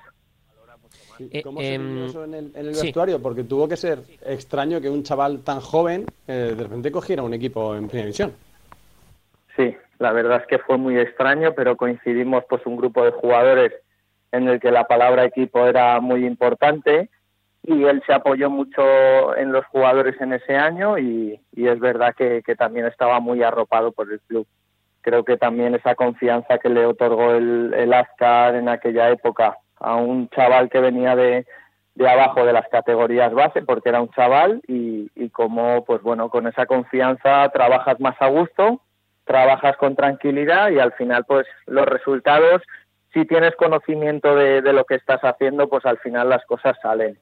Eh, 1.19 1.41
¿Cómo 1.43 1.62
se 1.62 1.75
eh, 1.75 2.05
eso 2.05 2.23
en 2.23 2.34
el, 2.34 2.51
en 2.55 2.67
el 2.67 2.71
vestuario? 2.71 3.17
Sí. 3.17 3.23
Porque 3.23 3.43
tuvo 3.43 3.67
que 3.67 3.77
ser 3.77 3.99
extraño 4.25 4.81
que 4.81 4.89
un 4.89 5.03
chaval 5.03 5.43
tan 5.43 5.60
joven 5.60 6.05
eh, 6.27 6.53
de 6.55 6.63
repente 6.63 6.91
cogiera 6.91 7.23
un 7.23 7.34
equipo 7.34 7.75
en 7.75 7.88
primera 7.88 8.05
división. 8.05 8.34
Sí, 9.55 9.75
la 9.99 10.12
verdad 10.12 10.41
es 10.41 10.47
que 10.47 10.60
fue 10.60 10.77
muy 10.77 10.97
extraño, 10.97 11.53
pero 11.55 11.77
coincidimos 11.77 12.43
pues 12.49 12.65
un 12.65 12.75
grupo 12.75 13.05
de 13.05 13.12
jugadores 13.12 13.73
en 14.31 14.49
el 14.49 14.60
que 14.60 14.71
la 14.71 14.86
palabra 14.86 15.23
equipo 15.23 15.65
era 15.65 15.99
muy 16.01 16.25
importante 16.25 17.10
y 17.63 17.84
él 17.86 18.03
se 18.05 18.13
apoyó 18.13 18.49
mucho 18.49 19.36
en 19.38 19.51
los 19.51 19.65
jugadores 19.67 20.19
en 20.19 20.34
ese 20.34 20.55
año 20.55 20.97
y, 20.99 21.39
y 21.53 21.67
es 21.67 21.79
verdad 21.79 22.13
que, 22.15 22.43
que, 22.45 22.55
también 22.55 22.86
estaba 22.86 23.19
muy 23.19 23.41
arropado 23.41 23.91
por 23.91 24.12
el 24.12 24.19
club. 24.21 24.45
Creo 25.01 25.23
que 25.23 25.38
también 25.38 25.73
esa 25.73 25.95
confianza 25.95 26.58
que 26.58 26.69
le 26.69 26.86
otorgó 26.86 27.31
el, 27.31 27.73
el 27.73 27.93
Ascar 27.93 28.55
en 28.55 28.69
aquella 28.69 29.10
época 29.10 29.58
a 29.79 29.95
un 29.95 30.29
chaval 30.29 30.69
que 30.69 30.79
venía 30.79 31.15
de, 31.15 31.45
de 31.95 32.09
abajo 32.09 32.45
de 32.45 32.53
las 32.53 32.67
categorías 32.67 33.33
base 33.33 33.61
porque 33.61 33.89
era 33.89 34.01
un 34.01 34.09
chaval 34.09 34.61
y, 34.67 35.09
y 35.15 35.29
como 35.29 35.85
pues 35.85 36.01
bueno 36.01 36.29
con 36.29 36.45
esa 36.45 36.65
confianza 36.65 37.49
trabajas 37.49 37.99
más 37.99 38.15
a 38.19 38.27
gusto 38.27 38.81
trabajas 39.23 39.77
con 39.77 39.95
tranquilidad 39.95 40.69
y 40.71 40.79
al 40.79 40.91
final 40.93 41.23
pues 41.25 41.47
los 41.65 41.85
resultados 41.85 42.61
si 43.13 43.25
tienes 43.25 43.55
conocimiento 43.55 44.35
de, 44.35 44.61
de 44.61 44.73
lo 44.73 44.83
que 44.83 44.95
estás 44.95 45.21
haciendo 45.21 45.69
pues 45.69 45.85
al 45.85 45.97
final 45.99 46.29
las 46.29 46.45
cosas 46.45 46.77
salen 46.81 47.17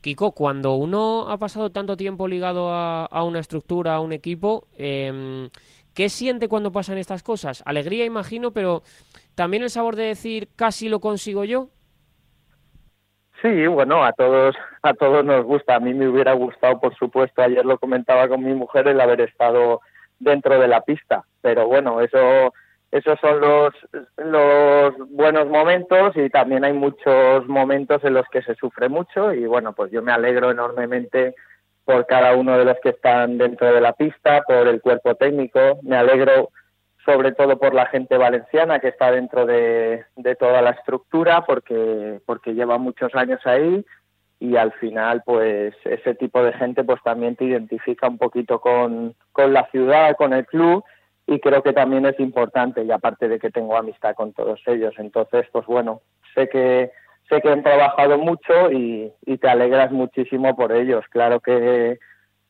Kiko, 0.00 0.32
cuando 0.32 0.74
uno 0.74 1.30
ha 1.30 1.38
pasado 1.38 1.70
tanto 1.70 1.96
tiempo 1.96 2.28
ligado 2.28 2.70
a, 2.70 3.06
a 3.06 3.24
una 3.24 3.40
estructura, 3.40 3.94
a 3.94 4.00
un 4.00 4.12
equipo, 4.12 4.66
eh, 4.76 5.48
¿qué 5.94 6.10
siente 6.10 6.46
cuando 6.46 6.72
pasan 6.72 6.98
estas 6.98 7.22
cosas? 7.22 7.62
Alegría, 7.64 8.04
imagino, 8.04 8.50
pero 8.50 8.82
también 9.34 9.62
el 9.62 9.70
sabor 9.70 9.96
de 9.96 10.04
decir 10.04 10.48
casi 10.56 10.88
lo 10.88 11.00
consigo 11.00 11.44
yo. 11.44 11.68
Sí, 13.42 13.66
bueno, 13.66 14.04
a 14.04 14.12
todos 14.12 14.56
a 14.82 14.94
todos 14.94 15.24
nos 15.24 15.44
gusta. 15.44 15.74
A 15.74 15.80
mí 15.80 15.92
me 15.92 16.08
hubiera 16.08 16.32
gustado, 16.32 16.80
por 16.80 16.94
supuesto, 16.96 17.42
ayer 17.42 17.64
lo 17.64 17.78
comentaba 17.78 18.28
con 18.28 18.42
mi 18.42 18.54
mujer 18.54 18.88
el 18.88 19.00
haber 19.00 19.20
estado 19.20 19.80
dentro 20.18 20.58
de 20.58 20.68
la 20.68 20.80
pista, 20.80 21.24
pero 21.42 21.66
bueno, 21.66 22.00
eso 22.00 22.54
esos 22.90 23.18
son 23.20 23.40
los 23.40 23.74
los 24.16 25.10
buenos 25.10 25.48
momentos 25.48 26.16
y 26.16 26.30
también 26.30 26.64
hay 26.64 26.72
muchos 26.72 27.46
momentos 27.48 28.02
en 28.04 28.14
los 28.14 28.26
que 28.28 28.40
se 28.42 28.54
sufre 28.54 28.88
mucho 28.88 29.32
y 29.34 29.46
bueno, 29.46 29.72
pues 29.72 29.90
yo 29.90 30.00
me 30.00 30.12
alegro 30.12 30.50
enormemente 30.50 31.34
por 31.84 32.06
cada 32.06 32.34
uno 32.34 32.56
de 32.56 32.64
los 32.64 32.78
que 32.82 32.90
están 32.90 33.36
dentro 33.36 33.74
de 33.74 33.80
la 33.80 33.92
pista, 33.92 34.42
por 34.46 34.68
el 34.68 34.80
cuerpo 34.80 35.16
técnico, 35.16 35.80
me 35.82 35.96
alegro 35.96 36.50
sobre 37.04 37.32
todo 37.32 37.58
por 37.58 37.74
la 37.74 37.86
gente 37.86 38.16
valenciana 38.16 38.78
que 38.78 38.88
está 38.88 39.10
dentro 39.10 39.46
de, 39.46 40.04
toda 40.38 40.62
la 40.62 40.70
estructura 40.70 41.44
porque 41.44 42.20
porque 42.26 42.54
lleva 42.54 42.78
muchos 42.78 43.14
años 43.14 43.40
ahí 43.44 43.84
y 44.40 44.56
al 44.56 44.72
final 44.72 45.22
pues 45.24 45.74
ese 45.84 46.14
tipo 46.14 46.42
de 46.42 46.52
gente 46.54 46.82
pues 46.84 47.02
también 47.02 47.36
te 47.36 47.44
identifica 47.44 48.08
un 48.08 48.18
poquito 48.18 48.60
con, 48.60 49.14
con 49.32 49.52
la 49.52 49.68
ciudad, 49.70 50.16
con 50.16 50.32
el 50.32 50.46
club 50.46 50.82
y 51.26 51.40
creo 51.40 51.62
que 51.62 51.72
también 51.72 52.06
es 52.06 52.18
importante 52.20 52.82
y 52.82 52.90
aparte 52.90 53.28
de 53.28 53.38
que 53.38 53.50
tengo 53.50 53.76
amistad 53.76 54.14
con 54.14 54.32
todos 54.32 54.60
ellos. 54.66 54.94
Entonces 54.98 55.46
pues 55.52 55.66
bueno 55.66 56.00
sé 56.34 56.48
que 56.48 56.90
sé 57.28 57.40
que 57.40 57.50
han 57.50 57.62
trabajado 57.62 58.18
mucho 58.18 58.70
y, 58.70 59.12
y 59.26 59.38
te 59.38 59.48
alegras 59.48 59.92
muchísimo 59.92 60.56
por 60.56 60.72
ellos. 60.72 61.04
Claro 61.10 61.40
que 61.40 61.98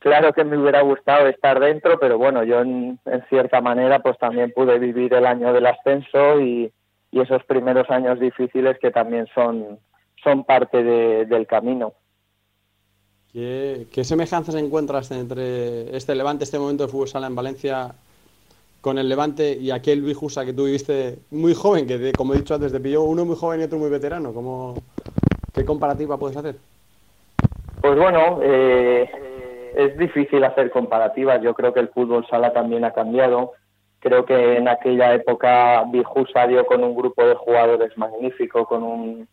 claro 0.05 0.33
que 0.33 0.43
me 0.43 0.55
hubiera 0.55 0.81
gustado 0.81 1.27
estar 1.27 1.59
dentro, 1.59 1.99
pero 1.99 2.19
bueno, 2.19 2.43
yo 2.43 2.61
en, 2.61 2.99
en 3.05 3.23
cierta 3.27 3.59
manera 3.59 4.03
pues 4.03 4.19
también 4.19 4.51
pude 4.51 4.77
vivir 4.77 5.11
el 5.15 5.25
año 5.25 5.51
del 5.51 5.65
ascenso 5.65 6.39
y, 6.39 6.71
y 7.09 7.19
esos 7.21 7.43
primeros 7.45 7.89
años 7.89 8.19
difíciles 8.19 8.77
que 8.77 8.91
también 8.91 9.25
son, 9.33 9.79
son 10.23 10.43
parte 10.43 10.83
de, 10.83 11.25
del 11.25 11.47
camino. 11.47 11.93
¿Qué, 13.33 13.87
¿Qué, 13.91 14.03
semejanzas 14.03 14.53
encuentras 14.53 15.09
entre 15.09 15.97
este 15.97 16.13
Levante, 16.13 16.43
este 16.43 16.59
momento 16.59 16.85
de 16.85 16.91
fútbol 16.91 17.07
sala 17.07 17.25
en 17.25 17.35
Valencia, 17.35 17.95
con 18.81 18.99
el 18.99 19.09
Levante 19.09 19.53
y 19.53 19.71
aquel 19.71 20.03
Bijusa 20.03 20.45
que 20.45 20.53
tú 20.53 20.65
viviste 20.65 21.17
muy 21.31 21.55
joven, 21.55 21.87
que 21.87 22.11
como 22.11 22.35
he 22.35 22.37
dicho 22.37 22.53
antes, 22.53 22.71
te 22.71 22.79
pilló 22.79 23.01
uno 23.01 23.25
muy 23.25 23.35
joven 23.35 23.59
y 23.59 23.63
otro 23.63 23.79
muy 23.79 23.89
veterano? 23.89 24.35
¿Cómo, 24.35 24.75
¿Qué 25.51 25.65
comparativa 25.65 26.19
puedes 26.19 26.37
hacer? 26.37 26.57
Pues 27.81 27.97
bueno, 27.97 28.39
eh, 28.43 29.09
es 29.75 29.97
difícil 29.97 30.43
hacer 30.43 30.71
comparativas. 30.71 31.41
Yo 31.41 31.53
creo 31.53 31.73
que 31.73 31.79
el 31.79 31.89
fútbol 31.89 32.25
sala 32.27 32.53
también 32.53 32.85
ha 32.85 32.91
cambiado. 32.91 33.53
Creo 33.99 34.25
que 34.25 34.57
en 34.57 34.67
aquella 34.67 35.13
época 35.13 35.83
Bijusa 35.87 36.47
dio 36.47 36.65
con 36.65 36.83
un 36.83 36.95
grupo 36.95 37.25
de 37.25 37.35
jugadores 37.35 37.97
magnífico, 37.97 38.65
con 38.65 38.83
un 38.83 39.27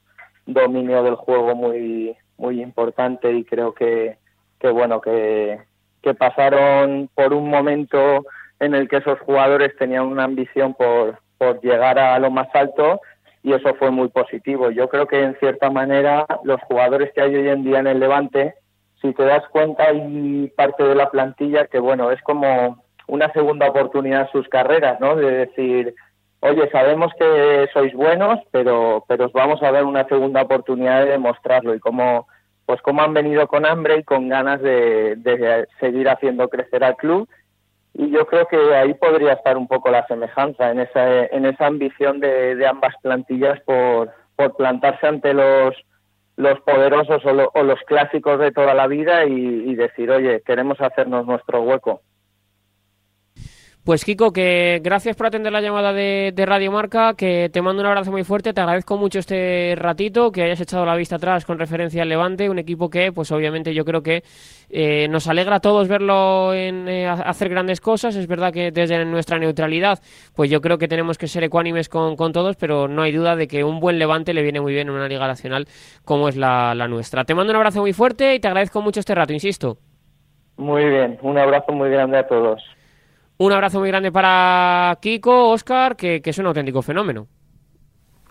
dominio 0.46 1.02
del 1.02 1.14
juego 1.14 1.54
muy 1.54 2.16
muy 2.42 2.60
importante 2.60 3.32
y 3.32 3.44
creo 3.44 3.72
que, 3.72 4.18
que 4.58 4.68
bueno 4.68 5.00
que, 5.00 5.60
que 6.02 6.12
pasaron 6.12 7.08
por 7.14 7.32
un 7.32 7.48
momento 7.48 8.24
en 8.58 8.74
el 8.74 8.88
que 8.88 8.96
esos 8.96 9.20
jugadores 9.20 9.76
tenían 9.76 10.06
una 10.06 10.24
ambición 10.24 10.74
por, 10.74 11.18
por 11.38 11.60
llegar 11.60 12.00
a 12.00 12.18
lo 12.18 12.30
más 12.32 12.48
alto 12.54 13.00
y 13.44 13.52
eso 13.52 13.74
fue 13.74 13.90
muy 13.90 14.08
positivo. 14.08 14.70
Yo 14.70 14.88
creo 14.88 15.06
que 15.06 15.22
en 15.22 15.36
cierta 15.36 15.70
manera 15.70 16.26
los 16.44 16.60
jugadores 16.62 17.12
que 17.12 17.20
hay 17.22 17.34
hoy 17.34 17.48
en 17.48 17.64
día 17.64 17.78
en 17.78 17.86
el 17.86 18.00
Levante, 18.00 18.54
si 19.02 19.12
te 19.12 19.24
das 19.24 19.46
cuenta 19.48 19.84
hay 19.84 20.50
parte 20.56 20.84
de 20.84 20.94
la 20.94 21.10
plantilla 21.10 21.66
que 21.66 21.80
bueno, 21.80 22.10
es 22.10 22.22
como 22.22 22.82
una 23.08 23.30
segunda 23.32 23.68
oportunidad 23.68 24.22
en 24.22 24.32
sus 24.32 24.48
carreras, 24.48 25.00
¿no? 25.00 25.16
De 25.16 25.46
decir, 25.46 25.94
oye, 26.40 26.70
sabemos 26.70 27.12
que 27.18 27.68
sois 27.72 27.92
buenos, 27.92 28.40
pero, 28.52 29.04
pero 29.08 29.26
os 29.26 29.32
vamos 29.32 29.62
a 29.62 29.72
dar 29.72 29.84
una 29.84 30.06
segunda 30.06 30.42
oportunidad 30.42 31.04
de 31.04 31.10
demostrarlo 31.10 31.74
y 31.74 31.80
cómo, 31.80 32.28
pues 32.64 32.80
cómo 32.80 33.02
han 33.02 33.12
venido 33.12 33.46
con 33.48 33.66
hambre 33.66 33.98
y 33.98 34.04
con 34.04 34.28
ganas 34.28 34.62
de, 34.62 35.16
de 35.16 35.66
seguir 35.80 36.08
haciendo 36.08 36.48
crecer 36.48 36.84
al 36.84 36.96
club. 36.96 37.28
Y 37.94 38.10
yo 38.10 38.26
creo 38.26 38.46
que 38.46 38.56
ahí 38.74 38.94
podría 38.94 39.34
estar 39.34 39.58
un 39.58 39.68
poco 39.68 39.90
la 39.90 40.06
semejanza, 40.06 40.70
en 40.70 40.80
esa, 40.80 41.26
en 41.26 41.44
esa 41.44 41.66
ambición 41.66 42.20
de, 42.20 42.54
de 42.54 42.66
ambas 42.66 42.94
plantillas 43.02 43.60
por, 43.62 44.10
por 44.34 44.56
plantarse 44.56 45.06
ante 45.06 45.34
los, 45.34 45.74
los 46.36 46.60
poderosos 46.60 47.24
o, 47.24 47.50
o, 47.54 47.62
los 47.62 47.80
clásicos 47.80 48.38
de 48.40 48.52
toda 48.52 48.74
la 48.74 48.86
vida 48.86 49.24
y 49.24 49.74
decir, 49.74 50.10
oye, 50.10 50.42
queremos 50.44 50.80
hacernos 50.80 51.26
nuestro 51.26 51.62
hueco. 51.62 52.02
Pues 53.84 54.04
Kiko, 54.04 54.32
que 54.32 54.80
gracias 54.80 55.16
por 55.16 55.26
atender 55.26 55.52
la 55.52 55.60
llamada 55.60 55.92
de, 55.92 56.32
Radio 56.46 56.70
Marca, 56.70 57.14
que 57.14 57.50
te 57.52 57.60
mando 57.62 57.82
un 57.82 57.88
abrazo 57.88 58.12
muy 58.12 58.22
fuerte, 58.22 58.52
te 58.52 58.60
agradezco 58.60 58.96
mucho 58.96 59.18
este 59.18 59.74
ratito, 59.76 60.30
que 60.30 60.44
hayas 60.44 60.60
echado 60.60 60.86
la 60.86 60.94
vista 60.94 61.16
atrás 61.16 61.44
con 61.44 61.58
referencia 61.58 62.02
al 62.02 62.08
Levante, 62.08 62.48
un 62.48 62.60
equipo 62.60 62.88
que, 62.88 63.10
pues 63.10 63.32
obviamente 63.32 63.74
yo 63.74 63.84
creo 63.84 64.00
que 64.00 64.22
eh, 64.70 65.08
nos 65.08 65.26
alegra 65.26 65.56
a 65.56 65.60
todos 65.60 65.88
verlo 65.88 66.54
en 66.54 66.88
eh, 66.88 67.08
hacer 67.08 67.48
grandes 67.48 67.80
cosas, 67.80 68.14
es 68.14 68.28
verdad 68.28 68.52
que 68.52 68.70
desde 68.70 69.04
nuestra 69.04 69.40
neutralidad, 69.40 69.98
pues 70.36 70.48
yo 70.48 70.60
creo 70.60 70.78
que 70.78 70.86
tenemos 70.86 71.18
que 71.18 71.26
ser 71.26 71.42
ecuánimes 71.42 71.88
con, 71.88 72.14
con 72.14 72.32
todos, 72.32 72.54
pero 72.54 72.86
no 72.86 73.02
hay 73.02 73.10
duda 73.10 73.34
de 73.34 73.48
que 73.48 73.64
un 73.64 73.80
buen 73.80 73.98
Levante 73.98 74.32
le 74.32 74.42
viene 74.42 74.60
muy 74.60 74.72
bien 74.72 74.90
en 74.90 74.94
una 74.94 75.08
liga 75.08 75.26
nacional 75.26 75.66
como 76.04 76.28
es 76.28 76.36
la, 76.36 76.76
la 76.76 76.86
nuestra. 76.86 77.24
Te 77.24 77.34
mando 77.34 77.50
un 77.50 77.56
abrazo 77.56 77.80
muy 77.80 77.92
fuerte 77.92 78.36
y 78.36 78.38
te 78.38 78.46
agradezco 78.46 78.80
mucho 78.80 79.00
este 79.00 79.16
rato, 79.16 79.32
insisto. 79.32 79.78
Muy 80.56 80.84
bien, 80.84 81.18
un 81.22 81.36
abrazo 81.36 81.72
muy 81.72 81.90
grande 81.90 82.18
a 82.18 82.28
todos. 82.28 82.62
Un 83.42 83.50
abrazo 83.50 83.80
muy 83.80 83.88
grande 83.88 84.12
para 84.12 84.96
Kiko, 85.00 85.48
Oscar, 85.50 85.96
que, 85.96 86.22
es 86.24 86.38
un 86.38 86.46
auténtico 86.46 86.80
fenómeno. 86.80 87.26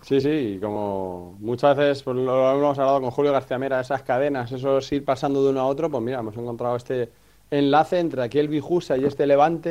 Sí, 0.00 0.22
sí, 0.22 0.58
como 0.58 1.36
muchas 1.38 1.76
veces 1.76 2.02
pues, 2.02 2.16
lo 2.16 2.50
hemos 2.52 2.78
hablado 2.78 3.02
con 3.02 3.10
Julio 3.10 3.30
García 3.30 3.58
Mera, 3.58 3.78
esas 3.78 4.00
cadenas, 4.04 4.50
esos 4.52 4.90
ir 4.90 5.04
pasando 5.04 5.44
de 5.44 5.50
uno 5.50 5.60
a 5.60 5.66
otro, 5.66 5.90
pues 5.90 6.02
mira, 6.02 6.20
hemos 6.20 6.34
encontrado 6.38 6.76
este 6.76 7.10
enlace 7.50 7.98
entre 7.98 8.22
aquí 8.22 8.38
el 8.38 8.48
Bijusa 8.48 8.96
y 8.96 9.04
este 9.04 9.26
Levante, 9.26 9.70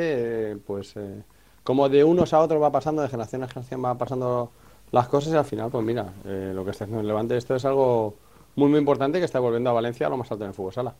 eh, 0.52 0.56
pues 0.64 0.94
eh, 0.94 1.24
como 1.64 1.88
de 1.88 2.04
unos 2.04 2.32
a 2.34 2.38
otros 2.38 2.62
va 2.62 2.70
pasando, 2.70 3.02
de 3.02 3.08
generación 3.08 3.42
a 3.42 3.48
generación 3.48 3.84
va 3.84 3.98
pasando 3.98 4.52
las 4.92 5.08
cosas 5.08 5.32
y 5.32 5.36
al 5.36 5.44
final, 5.44 5.72
pues 5.72 5.84
mira, 5.84 6.06
eh, 6.24 6.52
lo 6.54 6.64
que 6.64 6.70
está 6.70 6.84
haciendo 6.84 7.00
el 7.00 7.08
Levante, 7.08 7.36
esto 7.36 7.56
es 7.56 7.64
algo 7.64 8.14
muy, 8.54 8.68
muy 8.68 8.78
importante 8.78 9.18
que 9.18 9.24
está 9.24 9.40
volviendo 9.40 9.70
a 9.70 9.72
Valencia 9.72 10.06
a 10.06 10.10
lo 10.10 10.18
más 10.18 10.30
alto 10.30 10.44
en 10.44 10.50
el 10.50 10.54
fútbol 10.54 10.72
sala. 10.72 10.94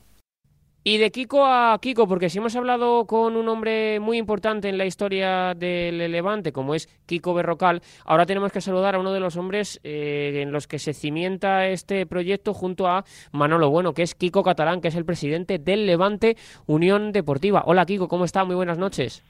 Y 0.84 0.98
de 0.98 1.12
Kiko 1.12 1.46
a 1.46 1.78
Kiko, 1.80 2.08
porque 2.08 2.28
si 2.28 2.38
hemos 2.38 2.56
hablado 2.56 3.06
con 3.06 3.36
un 3.36 3.48
hombre 3.48 4.00
muy 4.00 4.18
importante 4.18 4.68
en 4.68 4.78
la 4.78 4.84
historia 4.84 5.54
del 5.54 5.98
Levante, 6.10 6.50
como 6.50 6.74
es 6.74 6.88
Kiko 7.06 7.34
Berrocal, 7.34 7.82
ahora 8.04 8.26
tenemos 8.26 8.50
que 8.50 8.60
saludar 8.60 8.96
a 8.96 8.98
uno 8.98 9.12
de 9.12 9.20
los 9.20 9.36
hombres 9.36 9.80
eh, 9.84 10.40
en 10.42 10.50
los 10.50 10.66
que 10.66 10.80
se 10.80 10.92
cimienta 10.92 11.68
este 11.68 12.04
proyecto 12.04 12.52
junto 12.52 12.88
a 12.88 13.04
Manolo 13.30 13.70
Bueno, 13.70 13.92
que 13.92 14.02
es 14.02 14.16
Kiko 14.16 14.42
Catalán, 14.42 14.80
que 14.80 14.88
es 14.88 14.96
el 14.96 15.04
presidente 15.04 15.60
del 15.60 15.86
Levante 15.86 16.36
Unión 16.66 17.12
Deportiva. 17.12 17.62
Hola 17.64 17.86
Kiko, 17.86 18.08
¿cómo 18.08 18.24
está? 18.24 18.44
Muy 18.44 18.56
buenas 18.56 18.78
noches. 18.78 19.22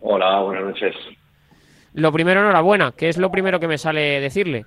Hola, 0.00 0.40
buenas 0.40 0.64
noches. 0.64 0.94
Lo 1.94 2.12
primero, 2.12 2.40
enhorabuena, 2.40 2.92
que 2.92 3.08
es 3.08 3.16
lo 3.16 3.30
primero 3.30 3.58
que 3.58 3.66
me 3.66 3.78
sale 3.78 4.20
decirle. 4.20 4.66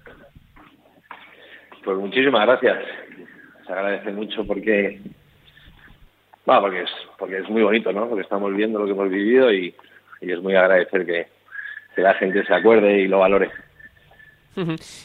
Pues 1.83 1.97
muchísimas 1.97 2.47
gracias. 2.47 2.83
Se 3.67 3.71
agradece 3.71 4.11
mucho 4.11 4.43
porque 4.45 4.99
Ah, 6.47 6.59
porque 6.59 6.81
es, 6.81 6.89
porque 7.17 7.37
es 7.37 7.49
muy 7.49 7.61
bonito, 7.61 7.91
¿no? 7.91 8.07
Porque 8.07 8.23
estamos 8.23 8.53
viendo 8.55 8.79
lo 8.79 8.85
que 8.85 8.91
hemos 8.91 9.09
vivido 9.09 9.53
y, 9.53 9.73
es 10.21 10.41
muy 10.41 10.55
agradecer 10.55 11.05
que, 11.05 11.27
la 11.97 12.13
gente 12.15 12.43
se 12.45 12.53
acuerde 12.53 13.01
y 13.01 13.07
lo 13.07 13.19
valore. 13.19 13.51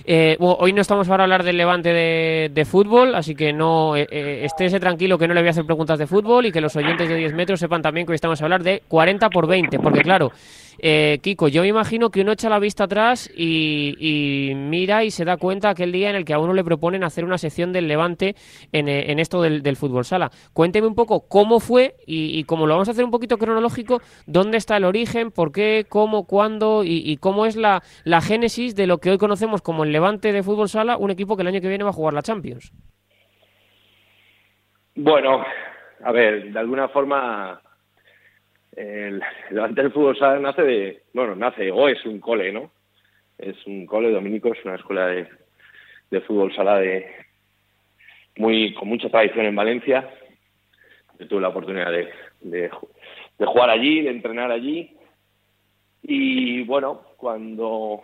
Eh, 0.05 0.37
bueno, 0.39 0.57
hoy 0.61 0.73
no 0.73 0.81
estamos 0.81 1.07
para 1.09 1.25
hablar 1.25 1.43
del 1.45 1.57
levante 1.57 1.93
de, 1.93 2.51
de 2.53 2.65
fútbol, 2.65 3.15
así 3.15 3.35
que 3.35 3.53
no 3.53 3.97
eh, 3.97 4.07
eh, 4.11 4.41
estése 4.45 4.81
tranquilo 4.81 5.19
que 5.19 5.29
no 5.29 5.35
le 5.35 5.41
voy 5.41 5.49
a 5.49 5.51
hacer 5.51 5.67
preguntas 5.67 5.99
de 5.99 6.07
fútbol 6.07 6.47
y 6.47 6.53
que 6.53 6.61
los 6.61 6.75
oyentes 6.75 7.09
de 7.09 7.17
10 7.17 7.35
metros 7.35 7.61
sepan 7.61 7.83
también 7.83 8.07
que 8.07 8.13
hoy 8.13 8.17
estamos 8.17 8.41
a 8.41 8.45
hablar 8.45 8.63
de 8.63 8.83
40 8.89 9.29
por 9.31 9.47
20, 9.47 9.79
porque 9.79 10.01
claro, 10.01 10.33
eh, 10.79 11.19
Kiko, 11.23 11.49
yo 11.49 11.63
me 11.63 11.69
imagino 11.69 12.11
que 12.11 12.21
uno 12.21 12.33
echa 12.33 12.49
la 12.49 12.59
vista 12.59 12.85
atrás 12.85 13.31
y, 13.35 14.53
mira 14.55 15.05
y 15.05 15.11
se 15.11 15.25
da 15.25 15.37
cuenta 15.37 15.71
aquel 15.71 15.93
día 15.93 16.11
en 16.11 16.17
el 16.17 16.25
que 16.25 16.35
a 16.35 16.39
uno 16.39 16.53
le 16.53 16.65
proponen 16.65 17.05
hacer 17.05 17.25
una 17.25 17.39
sección 17.39 17.73
del 17.73 17.89
Levante 17.89 18.35
en, 18.73 18.89
en 18.89 19.19
esto 19.19 19.43
del, 19.43 19.77
fútbol 19.77 20.05
sala. 20.05 20.31
Cuénteme 20.53 20.87
un 20.87 20.95
poco 20.95 21.29
cómo 21.29 21.61
fue 21.61 21.97
y, 22.07 22.39
y, 22.39 22.45
como 22.45 22.67
lo 22.67 22.75
vamos 22.75 22.89
a 22.89 22.93
hacer 22.93 23.05
un 23.05 23.11
poquito 23.11 23.39
cronológico, 23.39 24.01
dónde 24.27 24.57
está 24.57 24.77
el 24.77 24.85
origen, 24.85 25.31
por 25.31 25.53
qué, 25.53 25.87
cómo, 25.89 26.27
cuándo 26.27 26.85
y, 26.85 27.03
y 27.05 27.17
cómo 27.17 27.47
es 27.47 27.57
la, 27.57 27.83
la, 28.05 28.21
génesis 28.21 28.75
de 28.75 28.87
lo 28.87 28.99
que 28.99 29.11
hoy 29.11 29.19
conocemos 29.19 29.63
como 29.63 29.85
el 29.85 29.93
Levante 29.93 30.33
de 30.33 30.43
fútbol 30.43 30.69
sala, 30.69 30.97
un 30.97 31.11
equipo 31.11 31.37
que 31.37 31.43
el 31.43 31.49
año 31.49 31.61
que 31.61 31.69
viene 31.69 31.85
va 31.85 31.91
a 31.91 31.95
jugar 31.95 32.15
la 32.15 32.23
Champions. 32.23 32.73
Bueno, 34.95 35.45
a 36.03 36.13
ver, 36.13 36.53
de 36.53 36.59
alguna 36.59 36.89
forma 36.89 37.61
el 38.77 39.23
Levante 39.51 39.83
del 39.83 39.93
Fútbol 39.93 40.19
Sala 40.19 40.39
nace 40.39 40.63
de, 40.63 41.03
bueno, 41.15 41.35
nace 41.35 41.71
o 41.71 41.89
es 41.89 42.05
un 42.05 42.21
cole, 42.21 42.53
¿no? 42.53 42.71
Es 43.39 43.57
un 43.67 43.87
cole 43.87 44.11
dominico, 44.11 44.53
es 44.53 44.65
una 44.65 44.77
escuela 44.77 45.07
de, 45.09 45.27
de 46.11 46.21
fútbol 46.21 46.55
sala 46.55 46.79
de 46.79 47.07
muy 48.37 48.75
con 48.75 48.89
mucha 48.89 49.09
tradición 49.09 49.47
en 49.47 49.57
Valencia. 49.57 50.09
Yo 51.19 51.27
tuve 51.27 51.41
la 51.41 51.49
oportunidad 51.49 51.91
de, 51.91 52.09
de, 52.41 52.71
de 53.39 53.47
jugar 53.47 53.71
allí, 53.71 54.03
de 54.03 54.11
entrenar 54.11 54.51
allí. 54.51 54.95
Y 56.03 56.63
bueno, 56.65 57.03
cuando 57.17 58.03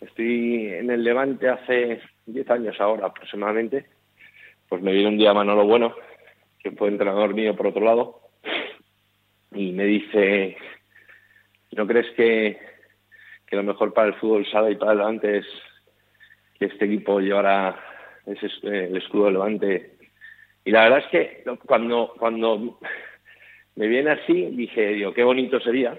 estoy 0.00 0.68
en 0.68 0.90
el 0.90 1.02
Levante 1.02 1.48
hace 1.48 2.00
10 2.26 2.50
años 2.50 2.80
ahora 2.80 3.06
aproximadamente, 3.06 3.86
pues 4.68 4.82
me 4.82 4.92
viene 4.92 5.08
un 5.08 5.18
día 5.18 5.34
Manolo 5.34 5.66
Bueno, 5.66 5.94
que 6.62 6.70
fue 6.72 6.88
entrenador 6.88 7.34
mío 7.34 7.56
por 7.56 7.68
otro 7.68 7.84
lado, 7.84 8.20
y 9.54 9.72
me 9.72 9.84
dice, 9.84 10.56
¿no 11.72 11.86
crees 11.86 12.10
que, 12.16 12.58
que 13.46 13.56
lo 13.56 13.62
mejor 13.62 13.94
para 13.94 14.08
el 14.08 14.14
fútbol 14.14 14.46
sala 14.50 14.70
y 14.70 14.76
para 14.76 14.92
el 14.92 14.98
Levante 14.98 15.38
es 15.38 15.46
que 16.58 16.66
este 16.66 16.86
equipo 16.86 17.20
llevara 17.20 17.76
ese, 18.26 18.48
el 18.62 18.96
escudo 18.96 19.26
del 19.26 19.34
Levante? 19.34 19.96
Y 20.64 20.70
la 20.70 20.84
verdad 20.84 20.98
es 21.00 21.06
que 21.06 21.44
cuando, 21.66 22.14
cuando 22.18 22.78
me 23.76 23.86
viene 23.86 24.10
así, 24.10 24.46
dije, 24.50 24.88
digo, 24.88 25.12
qué 25.12 25.22
bonito 25.22 25.60
sería, 25.60 25.96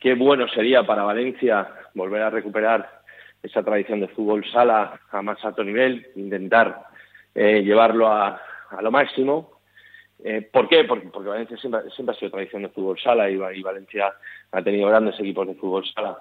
qué 0.00 0.14
bueno 0.14 0.48
sería 0.48 0.82
para 0.84 1.04
Valencia 1.04 1.68
volver 1.94 2.22
a 2.22 2.30
recuperar 2.30 3.02
esa 3.42 3.62
tradición 3.62 4.00
de 4.00 4.08
fútbol 4.08 4.44
sala 4.50 5.00
a 5.10 5.22
más 5.22 5.44
alto 5.44 5.62
nivel, 5.62 6.08
intentar 6.16 6.86
eh, 7.34 7.62
llevarlo 7.62 8.08
a, 8.08 8.40
a 8.70 8.82
lo 8.82 8.90
máximo 8.90 9.61
eh, 10.24 10.48
¿Por 10.52 10.68
qué? 10.68 10.84
Porque, 10.84 11.08
porque 11.08 11.28
Valencia 11.28 11.56
siempre, 11.56 11.80
ha 11.80 12.14
sido 12.14 12.30
tradición 12.30 12.62
de 12.62 12.68
fútbol 12.68 12.98
sala 13.00 13.28
y, 13.28 13.36
Valencia 13.36 14.12
ha 14.52 14.62
tenido 14.62 14.88
grandes 14.88 15.18
equipos 15.18 15.48
de 15.48 15.54
fútbol 15.54 15.84
sala. 15.86 16.18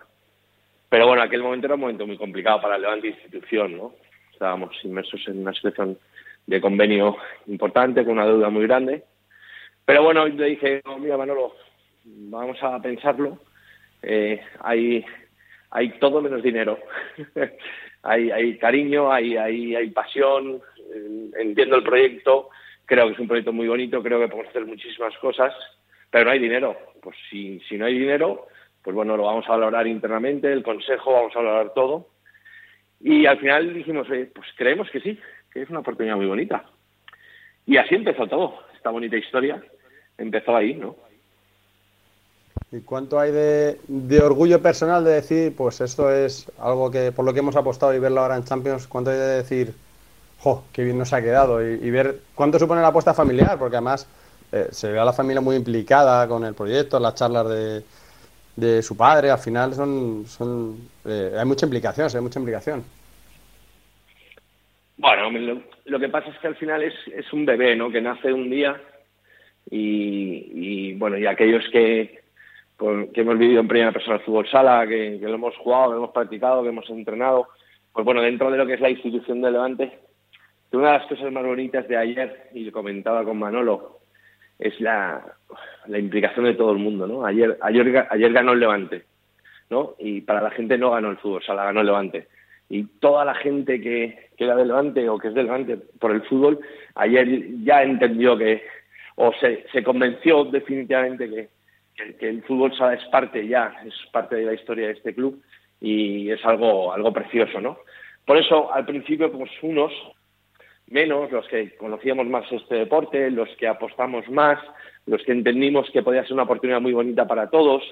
Pero 0.90 1.08
bueno, 1.08 1.22
aquel 1.22 1.44
momento 1.44 1.68
era 1.68 1.76
un 1.76 1.82
momento 1.82 2.08
muy 2.08 2.18
complicado 2.18 2.62
para 2.62 2.76
el 2.76 2.82
Levante 2.82 3.10
institución, 3.10 3.78
¿no? 3.78 3.94
Estábamos 4.34 4.76
inmersos 4.84 5.22
en 5.28 5.42
una 5.42 5.54
situación 5.54 5.98
de 6.48 6.60
convenio 6.60 7.18
importante, 7.46 8.04
con 8.04 8.14
una 8.14 8.26
deuda 8.26 8.50
muy 8.50 8.64
grande. 8.66 9.04
Pero 9.86 10.04
bueno, 10.04 10.28
le 10.28 10.46
dije, 10.46 10.82
no, 10.84 10.98
mira 10.98 11.18
Manolo, 11.18 11.54
vamos 12.04 12.58
a 12.64 12.82
pensarlo. 12.82 13.38
Eh, 14.02 14.42
hay, 14.62 15.06
hay 15.70 16.00
todo 16.00 16.22
menos 16.22 16.42
dinero. 16.42 16.80
hay, 18.04 18.32
hay 18.32 18.58
cariño, 18.58 19.12
hay, 19.12 19.38
hay, 19.38 19.76
hay 19.76 19.90
pasión, 19.92 20.60
entiendo 21.38 21.76
el 21.76 21.84
proyecto 21.84 22.50
creo 22.92 23.08
que 23.08 23.14
es 23.14 23.20
un 23.20 23.28
proyecto 23.30 23.54
muy 23.54 23.70
bonito, 23.70 24.04
creo 24.04 24.20
que 24.20 24.28
podemos 24.28 24.50
hacer 24.50 24.66
muchísimas 24.66 25.18
cosas, 25.20 25.54
pero 26.10 26.26
no 26.26 26.32
hay 26.32 26.40
dinero. 26.40 26.76
Pues 27.02 27.16
si, 27.30 27.62
no 27.78 27.86
hay 27.86 27.98
dinero, 27.98 28.48
pues 28.84 28.94
bueno, 28.94 29.16
lo 29.16 29.24
vamos 29.24 29.46
a 29.48 29.52
valorar 29.52 29.88
internamente, 29.88 30.52
el 30.52 30.62
consejo, 30.62 31.14
vamos 31.14 31.34
a 31.34 31.40
valorar 31.40 31.74
todo. 31.74 32.10
Y 33.00 33.26
al 33.26 33.40
final 33.40 33.74
dijimos, 33.74 34.10
eh, 34.12 34.30
pues 34.36 34.46
creemos 34.58 34.90
que 34.92 35.00
sí, 35.00 35.18
que 35.54 35.62
es 35.62 35.70
una 35.70 35.80
oportunidad 35.80 36.18
muy 36.18 36.26
bonita. 36.26 36.66
Y 37.66 37.78
así 37.78 37.96
empezó 37.96 38.28
todo, 38.28 38.60
esta 38.76 38.90
bonita 38.90 39.16
historia 39.16 39.64
empezó 40.18 40.54
ahí, 40.54 40.74
¿no? 40.74 40.98
¿Y 42.74 42.82
cuánto 42.82 43.22
hay 43.22 43.32
de, 43.32 44.22
orgullo 44.22 44.62
personal 44.62 45.06
de 45.06 45.12
decir, 45.12 45.56
pues 45.56 45.80
esto 45.80 46.14
es 46.14 46.52
algo 46.60 46.92
que 46.92 47.14
por 47.14 47.24
lo 47.24 47.34
que 47.34 47.40
hemos 47.40 47.56
apostado 47.56 47.94
y 47.94 48.00
verlo 48.00 48.20
ahora 48.20 48.36
en 48.36 48.44
Champions, 48.44 48.86
cuánto 48.86 49.12
hay 49.12 49.18
de 49.18 49.38
decir, 49.38 49.74
jo, 50.42 50.64
qué 50.74 50.84
bien 50.84 50.98
nos 50.98 51.14
ha 51.14 51.22
quedado 51.22 51.64
y, 51.64 51.92
ver 51.92 52.16
cuánto 52.34 52.58
supone 52.58 52.82
la 52.82 52.88
apuesta 52.88 53.14
familiar, 53.14 53.58
porque 53.60 53.76
además 53.76 54.08
eh, 54.52 54.68
se 54.72 54.92
ve 54.92 55.00
a 55.00 55.06
la 55.06 55.14
familia 55.14 55.42
muy 55.42 55.56
implicada 55.56 56.28
con 56.28 56.44
el 56.46 56.56
proyecto, 56.56 57.00
las 57.00 57.16
charlas 57.16 57.48
de, 57.48 57.84
de 58.56 58.82
su 58.82 58.98
padre, 58.98 59.30
al 59.30 59.40
final 59.40 59.74
son, 59.74 60.26
son 60.26 60.78
eh, 61.06 61.36
hay 61.38 61.46
mucha 61.46 61.66
implicación, 61.66 62.08
hay 62.14 62.22
mucha 62.22 62.40
implicación. 62.40 62.84
Bueno, 64.98 65.32
lo, 65.86 66.00
que 66.00 66.10
pasa 66.10 66.30
es 66.30 66.38
que 66.40 66.48
al 66.48 66.56
final 66.56 66.84
es, 66.84 66.94
es 67.08 67.32
un 67.34 67.46
bebé, 67.46 67.76
¿no? 67.76 67.90
Que 67.90 68.02
nace 68.02 68.32
un 68.32 68.50
día 68.50 68.80
y, 69.70 70.94
bueno, 70.94 71.18
y 71.18 71.26
aquellos 71.26 71.64
que, 71.72 72.20
que 72.78 73.22
hemos 73.22 73.38
vivido 73.38 73.62
en 73.62 73.68
primera 73.68 73.92
persona 73.92 74.18
el 74.18 74.22
fútbol 74.22 74.48
sala, 74.50 74.86
que, 74.88 75.18
lo 75.22 75.34
hemos 75.34 75.56
jugado, 75.58 75.92
que 75.92 75.98
hemos 75.98 76.12
practicado, 76.12 76.62
que 76.62 76.70
hemos 76.70 76.90
entrenado, 76.90 77.48
pues 77.94 78.06
bueno, 78.06 78.22
dentro 78.22 78.52
de 78.52 78.58
lo 78.58 78.68
que 78.68 78.74
es 78.74 78.82
la 78.82 78.90
institución 78.90 79.42
de 79.42 79.52
Levante, 79.52 80.00
una 80.78 80.94
de 80.94 81.00
las 81.00 81.08
cosas 81.08 81.32
más 81.32 81.44
bonitas 81.44 81.88
de 81.88 81.98
ayer, 81.98 82.50
y 82.54 82.66
lo 82.66 82.72
comentaba 82.72 83.24
con 83.24 83.38
Manolo, 83.38 84.00
es 84.58 84.80
la, 84.80 85.24
la 85.88 86.00
implicación 86.00 86.46
de 86.46 86.54
todo 86.54 86.72
el 86.72 86.78
mundo, 86.78 87.08
¿no? 87.08 87.26
Ayer, 87.26 87.58
ayer, 87.62 88.08
ayer 88.10 88.32
ganó 88.32 88.54
el 88.54 88.60
Levante, 88.60 89.04
¿no? 89.70 89.96
Y 90.00 90.22
para 90.22 90.42
la 90.42 90.52
gente 90.52 90.78
no 90.78 90.92
ganó 90.92 91.10
el 91.10 91.18
fútbol, 91.18 91.44
sala 91.44 91.66
ganó 91.66 91.82
el 91.82 91.88
Levante 91.88 92.28
y 92.72 92.86
toda 93.02 93.26
la 93.26 93.36
gente 93.36 93.82
que, 93.82 94.30
era 94.38 94.56
del 94.56 94.70
Levante 94.70 95.08
o 95.10 95.20
que 95.20 95.28
es 95.28 95.34
del 95.34 95.46
Levante 95.48 95.78
por 96.00 96.12
el 96.12 96.22
fútbol, 96.24 96.60
ayer 96.96 97.28
ya 97.64 97.84
entendió 97.84 98.38
que, 98.38 98.64
o 99.16 99.34
se, 99.34 99.84
convenció 99.84 100.46
definitivamente 100.46 101.30
que, 101.30 101.50
que, 102.16 102.30
el 102.30 102.42
fútbol 102.44 102.76
sala 102.76 102.94
es 102.94 103.04
parte 103.10 103.46
ya, 103.46 103.76
es 103.86 103.94
parte 104.12 104.38
de 104.38 104.46
la 104.46 104.54
historia 104.54 104.88
de 104.88 104.94
este 104.94 105.14
club 105.14 105.44
y 105.82 106.32
es 106.32 106.44
algo, 106.46 106.94
algo 106.94 107.12
precioso, 107.12 107.60
¿no? 107.60 107.78
Por 108.26 108.38
eso, 108.38 108.74
al 108.74 108.86
principio, 108.86 109.30
pues 109.32 109.52
unos, 109.62 109.92
menos, 110.92 111.32
los 111.32 111.48
que 111.48 111.76
conocíamos 111.78 112.28
más 112.28 112.50
este 112.52 112.76
deporte, 112.76 113.32
los 113.32 113.50
que 113.58 113.68
apostamos 113.68 114.28
más, 114.30 114.60
los 115.06 115.24
que 115.24 115.32
entendimos 115.32 115.90
que 115.92 116.04
podía 116.04 116.24
ser 116.24 116.34
una 116.34 116.44
oportunidad 116.44 116.82
muy 116.82 116.94
bonita 116.94 117.28
para 117.28 117.50
todos, 117.50 117.84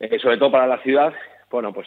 eh, 0.00 0.18
sobre 0.18 0.36
todo 0.36 0.50
para 0.50 0.66
la 0.66 0.82
ciudad, 0.82 1.14
bueno, 1.50 1.72
pues 1.72 1.86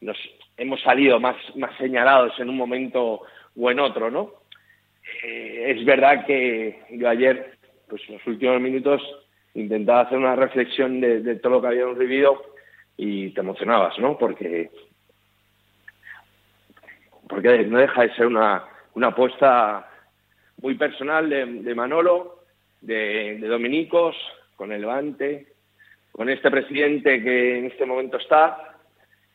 nos 0.00 0.16
hemos 0.56 0.80
salido 0.82 1.18
más, 1.18 1.36
más 1.56 1.76
señalados 1.78 2.38
en 2.38 2.48
un 2.48 2.56
momento 2.56 3.22
o 3.56 3.70
en 3.70 3.80
otro, 3.80 4.10
¿no? 4.10 4.32
Eh, 5.24 5.74
es 5.76 5.84
verdad 5.84 6.24
que 6.26 6.82
yo 6.90 7.08
ayer, 7.08 7.58
pues 7.88 8.02
en 8.08 8.14
los 8.14 8.26
últimos 8.26 8.60
minutos, 8.60 9.02
intentaba 9.54 10.02
hacer 10.02 10.18
una 10.18 10.36
reflexión 10.36 11.00
de, 11.00 11.36
todo 11.36 11.54
lo 11.54 11.62
que 11.62 11.68
habíamos 11.68 11.98
vivido 11.98 12.54
y 12.96 13.30
te 13.30 13.40
emocionabas, 13.40 13.98
¿no? 13.98 14.16
Porque, 14.18 14.70
porque 17.28 17.64
no 17.64 17.78
deja 17.78 18.02
de 18.02 18.14
ser 18.14 18.26
una, 18.26 18.64
una 18.94 19.08
apuesta 19.08 19.87
muy 20.60 20.74
personal 20.74 21.28
de, 21.28 21.74
Manolo, 21.74 22.42
de, 22.80 23.38
Dominicos, 23.38 24.16
con 24.56 24.72
el 24.72 24.80
Levante, 24.80 25.46
con 26.12 26.28
este 26.28 26.50
presidente 26.50 27.22
que 27.22 27.58
en 27.58 27.66
este 27.66 27.86
momento 27.86 28.16
está, 28.16 28.76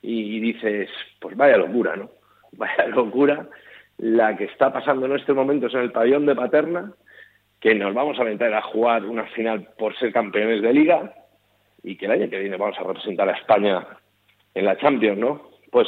y 0.02 0.40
dices, 0.40 0.90
pues 1.20 1.36
vaya 1.38 1.58
locura, 1.58 1.96
¿no? 1.96 2.10
Vaya 2.56 2.86
locura 2.88 3.50
la 3.98 4.38
que 4.38 4.44
está 4.44 4.72
pasando 4.72 5.08
en 5.08 5.14
estos 5.14 5.36
momentos 5.36 5.74
en 5.74 5.82
el 5.82 5.92
pabellón 5.92 6.28
de 6.28 6.36
Paterna, 6.36 6.94
que 7.60 7.74
nos 7.74 7.94
vamos 7.94 8.20
a 8.20 8.24
meter 8.24 8.54
a 8.54 8.62
jugar 8.62 9.06
una 9.06 9.26
final 9.28 9.70
por 9.78 9.98
ser 9.98 10.12
campeones 10.12 10.62
de 10.62 10.74
liga 10.74 11.14
y 11.84 11.96
que 11.96 12.06
el 12.06 12.12
año 12.12 12.30
que 12.30 12.40
viene 12.40 12.58
vamos 12.58 12.78
a 12.78 12.84
representar 12.84 13.30
a 13.30 13.38
España 13.38 13.88
en 14.54 14.66
la 14.66 14.78
Champions, 14.78 15.18
¿no? 15.18 15.50
Pues, 15.72 15.88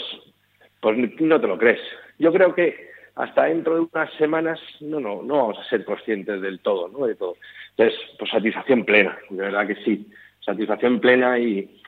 pues 0.80 0.98
no 1.20 1.40
te 1.40 1.48
lo 1.48 1.58
crees. 1.58 1.82
Yo 2.18 2.32
creo 2.32 2.56
que 2.56 2.95
hasta 3.16 3.46
dentro 3.46 3.76
de 3.76 3.88
unas 3.92 4.14
semanas 4.16 4.60
no, 4.82 5.00
no, 5.00 5.24
no 5.24 5.38
vamos 5.38 5.60
a 5.60 5.70
ser 5.70 5.86
conscientes 5.86 6.42
del 6.42 6.60
todo, 6.60 6.90
¿no? 6.90 7.06
De 7.06 7.16
todo. 7.16 7.38
Entonces, 7.72 8.00
pues 8.20 8.30
satisfacción 8.30 8.84
plena, 8.84 9.18
de 9.30 9.42
verdad 9.42 9.68
que 9.68 9.76
sí. 9.84 10.08
Satisfacción 10.42 11.00
plena 11.00 11.40
y, 11.40 11.82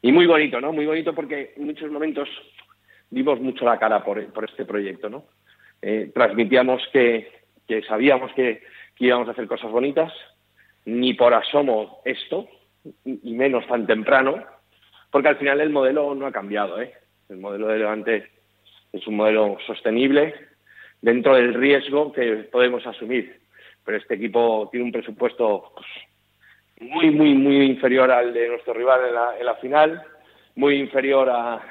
y 0.00 0.10
muy 0.10 0.26
bonito, 0.26 0.60
¿no? 0.60 0.72
Muy 0.72 0.86
bonito 0.86 1.14
porque 1.14 1.52
en 1.56 1.66
muchos 1.66 1.90
momentos 1.90 2.28
dimos 3.10 3.40
mucho 3.40 3.64
la 3.64 3.78
cara 3.78 4.02
por, 4.02 4.18
este 4.18 4.64
proyecto, 4.64 5.10
¿no? 5.10 5.24
Eh, 5.82 6.10
transmitíamos 6.14 6.82
que, 6.92 7.30
sabíamos 7.86 8.32
que, 8.32 8.62
íbamos 8.98 9.28
a 9.28 9.32
hacer 9.32 9.46
cosas 9.46 9.70
bonitas, 9.70 10.12
ni 10.86 11.14
por 11.14 11.32
asomo 11.34 12.00
esto, 12.04 12.48
y 13.04 13.32
menos 13.34 13.66
tan 13.68 13.86
temprano, 13.86 14.42
porque 15.10 15.28
al 15.28 15.36
final 15.36 15.60
el 15.60 15.70
modelo 15.70 16.14
no 16.14 16.26
ha 16.26 16.32
cambiado, 16.32 16.80
¿eh? 16.80 16.94
El 17.28 17.36
modelo 17.38 17.68
de 17.68 17.78
Levante 17.78 18.37
es 18.92 19.06
un 19.06 19.16
modelo 19.16 19.58
sostenible 19.66 20.34
dentro 21.00 21.34
del 21.34 21.54
riesgo 21.54 22.12
que 22.12 22.48
podemos 22.50 22.86
asumir. 22.86 23.40
Pero 23.84 23.98
este 23.98 24.14
equipo 24.14 24.68
tiene 24.70 24.86
un 24.86 24.92
presupuesto 24.92 25.72
pues, 25.74 25.86
muy, 26.80 27.10
muy, 27.10 27.34
muy 27.34 27.66
inferior 27.66 28.10
al 28.10 28.32
de 28.32 28.48
nuestro 28.48 28.74
rival 28.74 29.00
en 29.38 29.46
la, 29.46 29.54
final, 29.56 30.02
muy 30.56 30.76
inferior 30.76 31.28
a, 31.30 31.62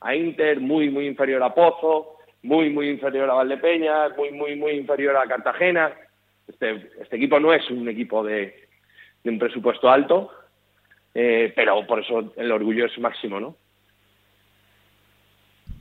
a, 0.00 0.14
Inter, 0.14 0.60
muy, 0.60 0.90
muy 0.90 1.06
inferior 1.06 1.42
a 1.42 1.54
Pozo, 1.54 2.18
muy, 2.42 2.70
muy 2.70 2.90
inferior 2.90 3.30
a 3.30 3.34
Valdepeñas, 3.34 4.16
muy, 4.16 4.30
muy, 4.32 4.56
muy 4.56 4.72
inferior 4.72 5.16
a 5.16 5.26
Cartagena. 5.26 5.92
Este, 6.46 6.90
este 7.00 7.16
equipo 7.16 7.40
no 7.40 7.52
es 7.52 7.68
un 7.70 7.88
equipo 7.88 8.22
de, 8.22 8.54
de 9.22 9.30
un 9.30 9.38
presupuesto 9.38 9.90
alto, 9.90 10.30
eh, 11.14 11.52
pero 11.56 11.86
por 11.86 12.00
eso 12.00 12.32
el 12.36 12.52
orgullo 12.52 12.86
es 12.86 12.98
máximo, 12.98 13.40
¿no? 13.40 13.56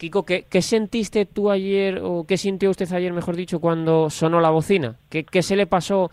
Kiko, 0.03 0.25
¿qué, 0.25 0.45
¿qué, 0.49 0.61
sentiste 0.61 1.25
tú 1.25 1.49
ayer, 1.49 2.01
o 2.03 2.25
qué 2.27 2.35
sintió 2.35 2.69
usted 2.69 2.91
ayer, 2.91 3.13
mejor 3.13 3.37
dicho, 3.37 3.61
cuando 3.61 4.09
sonó 4.09 4.41
la 4.41 4.49
bocina? 4.49 4.97
¿Qué, 5.09 5.23
qué 5.23 5.41
se 5.41 5.55
le 5.55 5.65
pasó 5.65 6.09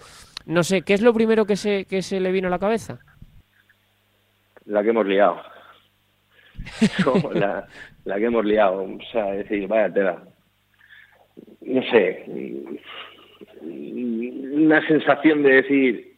no 0.46 0.62
sé, 0.62 0.82
¿qué 0.82 0.94
es 0.94 1.02
lo 1.02 1.12
primero 1.12 1.46
que 1.46 1.56
se, 1.56 1.84
que 1.84 2.02
se 2.02 2.20
le 2.20 2.32
vino 2.32 2.48
a 2.48 2.50
la 2.50 2.58
cabeza? 2.58 2.98
La 4.64 4.82
que 4.82 4.90
hemos 4.90 5.06
liado. 5.06 5.40
la, 7.34 7.66
la 8.04 8.16
que 8.16 8.24
hemos 8.24 8.44
liado. 8.44 8.82
O 8.82 8.98
sea, 9.12 9.26
decir, 9.32 9.66
vaya 9.68 9.92
tela. 9.92 10.24
No 11.60 11.82
sé. 11.82 12.24
Una 13.62 14.86
sensación 14.86 15.42
de 15.42 15.62
decir, 15.62 16.16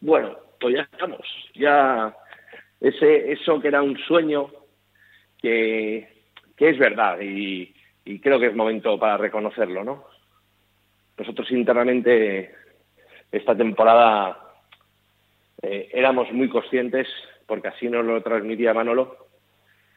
bueno, 0.00 0.36
pues 0.60 0.74
ya 0.74 0.82
estamos. 0.82 1.26
Ya 1.54 2.14
ese 2.80 3.32
eso 3.32 3.60
que 3.60 3.68
era 3.68 3.82
un 3.82 3.96
sueño 3.98 4.50
que, 5.38 6.15
que 6.56 6.70
es 6.70 6.78
verdad 6.78 7.20
y, 7.20 7.72
creo 8.22 8.38
que 8.38 8.46
es 8.46 8.54
momento 8.54 8.98
para 8.98 9.16
reconocerlo, 9.16 9.84
¿no? 9.84 10.04
Nosotros 11.18 11.50
internamente 11.50 12.54
esta 13.32 13.56
temporada 13.56 14.54
eh, 15.62 15.90
éramos 15.92 16.30
muy 16.32 16.48
conscientes, 16.48 17.08
porque 17.46 17.68
así 17.68 17.88
nos 17.88 18.04
lo 18.04 18.22
transmitía 18.22 18.74
Manolo, 18.74 19.16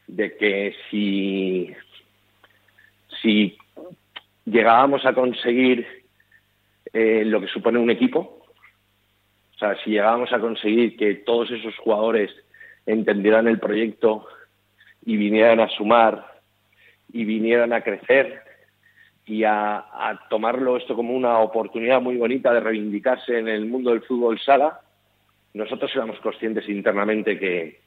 de 0.08 0.36
que 0.38 0.76
si, 0.90 1.72
si 3.22 3.58
llegábamos 4.46 5.06
a 5.06 5.14
conseguir 5.14 5.86
eh, 6.92 7.24
lo 7.26 7.40
que 7.42 7.48
supone 7.48 7.78
un 7.78 7.92
equipo, 7.92 8.44
o 9.54 9.58
sea, 9.60 9.76
si 9.84 9.92
llegábamos 9.92 10.34
a 10.34 10.40
conseguir 10.40 10.98
que 10.98 11.16
todos 11.16 11.52
esos 11.52 11.78
jugadores 11.78 12.32
entendieran 12.86 13.48
el 13.48 13.60
proyecto 13.60 14.26
y 15.06 15.18
vinieran 15.18 15.60
a 15.60 15.70
sumar 15.70 16.39
y 17.12 17.26
vinieran 17.26 17.74
a 17.74 17.82
crecer 17.82 18.44
y 19.26 19.44
a, 19.44 19.86
tomarlo 20.30 20.78
esto 20.78 20.96
como 20.96 21.14
una 21.14 21.38
oportunidad 21.40 22.02
muy 22.02 22.18
bonita 22.18 22.52
de 22.52 22.62
reivindicarse 22.62 23.38
en 23.38 23.48
el 23.48 23.66
mundo 23.68 23.92
del 23.92 24.02
fútbol 24.02 24.40
sala, 24.40 24.82
nosotros 25.54 25.92
éramos 25.94 26.20
conscientes 26.20 26.68
internamente 26.68 27.38
que, 27.38 27.80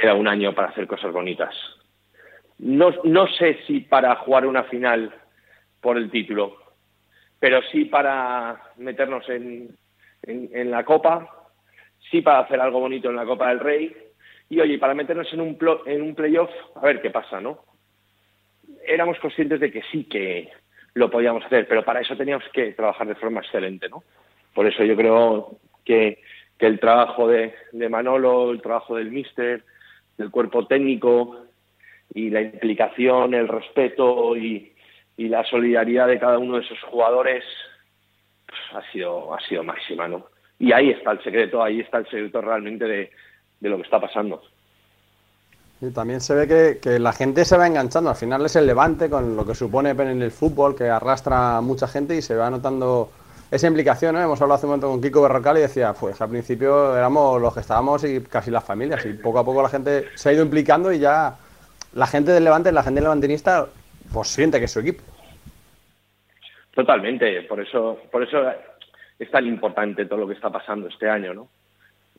era 0.00 0.14
un 0.14 0.28
año 0.28 0.54
para 0.54 0.68
hacer 0.68 0.86
cosas 0.86 1.12
bonitas. 1.12 1.52
No, 2.58 2.92
no 3.02 3.26
sé 3.26 3.58
si 3.66 3.80
para 3.80 4.14
jugar 4.16 4.46
una 4.46 4.62
final 4.64 5.12
por 5.80 5.96
el 5.96 6.10
título, 6.10 6.56
pero 7.40 7.60
sí 7.72 7.86
para 7.86 8.60
meternos 8.76 9.28
en, 9.28 9.76
en, 10.22 10.70
la 10.70 10.84
Copa, 10.84 11.48
sí 12.10 12.20
para 12.20 12.40
hacer 12.40 12.60
algo 12.60 12.80
bonito 12.80 13.10
en 13.10 13.16
la 13.16 13.24
Copa 13.24 13.48
del 13.48 13.60
Rey 13.60 13.96
y 14.50 14.60
oye, 14.60 14.78
para 14.78 14.94
meternos 14.94 15.32
en 15.32 15.40
un, 15.40 15.58
en 15.86 16.02
un 16.02 16.14
playoff, 16.14 16.50
a 16.76 16.80
ver 16.80 17.02
qué 17.02 17.10
pasa, 17.10 17.40
¿no? 17.40 17.58
Éramos 18.86 19.18
conscientes 19.18 19.60
de 19.60 19.70
que 19.70 19.82
sí 19.90 20.04
que, 20.04 20.50
lo 20.98 21.10
podíamos 21.10 21.44
hacer, 21.44 21.66
pero 21.68 21.84
para 21.84 22.00
eso 22.00 22.16
teníamos 22.16 22.44
que 22.52 22.72
trabajar 22.72 23.06
de 23.06 23.14
forma 23.14 23.40
excelente, 23.40 23.88
¿no? 23.88 24.02
Por 24.52 24.66
eso 24.66 24.84
yo 24.84 24.96
creo 24.96 25.58
que, 25.84 26.20
que 26.58 26.66
el 26.66 26.80
trabajo 26.80 27.28
de, 27.28 27.54
de, 27.72 27.88
Manolo, 27.88 28.50
el 28.50 28.60
trabajo 28.60 28.96
del 28.96 29.10
míster, 29.10 29.62
del 30.16 30.30
cuerpo 30.30 30.66
técnico 30.66 31.36
y 32.12 32.30
la 32.30 32.40
implicación, 32.42 33.34
el 33.34 33.48
respeto 33.48 34.36
y, 34.36 34.72
y 35.16 35.28
la 35.28 35.44
solidaridad 35.44 36.08
de 36.08 36.18
cada 36.18 36.38
uno 36.38 36.56
de 36.56 36.64
esos 36.64 36.80
jugadores 36.82 37.44
pues, 38.46 38.60
ha 38.72 38.90
sido 38.90 39.34
ha 39.34 39.40
sido 39.40 39.62
máxima, 39.62 40.08
¿no? 40.08 40.26
Y 40.58 40.72
ahí 40.72 40.90
está 40.90 41.12
el 41.12 41.22
secreto, 41.22 41.62
ahí 41.62 41.80
está 41.80 41.98
el 41.98 42.06
secreto 42.06 42.40
realmente 42.40 42.84
de, 42.86 43.10
de 43.60 43.68
lo 43.68 43.76
que 43.76 43.84
está 43.84 44.00
pasando. 44.00 44.42
También 45.94 46.20
se 46.20 46.34
ve 46.34 46.48
que, 46.48 46.78
que, 46.82 46.98
la 46.98 47.12
gente 47.12 47.44
se 47.44 47.56
va 47.56 47.66
enganchando. 47.66 48.10
Al 48.10 48.16
final 48.16 48.44
es 48.44 48.56
el 48.56 48.66
levante 48.66 49.08
con 49.08 49.36
lo 49.36 49.46
que 49.46 49.54
supone 49.54 49.90
en 49.90 50.22
el 50.22 50.32
fútbol, 50.32 50.74
que 50.74 50.88
arrastra 50.88 51.58
a 51.58 51.60
mucha 51.60 51.86
gente 51.86 52.16
y 52.16 52.22
se 52.22 52.34
va 52.34 52.50
notando 52.50 53.10
esa 53.50 53.66
implicación. 53.68 54.14
¿no? 54.14 54.20
Hemos 54.20 54.40
hablado 54.42 54.56
hace 54.56 54.66
un 54.66 54.70
momento 54.70 54.88
con 54.88 55.00
Kiko 55.00 55.22
Berrocal 55.22 55.58
y 55.58 55.60
decía, 55.60 55.92
pues 55.92 56.20
al 56.20 56.30
principio 56.30 56.96
éramos 56.96 57.40
los 57.40 57.54
que 57.54 57.60
estábamos 57.60 58.02
y 58.04 58.20
casi 58.22 58.50
las 58.50 58.64
familias. 58.64 59.06
Y 59.06 59.14
poco 59.14 59.38
a 59.38 59.44
poco 59.44 59.62
la 59.62 59.68
gente 59.68 60.06
se 60.16 60.28
ha 60.28 60.32
ido 60.32 60.42
implicando 60.42 60.92
y 60.92 60.98
ya 60.98 61.36
la 61.94 62.06
gente 62.06 62.32
del 62.32 62.44
levante, 62.44 62.72
la 62.72 62.82
gente 62.82 63.00
levantinista, 63.00 63.66
pues 64.12 64.28
siente 64.28 64.58
que 64.58 64.64
es 64.64 64.72
su 64.72 64.80
equipo. 64.80 65.02
Totalmente. 66.74 67.42
Por 67.42 67.60
eso, 67.60 68.00
por 68.10 68.22
eso 68.22 68.38
es 69.18 69.30
tan 69.30 69.46
importante 69.46 70.06
todo 70.06 70.20
lo 70.20 70.28
que 70.28 70.34
está 70.34 70.50
pasando 70.50 70.88
este 70.88 71.08
año, 71.08 71.34
¿no? 71.34 71.48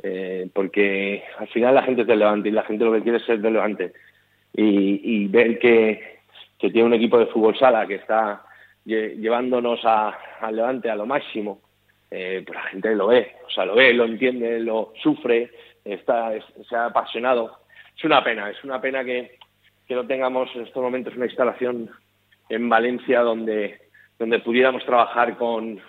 Eh, 0.02 0.50
porque 0.54 1.24
al 1.38 1.48
final 1.50 1.76
la 1.76 1.84
gente 1.84 2.02
es 2.02 2.08
del 2.08 2.20
Levante 2.20 2.50
y 2.50 2.54
la 2.54 2.64
gente 2.64 2.86
lo 2.86 2.94
que 2.94 3.02
quiere 3.02 3.18
es 3.18 3.26
ser 3.26 3.40
del 3.40 3.54
Levante. 3.54 3.94
Y, 4.54 5.28
ver 5.28 5.60
que, 5.60 6.20
que, 6.58 6.72
tiene 6.72 6.88
un 6.88 6.94
equipo 6.94 7.20
de 7.20 7.28
fútbol 7.28 7.58
sala 7.58 7.86
que 7.86 7.96
está 7.96 8.44
llevándonos 8.86 9.80
al 9.84 10.56
Levante 10.56 10.90
a 10.90 10.96
lo 10.96 11.06
máximo, 11.06 11.62
eh, 12.10 12.44
pues 12.46 12.58
la 12.58 12.66
gente 12.66 12.96
lo 12.96 13.08
ve, 13.08 13.36
o 13.46 13.50
sea, 13.50 13.66
lo 13.66 13.76
ve, 13.76 13.94
lo 13.94 14.06
entiende, 14.06 14.60
lo 14.60 14.94
sufre, 15.02 15.52
está, 15.86 16.32
se 16.68 16.76
ha 16.76 16.86
apasionado. 16.86 17.60
Es 17.96 18.04
una 18.04 18.24
pena, 18.24 18.50
es 18.50 18.64
una 18.64 18.82
pena 18.82 19.04
que, 19.04 19.38
que 19.88 19.96
no 19.96 20.08
tengamos 20.08 20.50
en 20.56 20.64
estos 20.64 20.82
momentos 20.82 21.16
una 21.16 21.26
instalación 21.26 21.90
en 22.50 22.70
Valencia 22.70 23.22
donde, 23.22 23.80
donde 24.18 24.40
pudiéramos 24.40 24.84
trabajar 24.86 25.38
con, 25.38 25.80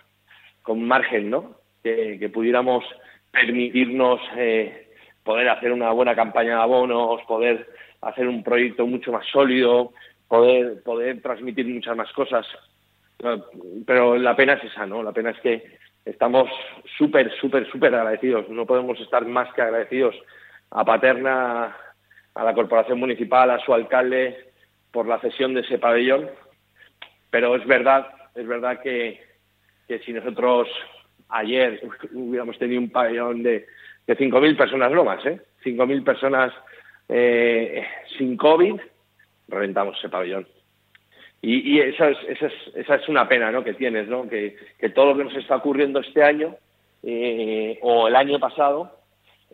con 0.63 0.85
margen, 0.85 1.31
¿no? 1.31 1.57
Que 1.83 2.31
pudiéramos 2.33 2.85
permitirnos 3.31 4.21
eh, 4.37 4.89
poder 5.23 5.49
hacer 5.49 5.73
una 5.73 5.91
buena 5.93 6.15
campaña 6.15 6.57
de 6.57 6.63
abonos, 6.63 7.23
poder 7.23 7.69
hacer 8.03 8.27
un 8.29 8.43
proyecto 8.43 8.87
mucho 8.87 9.13
más 9.13 9.27
sólido, 9.27 9.93
poder, 10.29 10.83
poder 10.83 11.21
transmitir 11.23 11.67
muchas 11.67 11.97
más 11.97 12.13
cosas. 12.13 12.47
Pero 13.87 14.17
la 14.17 14.35
pena 14.35 14.55
es 14.55 14.65
esa, 14.65 14.87
¿no? 14.87 15.03
La 15.03 15.13
pena 15.13 15.31
es 15.31 15.41
que 15.41 15.79
estamos 16.05 16.51
súper, 16.97 17.31
súper, 17.39 17.71
súper 17.71 17.95
agradecidos. 17.95 18.49
No 18.49 18.65
podemos 18.67 18.99
estar 19.01 19.25
más 19.27 19.53
que 19.53 19.63
agradecidos 19.63 20.17
a 20.71 20.85
Paterna, 20.85 21.77
a 22.35 22.45
la 22.45 22.55
Corporación 22.55 22.99
Municipal, 22.99 23.51
a 23.51 23.59
su 23.61 23.75
alcalde, 23.75 24.53
por 24.91 25.07
la 25.07 25.21
cesión 25.21 25.55
de 25.55 25.61
ese 25.61 25.79
pabellón. 25.79 26.31
Pero 27.31 27.55
es 27.55 27.67
verdad, 27.67 28.09
es 28.35 28.47
verdad 28.47 28.81
que, 28.81 29.23
que 29.87 29.99
si 30.01 30.13
nosotros 30.13 30.69
ayer 31.31 31.81
hubiéramos 32.13 32.59
tenido 32.59 32.81
un 32.81 32.91
pabellón 32.91 33.43
de, 33.43 33.67
de 34.07 34.19
5.000 34.19 34.57
personas 34.57 34.91
no 34.93 35.05
más, 35.05 35.25
¿eh? 35.27 35.41
5.000 35.65 36.05
personas 36.05 36.53
eh, 37.09 37.85
sin 38.17 38.37
COVID, 38.37 38.81
reventamos 39.49 39.99
ese 39.99 40.09
pabellón. 40.09 40.47
Y, 41.43 41.77
y 41.77 41.81
esa, 41.81 42.11
es, 42.11 42.19
esa, 42.29 42.47
es, 42.47 42.53
esa 42.75 42.95
es 42.97 43.09
una 43.09 43.29
pena 43.29 43.51
¿no? 43.51 43.65
que 43.65 43.75
tienes, 43.75 44.09
¿no? 44.09 44.29
que, 44.29 44.57
todo 44.95 45.07
lo 45.07 45.17
que 45.17 45.25
nos 45.25 45.37
está 45.37 45.57
ocurriendo 45.57 46.01
este 46.01 46.23
año 46.23 46.55
eh, 47.03 47.79
o 47.83 48.09
el 48.09 48.17
año 48.17 48.39
pasado, 48.39 48.99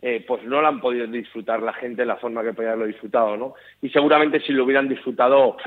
eh, 0.01 0.23
pues 0.27 0.43
no 0.43 0.61
lo 0.61 0.67
han 0.67 0.81
podido 0.81 1.07
disfrutar 1.07 1.61
la 1.61 1.73
gente 1.73 2.01
de 2.01 2.07
la 2.07 2.17
forma 2.17 2.43
que 2.43 2.53
podían 2.53 2.73
haberlo 2.73 2.87
disfrutado. 2.87 3.37
¿no? 3.37 3.53
Y 3.81 3.89
seguramente 3.89 4.41
si 4.41 4.51
lo 4.51 4.65
hubieran 4.65 4.89
disfrutado, 4.89 5.57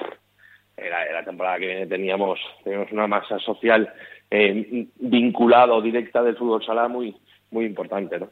era 0.76 1.12
la 1.12 1.24
temporada 1.24 1.58
que 1.58 1.66
viene 1.66 1.86
teníamos, 1.86 2.38
teníamos 2.64 2.92
una 2.92 3.06
masa 3.06 3.38
social 3.38 3.92
eh, 4.30 4.86
vinculado 4.98 5.82
directa 5.82 6.22
del 6.22 6.36
fútbol 6.36 6.64
sala 6.64 6.88
muy, 6.88 7.14
muy 7.50 7.66
importante, 7.66 8.18
¿no? 8.18 8.28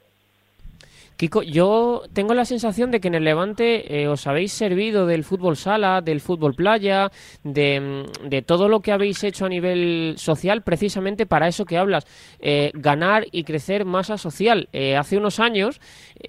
Kiko, 1.18 1.42
yo 1.42 2.02
tengo 2.12 2.32
la 2.32 2.44
sensación 2.44 2.92
de 2.92 3.00
que 3.00 3.08
en 3.08 3.16
el 3.16 3.24
Levante 3.24 4.02
eh, 4.02 4.06
os 4.06 4.28
habéis 4.28 4.52
servido 4.52 5.04
del 5.04 5.24
fútbol 5.24 5.56
sala, 5.56 6.00
del 6.00 6.20
fútbol 6.20 6.54
playa, 6.54 7.10
de, 7.42 7.80
mm, 7.80 8.28
de, 8.28 8.42
todo 8.42 8.68
lo 8.68 8.78
que 8.78 8.92
habéis 8.92 9.24
hecho 9.24 9.44
a 9.44 9.48
nivel 9.48 10.14
social 10.16 10.62
precisamente 10.62 11.26
para 11.26 11.48
eso 11.48 11.64
que 11.64 11.76
hablas, 11.76 12.06
eh, 12.38 12.70
ganar 12.72 13.26
y 13.32 13.42
crecer 13.42 13.84
masa 13.84 14.16
social. 14.16 14.68
Eh, 14.72 14.96
hace 14.96 15.16
unos 15.16 15.40
años, 15.40 15.80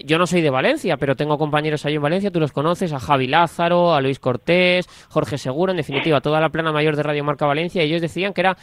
yo 0.03 0.17
no 0.17 0.25
soy 0.25 0.41
de 0.41 0.49
Valencia, 0.49 0.97
pero 0.97 1.15
tengo 1.15 1.37
compañeros 1.37 1.85
ahí 1.85 1.93
en 1.93 2.01
Valencia, 2.01 2.31
tú 2.31 2.39
los 2.39 2.51
conoces, 2.51 2.91
a 2.91 2.99
Javi 2.99 3.27
Lázaro, 3.27 3.93
a 3.93 4.01
Luis 4.01 4.17
Cortés, 4.17 4.87
Jorge 5.09 5.37
Segura, 5.37 5.71
en 5.71 5.77
definitiva, 5.77 6.19
toda 6.19 6.41
la 6.41 6.49
plana 6.49 6.71
mayor 6.71 6.95
de 6.95 7.03
Radio 7.03 7.23
Marca 7.23 7.45
Valencia, 7.45 7.83
y 7.83 7.89
ellos 7.89 8.01
decían 8.01 8.33
que 8.33 8.41
era 8.41 8.57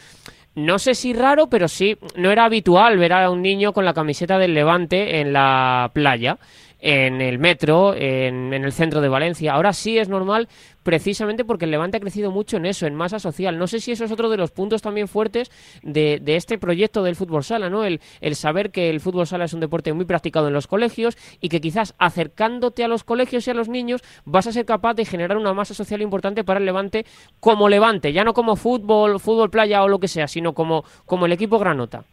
no 0.57 0.79
sé 0.79 0.95
si 0.95 1.13
raro, 1.13 1.51
pero 1.51 1.67
sí, 1.67 1.97
no 2.15 2.31
era 2.31 2.45
habitual 2.45 2.97
ver 2.97 3.13
a 3.13 3.29
un 3.29 3.43
niño 3.43 3.73
con 3.73 3.85
la 3.85 3.93
camiseta 3.93 4.39
del 4.39 4.55
Levante 4.55 5.19
en 5.21 5.31
la 5.31 5.91
playa, 5.93 6.39
en 6.79 7.21
el 7.21 7.39
metro, 7.39 7.93
en, 7.95 8.53
en, 8.53 8.63
el 8.63 8.71
centro 8.71 9.01
de 9.01 9.09
Valencia. 9.09 9.53
Ahora 9.53 9.73
sí 9.73 9.97
es 9.97 10.09
normal 10.09 10.47
precisamente 10.83 11.43
porque 11.43 11.65
el 11.65 11.71
Levante 11.71 11.97
ha 11.97 11.99
crecido 11.99 12.31
mucho 12.31 12.55
en 12.55 12.65
eso, 12.65 12.87
en 12.87 12.95
masa 12.95 13.19
social. 13.19 13.57
No 13.57 13.67
sé 13.67 13.81
si 13.81 13.91
eso 13.91 14.05
es 14.05 14.11
otro 14.11 14.29
de 14.29 14.37
los 14.37 14.51
puntos 14.51 14.81
también 14.81 15.09
fuertes 15.09 15.51
de, 15.83 16.19
de 16.21 16.37
este 16.37 16.57
proyecto 16.57 17.03
del 17.03 17.17
fútbol 17.17 17.43
sala, 17.43 17.69
¿no? 17.69 17.83
El, 17.83 17.99
el, 18.21 18.35
saber 18.35 18.71
que 18.71 18.89
el 18.89 19.01
fútbol 19.01 19.27
sala 19.27 19.45
es 19.45 19.53
un 19.53 19.59
deporte 19.59 19.91
muy 19.91 20.05
practicado 20.05 20.47
en 20.47 20.53
los 20.53 20.67
colegios 20.67 21.17
y 21.41 21.49
que 21.49 21.59
quizás 21.59 21.93
acercándote 21.97 22.85
a 22.85 22.87
los 22.87 23.03
colegios 23.03 23.45
y 23.47 23.51
a 23.51 23.53
los 23.53 23.67
niños 23.67 24.01
vas 24.23 24.47
a 24.47 24.53
ser 24.53 24.65
capaz 24.65 24.93
de 24.93 25.03
generar 25.03 25.35
una 25.35 25.53
masa 25.53 25.73
social 25.73 26.01
importante 26.01 26.45
para 26.45 26.59
el 26.59 26.65
Levante 26.65 27.05
como 27.41 27.67
Levante, 27.67 28.13
ya 28.13 28.23
no 28.23 28.33
como 28.33 28.55
fútbol, 28.55 29.19
fútbol 29.19 29.49
playa 29.49 29.83
o 29.83 29.89
lo 29.89 29.99
que 29.99 30.07
sea, 30.07 30.27
sino 30.27 30.53
como, 30.53 30.85
como 31.05 31.25
el 31.25 31.33
equipo 31.33 31.59
Granota. 31.59 32.05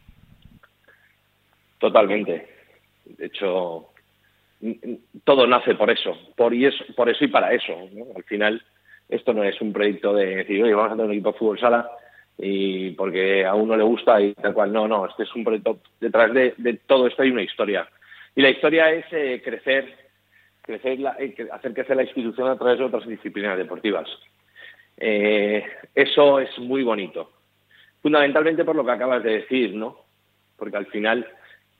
Totalmente. 1.78 2.48
De 3.04 3.26
hecho, 3.26 3.86
todo 5.24 5.46
nace 5.46 5.74
por 5.74 5.90
eso, 5.90 6.16
por, 6.36 6.54
y 6.54 6.66
eso, 6.66 6.84
por 6.96 7.08
eso 7.08 7.24
y 7.24 7.28
para 7.28 7.52
eso. 7.52 7.72
¿no? 7.92 8.06
Al 8.16 8.24
final, 8.24 8.62
esto 9.08 9.32
no 9.32 9.44
es 9.44 9.60
un 9.60 9.72
proyecto 9.72 10.14
de 10.14 10.36
decir, 10.36 10.62
oye, 10.62 10.74
vamos 10.74 10.92
a 10.92 10.96
tener 10.96 11.06
un 11.06 11.12
equipo 11.12 11.32
de 11.32 11.38
fútbol 11.38 11.58
sala 11.58 11.90
y 12.38 12.90
porque 12.92 13.44
a 13.44 13.54
uno 13.54 13.76
le 13.76 13.84
gusta 13.84 14.20
y 14.20 14.34
tal 14.34 14.54
cual. 14.54 14.72
No, 14.72 14.88
no, 14.88 15.06
este 15.06 15.24
es 15.24 15.34
un 15.34 15.44
proyecto, 15.44 15.78
detrás 16.00 16.32
de, 16.32 16.80
todo 16.86 17.06
esto 17.06 17.22
hay 17.22 17.30
una 17.30 17.42
historia. 17.42 17.88
Y 18.34 18.42
la 18.42 18.50
historia 18.50 18.90
es 18.90 19.04
eh, 19.12 19.40
crecer, 19.44 19.94
crecer 20.62 20.98
la, 20.98 21.16
eh, 21.18 21.34
hacer 21.52 21.74
crecer 21.74 21.96
la 21.96 22.02
institución 22.02 22.48
a 22.48 22.56
través 22.56 22.78
de 22.78 22.84
otras 22.84 23.06
disciplinas 23.06 23.56
deportivas. 23.58 24.08
Eh, 24.96 25.64
eso 25.94 26.40
es 26.40 26.58
muy 26.58 26.82
bonito. 26.82 27.30
Fundamentalmente 28.02 28.64
por 28.64 28.76
lo 28.76 28.84
que 28.84 28.92
acabas 28.92 29.22
de 29.22 29.40
decir, 29.40 29.74
¿no? 29.74 29.98
Porque 30.56 30.76
al 30.76 30.86
final 30.86 31.26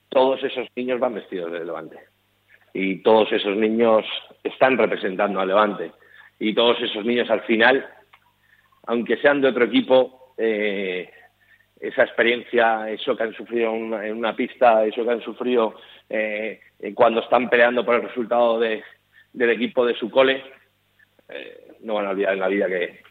todos 0.08 0.42
esos 0.44 0.68
niños 0.76 1.00
van 1.00 1.14
vestidos 1.14 1.52
de 1.52 1.64
levante 1.64 2.13
y 2.74 2.96
todos 2.96 3.32
esos 3.32 3.56
niños 3.56 4.04
están 4.42 4.76
representando 4.76 5.40
a 5.40 5.46
Levante 5.46 5.92
y 6.40 6.52
todos 6.52 6.82
esos 6.82 7.04
niños 7.04 7.30
al 7.30 7.42
final, 7.42 7.88
aunque 8.86 9.16
sean 9.18 9.40
de 9.40 9.48
otro 9.48 9.64
equipo, 9.64 10.34
eh, 10.36 11.08
esa 11.80 12.02
experiencia, 12.02 12.90
eso 12.90 13.16
que 13.16 13.22
han 13.22 13.32
sufrido 13.32 13.72
en 13.72 13.84
una, 13.84 14.06
en 14.06 14.16
una 14.16 14.34
pista, 14.34 14.84
eso 14.84 15.04
que 15.04 15.10
han 15.10 15.22
sufrido 15.22 15.76
eh, 16.10 16.60
cuando 16.94 17.20
están 17.20 17.48
peleando 17.48 17.84
por 17.84 17.94
el 17.94 18.02
resultado 18.02 18.58
de, 18.58 18.82
del 19.32 19.50
equipo 19.50 19.86
de 19.86 19.94
su 19.94 20.10
cole, 20.10 20.42
eh, 21.28 21.74
no 21.80 21.94
van 21.94 22.06
a 22.06 22.10
olvidar 22.10 22.32
en 22.34 22.40
la 22.40 22.48
vida 22.48 22.66
que, 22.66 23.02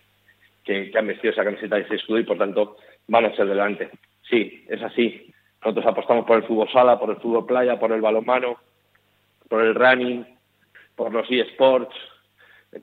que, 0.64 0.92
que 0.92 0.98
han 0.98 1.08
vestido 1.08 1.32
esa 1.32 1.46
camiseta 1.46 1.80
y 1.80 1.84
ese 1.84 1.96
escudo 1.96 2.20
y 2.20 2.24
por 2.24 2.38
tanto 2.38 2.78
van 3.08 3.26
a 3.26 3.36
ser 3.36 3.48
delante. 3.48 3.90
Sí, 4.30 4.66
es 4.68 4.82
así. 4.82 5.34
Nosotros 5.62 5.86
apostamos 5.86 6.26
por 6.26 6.38
el 6.38 6.44
fútbol 6.44 6.70
sala, 6.72 7.00
por 7.00 7.10
el 7.10 7.18
fútbol 7.18 7.46
playa, 7.46 7.80
por 7.80 7.92
el 7.94 8.02
balonmano, 8.02 8.58
por 9.54 9.64
el 9.64 9.76
running, 9.76 10.26
por 10.96 11.14
los 11.14 11.30
eSports. 11.30 11.96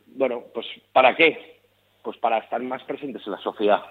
Bueno, 0.06 0.44
pues 0.54 0.64
¿para 0.92 1.16
qué? 1.16 1.58
Pues 2.04 2.16
para 2.18 2.38
estar 2.38 2.62
más 2.62 2.80
presentes 2.84 3.26
en 3.26 3.32
la 3.32 3.38
sociedad. 3.38 3.82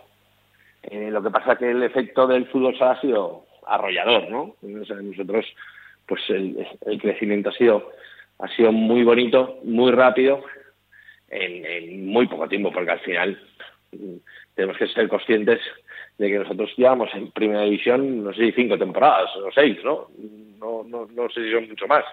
Eh, 0.83 1.09
lo 1.11 1.21
que 1.21 1.29
pasa 1.29 1.51
es 1.51 1.59
que 1.59 1.71
el 1.71 1.83
efecto 1.83 2.25
del 2.25 2.47
fútbol 2.47 2.77
sala 2.77 2.91
ha 2.91 3.01
sido 3.01 3.45
arrollador, 3.67 4.29
¿no? 4.31 4.55
O 4.63 4.85
sea, 4.85 4.95
nosotros, 4.95 5.45
pues 6.07 6.21
el, 6.29 6.65
crecimiento 7.01 7.49
ha 7.49 7.53
sido, 7.53 7.91
ha 8.37 8.47
sido 8.55 8.71
muy 8.71 9.03
bonito, 9.03 9.59
muy 9.65 9.91
rápido, 9.91 10.41
en, 11.27 12.07
muy 12.07 12.27
poco 12.27 12.47
tiempo, 12.47 12.71
porque 12.71 12.91
al 12.91 13.01
final 13.01 13.41
tenemos 14.55 14.77
que 14.77 14.87
ser 14.87 15.09
conscientes 15.09 15.59
de 16.17 16.29
que 16.29 16.39
nosotros 16.39 16.71
llevamos 16.77 17.09
en 17.13 17.29
primera 17.31 17.63
división, 17.63 18.23
no 18.23 18.33
sé 18.33 18.45
si 18.45 18.51
cinco 18.53 18.77
temporadas 18.77 19.35
o 19.35 19.51
seis, 19.51 19.77
¿no? 19.83 20.07
No, 20.61 20.85
no, 20.85 21.09
no 21.11 21.29
sé 21.29 21.43
si 21.43 21.51
son 21.51 21.67
mucho 21.67 21.85
más. 21.85 22.05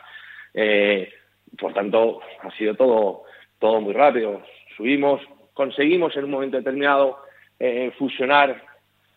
Eh, 0.58 1.10
por 1.58 1.72
tanto, 1.74 2.20
ha 2.42 2.50
sido 2.52 2.74
todo, 2.74 3.24
todo 3.58 3.80
muy 3.80 3.92
rápido. 3.92 4.42
Subimos, 4.76 5.20
conseguimos 5.54 6.16
en 6.16 6.24
un 6.24 6.30
momento 6.30 6.56
determinado 6.56 7.18
eh, 7.58 7.92
fusionar 7.98 8.62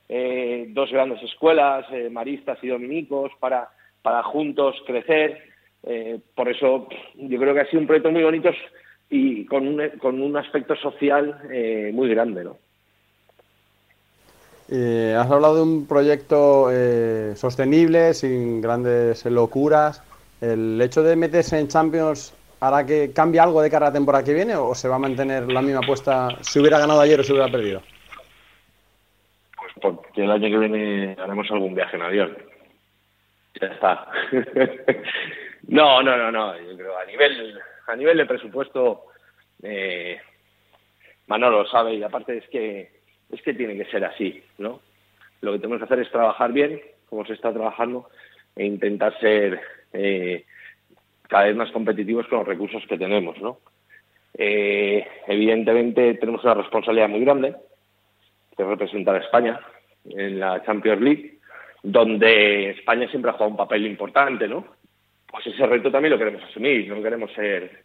eh, 0.08 0.68
dos 0.70 0.92
grandes 0.92 1.22
escuelas, 1.24 1.86
eh, 1.92 2.10
maristas 2.10 2.58
y 2.62 2.68
dominicos, 2.68 3.32
para, 3.40 3.70
para 4.02 4.24
juntos 4.24 4.76
crecer. 4.86 5.50
Por 6.36 6.50
eso 6.50 6.90
yo 7.16 7.40
creo 7.40 7.54
que 7.54 7.62
ha 7.62 7.70
sido 7.70 7.80
un 7.80 7.88
proyecto 7.88 8.12
muy 8.12 8.22
bonito 8.22 8.50
y 9.10 9.46
con 9.46 9.66
un, 9.66 9.90
con 9.98 10.22
un 10.22 10.36
aspecto 10.36 10.76
social 10.76 11.40
muy 11.94 12.10
grande, 12.10 12.44
¿no? 12.44 12.58
Has 15.18 15.32
hablado 15.32 15.56
de 15.56 15.62
un 15.62 15.88
proyecto 15.88 16.68
sostenible, 17.36 18.14
sin 18.14 18.60
grandes 18.60 19.26
locuras. 19.26 20.04
¿El 20.42 20.82
hecho 20.82 21.04
de 21.04 21.16
meterse 21.16 21.60
en 21.60 21.68
Champions 21.68 22.34
hará 22.62 22.86
que 22.86 23.12
cambie 23.14 23.40
algo 23.40 23.62
de 23.62 23.70
cara 23.70 23.88
a 23.88 23.90
la 23.90 23.94
temporada 23.94 24.24
que 24.24 24.34
viene 24.34 24.56
o 24.56 24.74
se 24.74 24.88
va 24.88 24.96
a 24.96 25.00
mantener 25.00 25.52
la 25.52 25.62
misma 25.62 25.80
apuesta 25.80 26.30
si 26.42 26.60
hubiera 26.60 26.80
ganado 26.80 27.02
ayer 27.02 27.20
o 27.20 27.24
si 27.24 27.32
hubiera 27.32 27.52
perdido? 27.52 27.82
Pues 29.58 29.74
porque 29.82 30.24
el 30.24 30.32
año 30.32 30.50
que 30.50 30.58
viene 30.58 31.18
haremos 31.20 31.50
algún 31.52 31.76
viaje 31.76 31.98
en 31.98 32.02
avión. 32.04 32.38
Ya 33.60 33.68
está. 33.68 34.08
no, 35.68 36.02
no, 36.02 36.18
no, 36.18 36.32
no. 36.32 36.58
Yo 36.58 36.78
creo 36.78 36.98
a 36.98 37.06
nivel, 37.06 37.60
a 37.88 37.96
nivel 37.96 38.18
de 38.18 38.26
presupuesto, 38.26 39.06
eh, 39.64 40.20
Manolo 41.28 41.64
lo 41.64 41.70
sabe 41.70 41.96
y 41.96 42.04
aparte 42.04 42.38
es 42.38 42.48
que 42.50 43.00
es 43.30 43.42
que 43.44 43.54
tiene 43.54 43.78
que 43.78 43.92
ser 43.92 44.04
así, 44.06 44.44
¿no? 44.58 44.82
Lo 45.42 45.52
que 45.52 45.60
tenemos 45.60 45.80
que 45.80 45.86
hacer 45.86 46.00
es 46.00 46.12
trabajar 46.12 46.52
bien, 46.52 46.82
como 47.10 47.26
se 47.26 47.34
está 47.34 47.54
trabajando, 47.54 48.10
e 48.56 48.66
intentar 48.66 49.18
ser 49.20 49.62
eh, 49.94 50.46
cada 51.28 51.46
vez 51.46 51.56
más 51.56 51.72
competitivos 51.72 52.28
con 52.28 52.40
los 52.40 52.48
recursos 52.48 52.84
que 52.88 52.98
tenemos, 52.98 53.40
¿no? 53.40 53.60
Eh, 54.34 55.06
evidentemente 55.28 56.16
tenemos 56.16 56.44
una 56.44 56.56
responsabilidad 56.56 57.10
muy 57.10 57.22
grande, 57.22 57.56
que 58.56 58.64
es 58.64 58.70
representar 58.70 59.16
a 59.16 59.20
España 59.20 59.60
en 60.06 60.40
la 60.40 60.64
Champions 60.64 61.02
League, 61.02 61.40
donde 61.84 62.72
España 62.72 63.08
siempre 63.10 63.32
ha 63.32 63.34
jugado 63.34 63.52
un 63.52 63.58
papel 63.58 63.86
importante, 63.86 64.48
¿no? 64.48 64.66
Pues 65.30 65.46
ese 65.48 65.66
reto 65.66 65.92
también 65.92 66.14
lo 66.14 66.18
queremos 66.18 66.44
asumir, 66.44 66.88
no 66.88 67.02
queremos 67.02 67.32
ser 67.34 67.84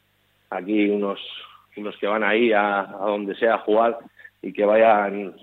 aquí 0.51 0.89
unos, 0.89 1.21
unos 1.77 1.97
que 1.99 2.07
van 2.07 2.25
ahí 2.25 2.53
a, 2.53 2.81
a 2.81 3.07
donde 3.07 3.35
sea 3.35 3.55
a 3.55 3.59
jugar 3.59 3.99
y 4.41 4.53
que 4.53 4.65
vayan 4.65 5.35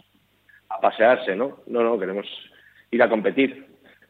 a 0.69 0.79
pasearse, 0.79 1.35
¿no? 1.35 1.59
No, 1.67 1.83
no, 1.83 1.99
queremos 1.99 2.25
ir 2.89 3.03
a 3.03 3.09
competir. 3.09 3.67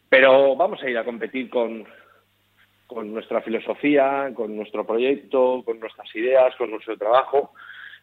Pero 0.09 0.55
vamos 0.55 0.81
a 0.83 0.89
ir 0.89 0.97
a 0.97 1.05
competir 1.05 1.49
con, 1.49 1.85
con 2.93 3.13
nuestra 3.13 3.41
filosofía, 3.41 4.31
con 4.33 4.55
nuestro 4.55 4.85
proyecto, 4.85 5.63
con 5.65 5.79
nuestras 5.79 6.13
ideas, 6.15 6.55
con 6.57 6.71
nuestro 6.71 6.97
trabajo. 6.97 7.53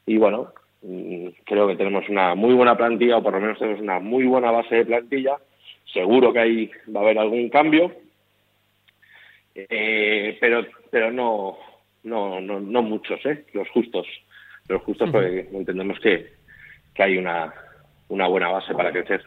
Y 0.06 0.16
bueno, 0.16 0.52
mm, 0.82 1.28
creo 1.44 1.68
que 1.68 1.76
tenemos 1.76 2.08
una 2.08 2.34
muy 2.34 2.54
buena 2.54 2.76
plantilla, 2.76 3.18
o 3.18 3.22
por 3.22 3.34
lo 3.34 3.40
menos 3.40 3.58
tenemos 3.58 3.80
una 3.80 3.98
muy 3.98 4.24
buena 4.24 4.50
base 4.50 4.76
de 4.76 4.86
plantilla. 4.86 5.36
Seguro 5.92 6.32
que 6.32 6.38
ahí 6.38 6.70
va 6.94 7.00
a 7.00 7.02
haber 7.04 7.18
algún 7.18 7.48
cambio, 7.48 7.92
eh, 9.54 10.36
pero 10.40 10.64
pero 10.90 11.10
no, 11.10 11.58
no, 12.04 12.40
no, 12.40 12.60
no 12.60 12.82
muchos, 12.82 13.24
¿eh? 13.26 13.44
los 13.52 13.68
justos. 13.70 14.06
Los 14.68 14.82
justos 14.82 15.10
porque 15.10 15.48
entendemos 15.52 15.98
que, 16.00 16.32
que 16.94 17.02
hay 17.02 17.18
una, 17.18 17.52
una 18.08 18.26
buena 18.26 18.48
base 18.48 18.74
para 18.74 18.92
crecer. 18.92 19.22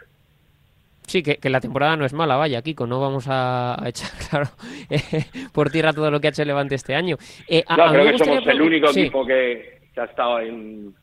Sí, 1.11 1.21
que, 1.21 1.35
que, 1.35 1.49
la 1.49 1.59
temporada 1.59 1.97
no 1.97 2.05
es 2.05 2.13
mala, 2.13 2.37
vaya, 2.37 2.61
Kiko, 2.61 2.87
no 2.87 3.01
vamos 3.01 3.25
a, 3.27 3.77
echar, 3.85 4.11
claro, 4.29 4.45
eh, 4.89 5.25
por 5.51 5.69
tierra 5.69 5.91
todo 5.91 6.09
lo 6.09 6.21
que 6.21 6.27
ha 6.27 6.29
hecho 6.29 6.43
el 6.43 6.47
Levante 6.47 6.75
este 6.75 6.95
año. 6.95 7.17
Eh, 7.49 7.65
a, 7.67 7.75
no, 7.75 7.83
a 7.83 7.91
creo 7.91 8.11
que 8.13 8.17
somos 8.17 8.47
el 8.47 8.61
único 8.61 8.87
sí. 8.93 9.01
equipo 9.01 9.25
que, 9.25 9.81
que, 9.93 9.99
ha 9.99 10.05
estado 10.05 10.39
en, 10.39 10.95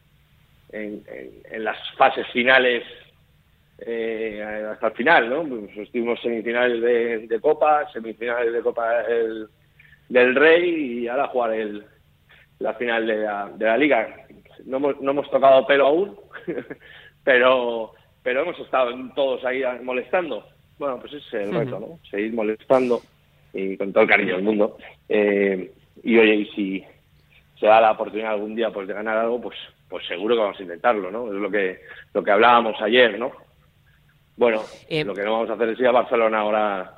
en, 0.73 1.05
en, 1.07 1.31
en 1.51 1.63
las 1.63 1.77
fases 1.99 2.27
finales 2.29 2.85
eh, 3.81 4.43
hasta 4.73 4.87
el 4.87 4.93
final, 4.95 5.29
¿no? 5.29 5.45
Pues 5.45 5.77
estuvimos 5.77 6.19
semifinales 6.23 6.81
de, 6.81 7.27
de, 7.27 7.41
Copa, 7.43 7.87
semifinales 7.93 8.51
de 8.51 8.63
Copa 8.63 9.03
el, 9.03 9.47
del 10.09 10.35
Rey 10.35 11.01
y 11.03 11.09
ahora 11.09 11.29
jugar 11.29 11.53
el, 11.53 11.85
la 12.61 12.73
final 12.73 13.07
de 13.07 13.17
la, 13.19 13.51
de 13.55 13.67
la 13.67 13.77
Liga. 13.77 14.27
No 14.65 14.79
hemos, 14.79 15.01
no 15.03 15.11
hemos 15.11 15.31
tocado 15.31 15.67
pelo 15.67 15.87
aún, 15.87 16.17
pero 17.25 17.93
pero 18.29 18.43
hemos 18.43 18.59
estado 18.59 18.93
todos 19.15 19.43
ahí 19.47 19.63
molestando. 19.83 20.45
Bueno, 20.79 20.99
pues 21.01 21.15
ese 21.15 21.27
es 21.29 21.49
el 21.49 21.55
reto, 21.55 21.81
¿no? 21.81 21.99
Seguir 22.11 22.35
molestando 22.35 23.01
y 23.55 23.75
con 23.79 23.91
todo 23.91 24.03
el 24.03 24.11
cariño 24.11 24.35
del 24.35 24.45
mundo. 24.45 24.77
Eh, 25.09 25.73
y 26.03 26.19
oye, 26.19 26.35
y 26.35 26.45
si 26.49 26.85
se 27.59 27.65
da 27.65 27.81
la 27.81 27.93
oportunidad 27.93 28.33
algún 28.33 28.55
día 28.55 28.71
pues 28.71 28.87
de 28.87 28.93
ganar 28.93 29.17
algo, 29.17 29.41
pues 29.41 29.57
pues 29.89 30.07
seguro 30.07 30.35
que 30.35 30.43
vamos 30.43 30.61
a 30.61 30.63
intentarlo, 30.63 31.11
¿no? 31.11 31.29
Es 31.29 31.41
lo 31.41 31.51
que 31.51 31.81
lo 32.13 32.23
que 32.23 32.31
hablábamos 32.31 32.79
ayer, 32.83 33.19
¿no? 33.19 33.33
Bueno, 34.37 34.61
eh, 34.91 35.03
lo 35.07 35.15
que 35.15 35.23
no 35.23 35.33
vamos 35.33 35.49
a 35.49 35.55
hacer 35.55 35.71
es 35.71 35.81
ir 35.81 35.87
a 35.87 35.93
Barcelona 35.93 36.41
ahora 36.41 36.95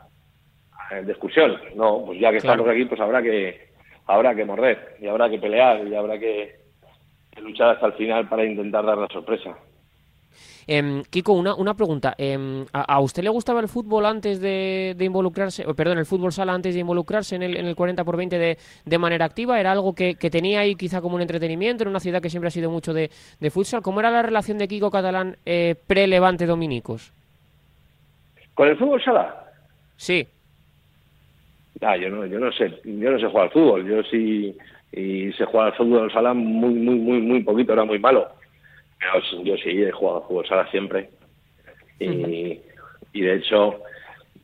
de 0.90 1.12
excursión, 1.12 1.60
no, 1.76 2.06
pues 2.06 2.18
ya 2.18 2.32
que 2.32 2.38
claro. 2.38 2.62
estamos 2.62 2.74
aquí, 2.74 2.86
pues 2.86 3.00
habrá 3.00 3.22
que 3.22 3.68
habrá 4.08 4.34
que 4.34 4.44
morder 4.44 4.96
y 5.00 5.06
habrá 5.06 5.30
que 5.30 5.38
pelear 5.38 5.86
y 5.86 5.94
habrá 5.94 6.18
que, 6.18 6.56
que 7.30 7.40
luchar 7.40 7.68
hasta 7.70 7.86
el 7.86 7.92
final 7.92 8.28
para 8.28 8.44
intentar 8.44 8.84
dar 8.84 8.98
la 8.98 9.06
sorpresa. 9.06 9.56
Eh, 10.66 11.02
Kiko, 11.10 11.32
una, 11.32 11.54
una 11.54 11.74
pregunta. 11.74 12.14
Eh, 12.18 12.64
¿a, 12.72 12.94
¿a, 12.94 13.00
usted 13.00 13.22
le 13.22 13.30
gustaba 13.30 13.60
el 13.60 13.68
fútbol 13.68 14.06
antes 14.06 14.40
de, 14.40 14.94
de 14.96 15.04
involucrarse, 15.04 15.64
perdón, 15.74 15.98
el 15.98 16.06
fútbol 16.06 16.32
sala 16.32 16.52
antes 16.54 16.74
de 16.74 16.80
involucrarse 16.80 17.36
en 17.36 17.42
el, 17.42 17.56
en 17.56 17.66
el 17.66 17.76
40 17.76 18.04
por 18.04 18.16
20 18.16 18.38
de, 18.38 18.58
de 18.84 18.98
manera 18.98 19.24
activa? 19.24 19.60
¿Era 19.60 19.72
algo 19.72 19.94
que, 19.94 20.14
que, 20.14 20.30
tenía 20.30 20.60
ahí 20.60 20.74
quizá 20.74 21.00
como 21.00 21.16
un 21.16 21.22
entretenimiento 21.22 21.84
en 21.84 21.88
una 21.90 22.00
ciudad 22.00 22.20
que 22.22 22.30
siempre 22.30 22.48
ha 22.48 22.52
sido 22.52 22.70
mucho 22.70 22.92
de, 22.92 23.10
de 23.40 23.50
futsal? 23.50 23.82
¿Cómo 23.82 24.00
era 24.00 24.10
la 24.10 24.22
relación 24.22 24.58
de 24.58 24.68
Kiko 24.68 24.90
Catalán 24.90 25.36
eh, 25.46 25.74
pre-Levante 25.86 26.46
Dominicos? 26.46 27.12
¿Con 28.54 28.68
el 28.68 28.76
fútbol 28.76 29.02
sala? 29.02 29.46
Sí. 29.96 30.26
Ah, 31.80 31.96
yo 31.96 32.10
no, 32.10 32.26
yo 32.26 32.38
no 32.38 32.52
sé, 32.52 32.80
yo 32.84 33.10
no 33.10 33.18
sé 33.18 33.26
jugar 33.26 33.44
al 33.44 33.52
fútbol. 33.52 33.86
Yo 33.86 34.02
sí 34.04 34.54
y 34.92 35.32
sé 35.32 35.44
jugar 35.44 35.68
al 35.68 35.76
fútbol 35.76 36.12
sala 36.12 36.34
muy, 36.34 36.74
muy, 36.74 36.96
muy, 36.96 37.20
muy 37.20 37.42
poquito, 37.44 37.72
era 37.72 37.84
muy 37.84 37.98
malo 37.98 38.39
yo 39.44 39.56
sí 39.56 39.82
he 39.82 39.90
jugado 39.90 40.18
a 40.18 40.26
fútbol 40.26 40.46
sala 40.46 40.70
siempre. 40.70 41.10
Y, 41.98 42.60
y 43.12 43.20
de 43.20 43.34
hecho, 43.34 43.82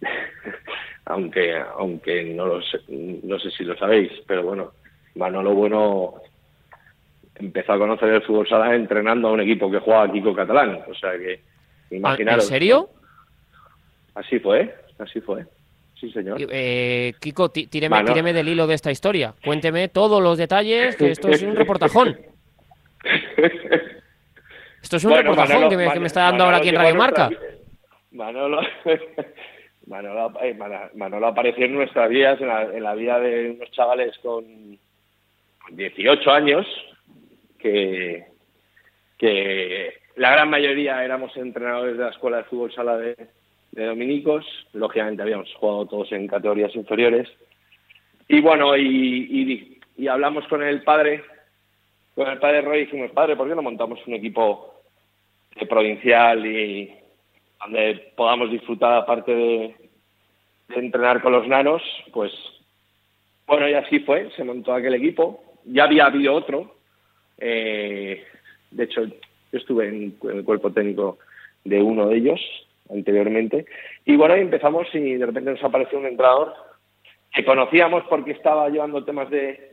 aunque 1.07 1.57
aunque 1.57 2.25
no 2.25 2.47
lo 2.47 2.63
sé, 2.63 2.79
no 2.89 3.39
sé 3.39 3.51
si 3.51 3.65
lo 3.65 3.77
sabéis, 3.77 4.13
pero 4.27 4.43
bueno, 4.43 4.73
Manolo 5.15 5.55
Bueno 5.55 6.15
empezó 7.39 7.73
a 7.75 7.79
conocer 7.79 8.09
el 8.09 8.23
fútbol 8.23 8.49
sala 8.49 8.75
entrenando 8.75 9.29
a 9.29 9.33
un 9.33 9.41
equipo 9.41 9.71
que 9.71 9.79
jugaba 9.79 10.11
Kiko 10.11 10.35
Catalán. 10.35 10.81
O 10.89 10.95
sea 10.95 11.13
que, 11.13 11.41
imaginaros. 11.91 12.45
¿En 12.45 12.49
serio? 12.49 12.89
Así 14.15 14.39
fue, 14.39 14.75
así 14.99 15.21
fue. 15.21 15.45
Sí, 16.01 16.11
señor. 16.11 16.39
Eh, 16.51 17.15
Kiko, 17.21 17.51
tíreme, 17.51 18.05
tíreme 18.05 18.33
del 18.33 18.49
hilo 18.49 18.67
de 18.67 18.75
esta 18.75 18.91
historia. 18.91 19.35
Cuénteme 19.45 19.89
todos 19.89 20.23
los 20.23 20.37
detalles, 20.37 20.97
que 20.97 21.11
esto 21.11 21.29
es 21.29 21.43
un 21.43 21.57
reportajón. 21.57 22.17
Esto 24.87 24.99
es 24.99 25.05
un 25.05 25.11
bueno, 25.11 25.31
reportajón 25.31 25.63
Manolo, 25.63 25.69
que, 25.69 25.77
me, 25.77 25.93
que, 25.93 25.99
me, 25.99 26.07
está 26.07 26.21
dando 26.21 26.45
Manolo 26.45 26.45
ahora 26.45 26.59
aquí 26.59 26.69
en 26.69 26.75
Radio 26.77 26.95
Marca. 26.95 27.31
Manolo, 28.13 28.61
Manolo, 29.89 30.33
eh, 30.41 30.57
Manolo, 30.95 31.27
apareció 31.27 31.65
en 31.65 31.75
nuestras 31.75 32.09
vidas, 32.09 32.41
en 32.41 32.47
la, 32.47 32.63
en 32.63 32.83
la, 32.85 32.95
vida 32.95 33.19
de 33.19 33.51
unos 33.51 33.69
chavales 33.73 34.17
con 34.19 34.79
18 35.73 36.31
años, 36.31 36.65
que, 37.59 38.27
que 39.19 39.95
la 40.15 40.31
gran 40.31 40.51
mayoría 40.51 41.05
éramos 41.05 41.37
entrenadores 41.37 41.99
de 41.99 42.05
la 42.05 42.11
Escuela 42.11 42.37
de 42.37 42.45
Fútbol 42.45 42.73
Sala 42.73 42.97
de, 42.97 43.17
de 43.73 43.87
Dominicos, 43.87 44.47
lógicamente 44.73 45.21
habíamos 45.21 45.53
jugado 45.55 45.87
todos 45.87 46.13
en 46.13 46.29
categorías 46.29 46.77
inferiores, 46.77 47.29
y 48.29 48.41
bueno, 48.41 48.77
y, 48.77 48.87
y, 48.87 49.81
y 49.97 50.07
hablamos 50.07 50.47
con 50.47 50.63
el 50.63 50.85
padre 50.85 51.25
con 52.15 52.29
el 52.29 52.39
padre 52.39 52.63
Roy 52.63 52.81
dijimos, 52.87 53.11
padre, 53.11 53.37
¿por 53.37 53.47
qué 53.47 53.55
no 53.55 53.61
montamos 53.61 53.99
un 54.07 54.15
equipo 54.15 54.76
de 55.59 55.67
provincial 55.67 56.47
y 56.47 56.95
donde 57.61 58.13
podamos 58.17 58.51
disfrutar 58.51 58.95
aparte 58.95 59.35
de, 59.35 59.75
de, 60.69 60.77
entrenar 60.77 61.23
con 61.23 61.33
los 61.33 61.47
nanos? 61.49 61.83
Pues 62.13 62.33
bueno, 63.47 63.69
y 63.69 63.75
así 63.75 64.01
fue, 64.01 64.31
se 64.37 64.45
montó 64.45 64.75
aquel 64.75 64.95
equipo. 64.95 65.43
Ya 65.65 65.85
había 65.85 66.07
habido 66.07 66.35
otro. 66.35 66.75
Eh, 67.39 68.25
de 68.71 68.85
hecho, 68.85 69.05
yo 69.05 69.13
estuve 69.53 69.89
en, 69.89 70.17
el 70.23 70.45
cuerpo 70.45 70.73
técnico 70.73 71.19
de 71.65 71.83
uno 71.83 72.09
de 72.09 72.17
ellos 72.17 72.41
anteriormente. 72.91 73.67
Y 74.05 74.17
bueno, 74.17 74.35
empezamos 74.35 74.87
y 74.95 75.15
de 75.15 75.27
repente 75.27 75.51
nos 75.51 75.65
apareció 75.65 75.99
un 75.99 76.07
entrenador 76.07 76.55
que 77.33 77.45
conocíamos 77.45 78.05
porque 78.09 78.33
estaba 78.33 78.69
llevando 78.69 79.05
temas 79.05 79.31
de, 79.31 79.73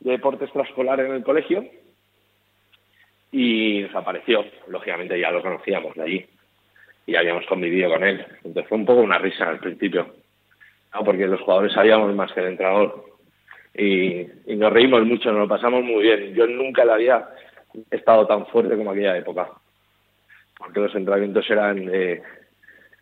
de 0.00 0.10
deporte 0.10 0.44
extraescolar 0.44 1.00
en 1.00 1.12
el 1.12 1.22
colegio 1.22 1.64
y 3.32 3.82
desapareció. 3.82 4.44
Lógicamente 4.68 5.18
ya 5.18 5.30
lo 5.30 5.42
conocíamos 5.42 5.94
de 5.96 6.02
allí 6.02 6.26
y 7.06 7.16
habíamos 7.16 7.46
convivido 7.46 7.90
con 7.90 8.04
él. 8.04 8.24
Entonces 8.44 8.68
fue 8.68 8.78
un 8.78 8.86
poco 8.86 9.00
una 9.00 9.18
risa 9.18 9.48
al 9.48 9.58
principio, 9.58 10.14
¿no? 10.94 11.04
porque 11.04 11.26
los 11.26 11.40
jugadores 11.40 11.72
sabíamos 11.72 12.14
más 12.14 12.32
que 12.32 12.40
el 12.40 12.48
entrenador 12.48 13.04
y, 13.74 14.20
y 14.46 14.56
nos 14.56 14.72
reímos 14.72 15.04
mucho, 15.04 15.30
nos 15.30 15.40
lo 15.40 15.48
pasamos 15.48 15.82
muy 15.82 16.02
bien. 16.02 16.34
Yo 16.34 16.46
nunca 16.46 16.84
le 16.84 16.92
había 16.92 17.28
estado 17.90 18.26
tan 18.26 18.46
fuerte 18.46 18.76
como 18.76 18.90
aquella 18.90 19.16
época, 19.16 19.50
porque 20.58 20.80
los 20.80 20.94
entrenamientos 20.94 21.48
eran 21.50 21.86
de 21.86 22.22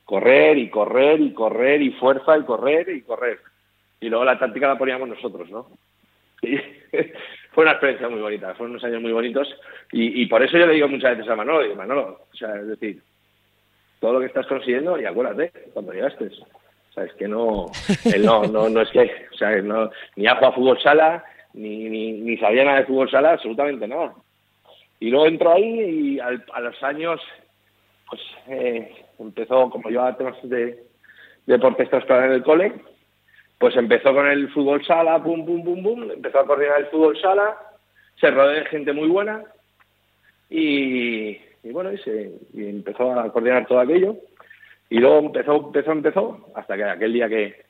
correr 0.05 0.59
y 0.59 0.71
correr 0.71 1.21
y 1.21 1.33
correr 1.35 1.83
y 1.83 1.91
fuerza 1.93 2.39
y 2.39 2.45
correr 2.45 2.89
y 2.89 3.03
correr. 3.03 3.41
Y 4.01 4.09
luego 4.09 4.25
la 4.25 4.39
táctica 4.39 4.69
la 4.69 4.79
poníamos 4.79 5.09
nosotros, 5.09 5.51
¿no? 5.51 5.67
fue 7.53 7.65
una 7.65 7.73
experiencia 7.73 8.09
muy 8.09 8.21
bonita, 8.21 8.55
fueron 8.55 8.73
unos 8.73 8.85
años 8.85 9.03
muy 9.03 9.13
bonitos 9.13 9.49
y, 9.93 10.27
por 10.27 10.43
eso 10.43 10.57
yo 10.57 10.67
le 10.67 10.75
digo 10.75 10.89
muchas 10.89 11.17
veces 11.17 11.31
a 11.31 11.37
Manolo, 11.37 11.75
Manolo, 11.75 12.27
o 12.33 12.37
sea, 12.37 12.55
es 12.57 12.69
decir, 12.69 13.03
todo 13.99 14.15
lo 14.15 14.21
que 14.21 14.27
estás 14.27 14.47
consiguiendo 14.47 14.99
y 15.01 15.05
acuérdate 15.05 15.53
cuando 15.73 15.93
llegaste. 15.93 16.27
O 16.27 16.93
sea, 16.93 17.05
es 17.05 17.13
que 17.15 17.29
no, 17.29 17.67
él 18.05 18.25
no, 18.25 18.45
no, 18.45 18.69
no 18.69 18.81
es 18.81 18.91
que, 18.91 19.27
o 19.33 19.37
sea, 19.37 19.51
ni 20.17 20.27
ha 20.27 20.37
jugado 20.37 20.55
fútbol 20.55 20.81
sala, 20.81 21.25
ni, 21.55 21.89
ni, 21.89 22.13
ni 22.13 22.37
sabía 22.39 22.65
nada 22.65 22.79
de 22.79 22.87
fútbol 22.87 23.11
sala, 23.11 23.33
absolutamente 23.33 23.87
nada. 23.87 24.15
Y 25.01 25.11
luego 25.11 25.27
entró 25.27 25.53
ahí 25.53 25.81
y 25.81 26.21
al, 26.21 26.45
a 26.53 26.61
los 26.61 26.83
años, 26.83 27.21
pues 28.09 28.21
eh, 28.49 28.93
empezó, 29.19 29.71
como 29.71 29.91
yo 29.91 30.15
temas 30.17 30.37
de 30.43 30.85
deportes 31.47 31.85
extraescolar 31.85 32.27
en 32.27 32.33
el 32.33 32.43
cole, 32.43 32.75
pues 33.61 33.77
empezó 33.77 34.15
con 34.15 34.27
el 34.27 34.49
fútbol 34.49 34.83
sala, 34.87 35.23
pum, 35.23 35.45
pum, 35.45 35.63
pum, 35.63 35.83
pum, 35.83 36.11
empezó 36.11 36.41
a 36.41 36.47
coordinar 36.47 36.81
el 36.81 36.87
fútbol 36.87 37.21
sala, 37.21 37.59
se 38.19 38.31
rodeó 38.31 38.59
de 38.59 38.65
gente 38.65 38.95
muy 38.95 39.07
buena 39.07 39.45
y, 40.49 41.37
bueno, 41.65 41.93
y, 41.93 41.99
se, 41.99 42.39
empezó 42.55 43.13
a 43.13 43.31
coordinar 43.31 43.67
todo 43.67 43.81
aquello. 43.81 44.17
Y 44.89 44.99
luego 44.99 45.19
empezó, 45.19 45.57
empezó, 45.57 45.93
empezó, 45.93 46.51
hasta 46.55 46.75
que 46.75 46.85
aquel 46.85 47.13
día 47.13 47.29
que, 47.29 47.67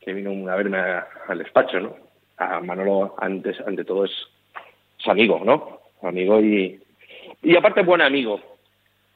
que 0.00 0.12
vino 0.12 0.50
a 0.50 0.54
verme 0.54 0.80
al 1.28 1.38
despacho, 1.38 1.80
¿no? 1.80 1.96
A 2.36 2.60
Manolo, 2.60 3.14
antes, 3.16 3.58
ante 3.66 3.86
todo, 3.86 4.04
es, 4.04 4.12
es 5.00 5.08
amigo, 5.08 5.40
¿no? 5.42 5.80
Amigo 6.02 6.42
y, 6.42 6.78
y 7.42 7.56
aparte 7.56 7.82
buen 7.82 8.02
amigo. 8.02 8.38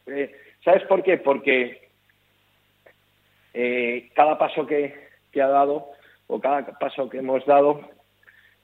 Eh, 0.07 0.35
¿Sabes 0.65 0.83
por 0.85 1.03
qué? 1.03 1.19
Porque 1.19 1.91
eh, 3.53 4.09
cada 4.15 4.39
paso 4.39 4.67
que, 4.67 5.10
que 5.33 5.43
ha 5.43 5.49
dado 5.49 5.87
o 6.27 6.41
cada 6.41 6.65
paso 6.79 7.09
que 7.09 7.19
hemos 7.19 7.45
dado 7.47 7.81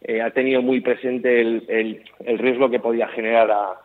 eh, 0.02 0.20
ha 0.22 0.30
tenido 0.30 0.62
muy 0.62 0.80
presente 0.80 1.40
el, 1.40 1.64
el, 1.68 2.02
el 2.24 2.38
riesgo 2.38 2.70
que 2.70 2.80
podía 2.80 3.08
generar 3.08 3.50
a- 3.50 3.80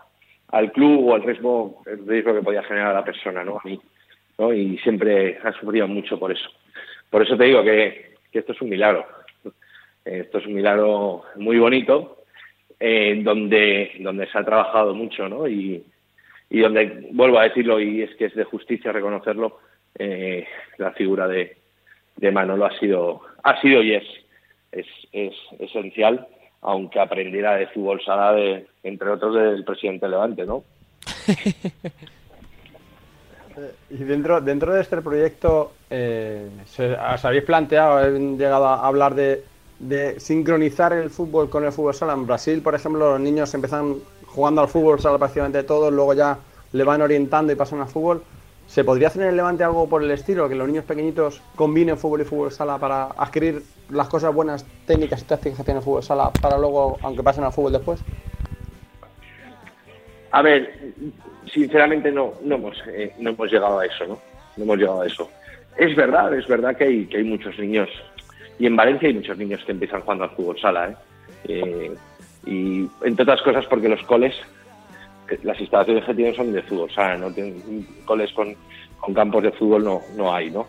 al 0.49 0.71
club 0.73 1.07
o 1.07 1.15
el 1.15 1.23
riesgo, 1.23 1.81
el 1.85 2.05
riesgo 2.05 2.33
que 2.33 2.41
podía 2.41 2.63
generar 2.63 2.89
a 2.91 2.99
la 2.99 3.05
persona, 3.05 3.43
¿no? 3.43 3.57
A 3.57 3.61
mí, 3.63 3.79
¿no? 4.37 4.53
Y 4.53 4.77
siempre 4.79 5.39
ha 5.43 5.53
sufrido 5.53 5.87
mucho 5.87 6.19
por 6.19 6.31
eso. 6.31 6.49
Por 7.09 7.21
eso 7.21 7.37
te 7.37 7.45
digo 7.45 7.63
que, 7.63 8.15
que 8.31 8.39
esto 8.39 8.51
es 8.51 8.61
un 8.61 8.69
milagro. 8.69 9.05
Eh, 10.03 10.21
Esto 10.25 10.39
es 10.39 10.45
un 10.47 10.55
milagro 10.55 11.23
muy 11.35 11.57
bonito, 11.59 12.17
eh, 12.79 13.21
donde, 13.23 13.91
donde 13.99 14.27
se 14.27 14.37
ha 14.37 14.43
trabajado 14.43 14.93
mucho, 14.93 15.29
¿no? 15.29 15.47
Y, 15.47 15.83
y 16.49 16.59
donde, 16.59 17.07
vuelvo 17.11 17.39
a 17.39 17.43
decirlo, 17.43 17.79
y 17.79 18.01
es 18.01 18.13
que 18.15 18.25
es 18.25 18.35
de 18.35 18.43
justicia 18.43 18.91
reconocerlo, 18.91 19.59
eh, 19.97 20.45
la 20.77 20.91
figura 20.91 21.27
de, 21.29 21.55
de 22.17 22.31
Manolo 22.31 22.65
ha 22.65 22.79
sido, 22.79 23.21
ha 23.43 23.59
sido 23.61 23.81
y 23.81 23.95
es, 23.95 24.03
es, 24.71 24.87
es 25.11 25.33
esencial, 25.59 26.27
aunque 26.61 26.99
aprendiera 26.99 27.55
de 27.55 27.67
fútbol 27.67 28.01
sala, 28.03 28.33
de, 28.33 28.67
entre 28.83 29.09
otros, 29.09 29.35
del 29.35 29.63
presidente 29.63 30.07
Levante, 30.07 30.45
¿no? 30.45 30.63
Y 33.89 33.97
dentro, 33.97 34.39
dentro 34.41 34.73
de 34.73 34.81
este 34.81 35.01
proyecto, 35.01 35.73
eh, 35.89 36.49
¿os 37.13 37.25
habéis 37.25 37.43
planteado, 37.43 37.97
habéis 37.97 38.37
llegado 38.37 38.65
a 38.65 38.87
hablar 38.87 39.13
de, 39.15 39.43
de 39.79 40.19
sincronizar 40.19 40.93
el 40.93 41.09
fútbol 41.09 41.49
con 41.49 41.65
el 41.65 41.71
fútbol 41.71 41.93
sala? 41.93 42.13
En 42.13 42.25
Brasil, 42.25 42.61
por 42.61 42.75
ejemplo, 42.75 43.11
los 43.11 43.19
niños 43.19 43.53
empiezan 43.53 43.95
jugando 44.25 44.61
al 44.61 44.67
fútbol 44.67 44.99
sala 44.99 45.17
prácticamente 45.17 45.63
todos, 45.63 45.91
luego 45.91 46.13
ya 46.13 46.37
le 46.71 46.83
van 46.83 47.01
orientando 47.01 47.51
y 47.51 47.55
pasan 47.55 47.81
al 47.81 47.87
fútbol. 47.87 48.23
¿Se 48.71 48.85
podría 48.85 49.09
hacer 49.09 49.23
en 49.23 49.27
el 49.27 49.35
Levante 49.35 49.65
algo 49.65 49.89
por 49.89 50.01
el 50.01 50.09
estilo? 50.11 50.47
Que 50.47 50.55
los 50.55 50.65
niños 50.65 50.85
pequeñitos 50.85 51.41
combinen 51.57 51.97
fútbol 51.97 52.21
y 52.21 52.23
fútbol 52.23 52.53
sala 52.53 52.77
para 52.77 53.07
adquirir 53.17 53.61
las 53.89 54.07
cosas 54.07 54.33
buenas 54.33 54.65
técnicas 54.87 55.21
y 55.21 55.25
tácticas 55.25 55.57
que 55.57 55.65
tiene 55.65 55.79
el 55.79 55.83
fútbol 55.83 56.01
sala 56.01 56.31
para 56.41 56.57
luego, 56.57 56.97
aunque 57.01 57.21
pasen 57.21 57.43
al 57.43 57.51
fútbol 57.51 57.73
después. 57.73 58.01
A 60.31 60.41
ver, 60.41 60.93
sinceramente 61.51 62.13
no, 62.13 62.35
no, 62.45 62.55
hemos, 62.55 62.81
eh, 62.87 63.13
no 63.19 63.31
hemos 63.31 63.51
llegado 63.51 63.77
a 63.77 63.85
eso, 63.85 64.07
¿no? 64.07 64.17
No 64.55 64.63
hemos 64.63 64.77
llegado 64.77 65.01
a 65.01 65.07
eso. 65.07 65.29
Es 65.75 65.93
verdad, 65.93 66.33
es 66.33 66.47
verdad 66.47 66.77
que 66.77 66.85
hay, 66.85 67.05
que 67.07 67.17
hay 67.17 67.25
muchos 67.25 67.59
niños, 67.59 67.89
y 68.57 68.67
en 68.67 68.77
Valencia 68.77 69.09
hay 69.09 69.15
muchos 69.15 69.37
niños 69.37 69.61
que 69.65 69.73
empiezan 69.73 69.99
jugando 69.99 70.23
al 70.23 70.29
fútbol 70.29 70.57
sala, 70.57 70.91
¿eh? 70.91 70.95
Eh, 71.43 71.95
y 72.45 72.87
entre 73.03 73.23
otras 73.23 73.41
cosas 73.41 73.65
porque 73.65 73.89
los 73.89 74.01
coles, 74.03 74.33
las 75.43 75.59
instalaciones 75.59 76.03
que 76.05 76.13
tienen 76.13 76.35
son 76.35 76.51
de 76.53 76.61
fútbol 76.63 76.91
sala, 76.91 77.17
¿no? 77.17 77.33
Tienen 77.33 77.85
coles 78.05 78.31
con, 78.33 78.55
campos 79.13 79.43
de 79.43 79.51
fútbol 79.51 79.83
no, 79.83 80.01
no 80.15 80.33
hay, 80.33 80.51
¿no? 80.51 80.67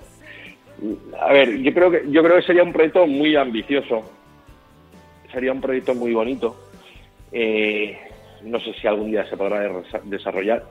A 1.21 1.33
ver, 1.33 1.59
yo 1.59 1.73
creo 1.73 1.91
que 1.91 2.03
yo 2.11 2.23
creo 2.23 2.37
que 2.37 2.43
sería 2.43 2.63
un 2.63 2.73
proyecto 2.73 3.07
muy 3.07 3.37
ambicioso, 3.37 4.03
sería 5.31 5.53
un 5.53 5.61
proyecto 5.61 5.95
muy 5.95 6.13
bonito. 6.13 6.57
Eh, 7.31 7.97
no 8.43 8.59
sé 8.59 8.73
si 8.75 8.87
algún 8.87 9.11
día 9.11 9.25
se 9.29 9.37
podrá 9.37 9.63
desa- 9.71 10.03
desarrollar. 10.05 10.65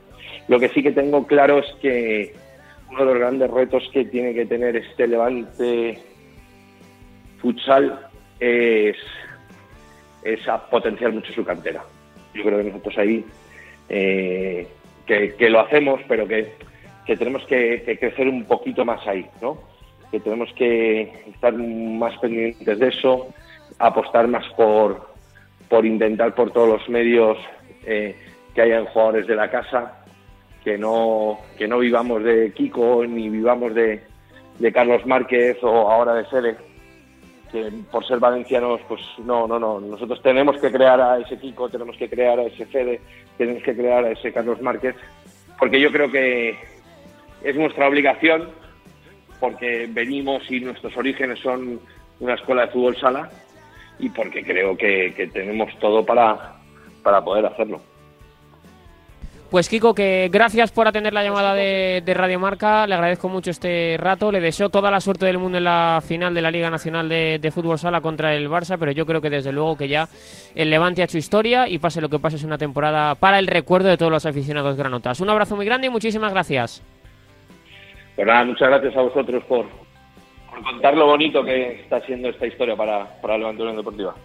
Lo 0.48 0.60
que 0.60 0.70
sí 0.70 0.84
que 0.84 0.92
tengo 0.92 1.26
claro 1.26 1.60
es 1.60 1.72
que 1.82 2.34
uno 2.89 3.00
de 3.00 3.06
los 3.06 3.20
grandes 3.20 3.50
retos 3.50 3.89
que 3.94 4.06
tiene 4.06 4.34
que 4.34 4.46
tener 4.46 4.76
este 4.76 5.08
Levante 5.08 5.98
futsal 7.39 8.08
es, 8.39 8.98
es 10.24 10.39
potenciar 10.70 11.14
mucho 11.14 11.32
su 11.34 11.44
cantera. 11.46 11.84
Yo 12.34 12.44
creo 12.44 12.58
que 12.58 12.66
nosotros 12.66 12.98
ahí 12.98 13.26
eh, 13.90 14.68
que, 15.06 15.50
lo 15.50 15.60
hacemos, 15.60 16.00
pero 16.08 16.28
que, 16.28 16.54
que 17.06 17.18
tenemos 17.18 17.44
que, 17.46 17.98
crecer 18.00 18.28
un 18.28 18.46
poquito 18.46 18.86
más 18.86 19.06
ahí, 19.08 19.26
¿no? 19.42 19.58
Que 20.12 20.20
tenemos 20.20 20.52
que 20.54 21.02
estar 21.34 21.54
más 21.54 22.18
pendientes 22.20 22.80
de 22.80 22.88
eso, 22.88 23.28
apostar 23.80 24.28
más 24.28 24.48
por, 24.54 25.10
por 25.70 25.86
intentar 25.86 26.34
por 26.36 26.52
todos 26.52 26.70
los 26.70 26.90
medios 26.90 27.38
eh, 27.86 28.16
que 28.54 28.62
hayan 28.62 28.86
jugadores 28.86 29.28
de 29.28 29.36
la 29.36 29.50
casa, 29.50 30.04
que 30.64 30.78
no, 30.78 31.40
que 31.58 31.68
no 31.68 31.80
vivamos 31.80 32.24
de 32.24 32.52
Kiko 32.54 33.06
ni 33.06 33.30
vivamos 33.30 33.74
de, 33.74 34.02
de 34.60 34.72
Carlos 34.72 35.06
Márquez 35.06 35.58
o 35.64 35.90
ahora 35.92 36.14
de 36.14 36.26
Sele, 36.26 36.56
que 37.52 37.72
por 37.91 38.06
ser 38.08 38.20
valencianos, 38.20 38.80
pues 38.88 39.02
no, 39.20 39.47
no, 39.47 39.60
no. 39.60 39.80
Nosotros 39.80 40.22
tenemos 40.22 40.60
que 40.60 40.72
crear 40.72 40.99
a 41.02 41.20
ese 41.20 41.38
Kiko, 41.38 41.70
tenemos 41.70 41.97
que 41.97 42.10
crear 42.10 42.39
a 42.39 42.43
ese 42.43 42.66
Fede, 42.66 43.02
tenemos 43.38 43.64
que 43.64 43.76
crear 43.76 44.06
a 44.06 44.12
ese 44.12 44.32
Carlos 44.32 44.62
Márquez, 44.62 44.95
porque 45.60 45.80
yo 45.80 45.91
creo 45.91 46.12
que 46.12 46.58
es 47.43 47.56
nuestra 47.56 47.88
obligación, 47.88 48.49
porque 49.39 49.88
venimos 49.89 50.49
y 50.49 50.60
nuestros 50.62 50.95
orígenes 50.95 51.39
son 51.39 51.80
una 52.20 52.36
escuela 52.36 52.66
de 52.66 52.72
fútbol 52.72 52.97
sala 52.97 53.30
y 53.99 54.10
porque 54.10 54.43
creo 54.43 54.78
que, 54.78 55.14
que 55.16 55.28
tenemos 55.28 55.78
todo 55.80 56.06
para, 56.06 56.56
para 57.04 57.24
poder 57.24 57.45
hacerlo. 57.45 57.82
Pues 59.52 59.68
Kiko, 59.68 59.93
que 59.93 60.30
gracias 60.32 60.72
por 60.72 60.88
atender 60.88 61.12
la 61.12 61.26
llamada 61.26 61.54
de, 61.54 62.02
de 62.06 62.14
Radio 62.14 62.39
Marca, 62.39 62.88
le 62.88 62.95
agradezco 62.95 63.28
mucho 63.28 63.52
este 63.52 63.97
rato, 63.99 64.32
le 64.32 64.39
deseo 64.39 64.70
toda 64.70 64.89
la 64.89 65.02
suerte 65.02 65.26
del 65.26 65.39
mundo 65.39 65.58
en 65.58 65.66
la 65.66 66.02
final 66.02 66.34
de 66.34 66.41
la 66.41 66.49
Liga 66.49 66.70
Nacional 66.70 67.10
de, 67.10 67.38
de 67.38 67.52
Fútbol 67.52 67.78
Sala 67.78 67.99
contra 67.99 68.34
el 68.34 68.47
Barça, 68.49 68.78
pero 68.80 68.93
yo 68.93 69.06
creo 69.06 69.20
que 69.20 69.30
desde 69.30 69.52
luego 69.52 69.76
que 69.76 69.89
ya 69.89 70.08
el 70.56 70.70
Levante 70.70 71.02
ha 71.02 71.04
hecho 71.04 71.18
historia 71.18 71.68
y 71.68 71.80
pase 71.80 71.99
lo 71.99 72.08
que 72.08 72.18
pase 72.18 72.38
es 72.38 72.45
una 72.45 72.58
temporada 72.58 73.16
para 73.16 73.39
el 73.39 73.47
recuerdo 73.47 73.89
de 73.89 73.97
todos 73.97 74.10
los 74.10 74.26
aficionados 74.26 74.78
granotas. 74.78 75.20
Un 75.20 75.30
abrazo 75.30 75.58
muy 75.58 75.66
grande 75.66 75.88
y 75.88 75.89
muchísimas 75.89 76.32
gracias. 76.32 76.82
Pues 78.16 78.26
nada, 78.26 78.45
muchas 78.45 78.70
gracias 78.70 78.95
a 78.95 79.02
vosotros 79.02 79.43
por, 79.49 79.66
por 80.49 80.64
contar 80.64 80.95
lo 80.95 81.08
bonito 81.08 81.43
que 81.43 81.82
está 81.82 81.99
siendo 82.06 82.30
esta 82.30 82.47
historia 82.47 82.78
para, 82.78 83.20
para 83.22 83.36
el 83.36 83.41
Levante 83.41 83.64
Unión 83.64 83.76
Deportiva. 83.76 84.16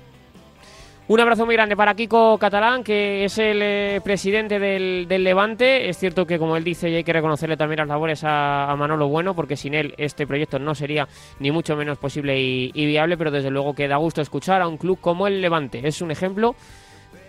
Un 1.08 1.20
abrazo 1.20 1.46
muy 1.46 1.54
grande 1.54 1.76
para 1.76 1.94
Kiko 1.94 2.36
Catalán, 2.36 2.82
que 2.82 3.24
es 3.24 3.38
el 3.38 3.62
eh, 3.62 4.00
presidente 4.02 4.58
del, 4.58 5.06
del 5.06 5.22
Levante. 5.22 5.88
Es 5.88 5.98
cierto 5.98 6.26
que, 6.26 6.36
como 6.36 6.56
él 6.56 6.64
dice, 6.64 6.90
y 6.90 6.96
hay 6.96 7.04
que 7.04 7.12
reconocerle 7.12 7.56
también 7.56 7.78
las 7.78 7.86
labores 7.86 8.22
a, 8.24 8.74
Manolo 8.76 9.06
Bueno, 9.06 9.32
porque 9.32 9.56
sin 9.56 9.74
él 9.74 9.94
este 9.98 10.26
proyecto 10.26 10.58
no 10.58 10.74
sería 10.74 11.06
ni 11.38 11.52
mucho 11.52 11.76
menos 11.76 11.96
posible 11.98 12.40
y, 12.40 12.72
viable, 12.72 13.16
pero 13.16 13.30
desde 13.30 13.50
luego 13.50 13.72
que 13.72 13.86
da 13.86 13.98
gusto 13.98 14.20
escuchar 14.20 14.60
a 14.62 14.66
un 14.66 14.78
club 14.78 14.98
como 15.00 15.28
el 15.28 15.40
Levante. 15.40 15.86
Es 15.86 16.02
un 16.02 16.10
ejemplo. 16.10 16.56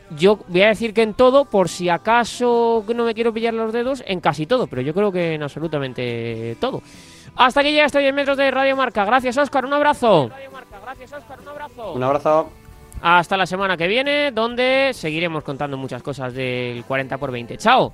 Yo 0.09 0.39
voy 0.47 0.63
a 0.63 0.69
decir 0.69 0.91
que 0.91 1.03
en 1.03 1.13
todo, 1.13 1.45
por 1.45 1.69
si 1.69 1.87
acaso 1.87 2.83
no 2.95 3.05
me 3.05 3.13
quiero 3.13 3.31
pillar 3.31 3.53
los 3.53 3.71
dedos, 3.71 4.03
en 4.07 4.21
casi 4.21 4.47
todo, 4.47 4.65
pero 4.65 4.81
yo 4.81 4.95
creo 4.95 5.11
que 5.11 5.35
en 5.35 5.43
absolutamente 5.43 6.57
todo. 6.59 6.81
Hasta 7.35 7.59
aquí 7.59 7.69
llega 7.71 7.85
este 7.85 7.99
10 7.99 8.15
metros 8.15 8.37
de 8.37 8.49
Radio 8.49 8.75
Marca. 8.75 9.05
Gracias, 9.05 9.37
Óscar. 9.37 9.65
Un 9.65 9.73
abrazo. 9.73 10.31
Gracias, 10.81 11.13
Óscar. 11.13 11.39
Un 11.41 11.47
abrazo. 11.49 11.93
Un 11.93 12.03
abrazo. 12.03 12.49
Hasta 13.01 13.37
la 13.37 13.45
semana 13.45 13.77
que 13.77 13.87
viene, 13.87 14.31
donde 14.31 14.91
seguiremos 14.93 15.43
contando 15.43 15.77
muchas 15.77 16.01
cosas 16.03 16.33
del 16.33 16.85
40x20. 16.85 17.57
¡Chao! 17.57 17.93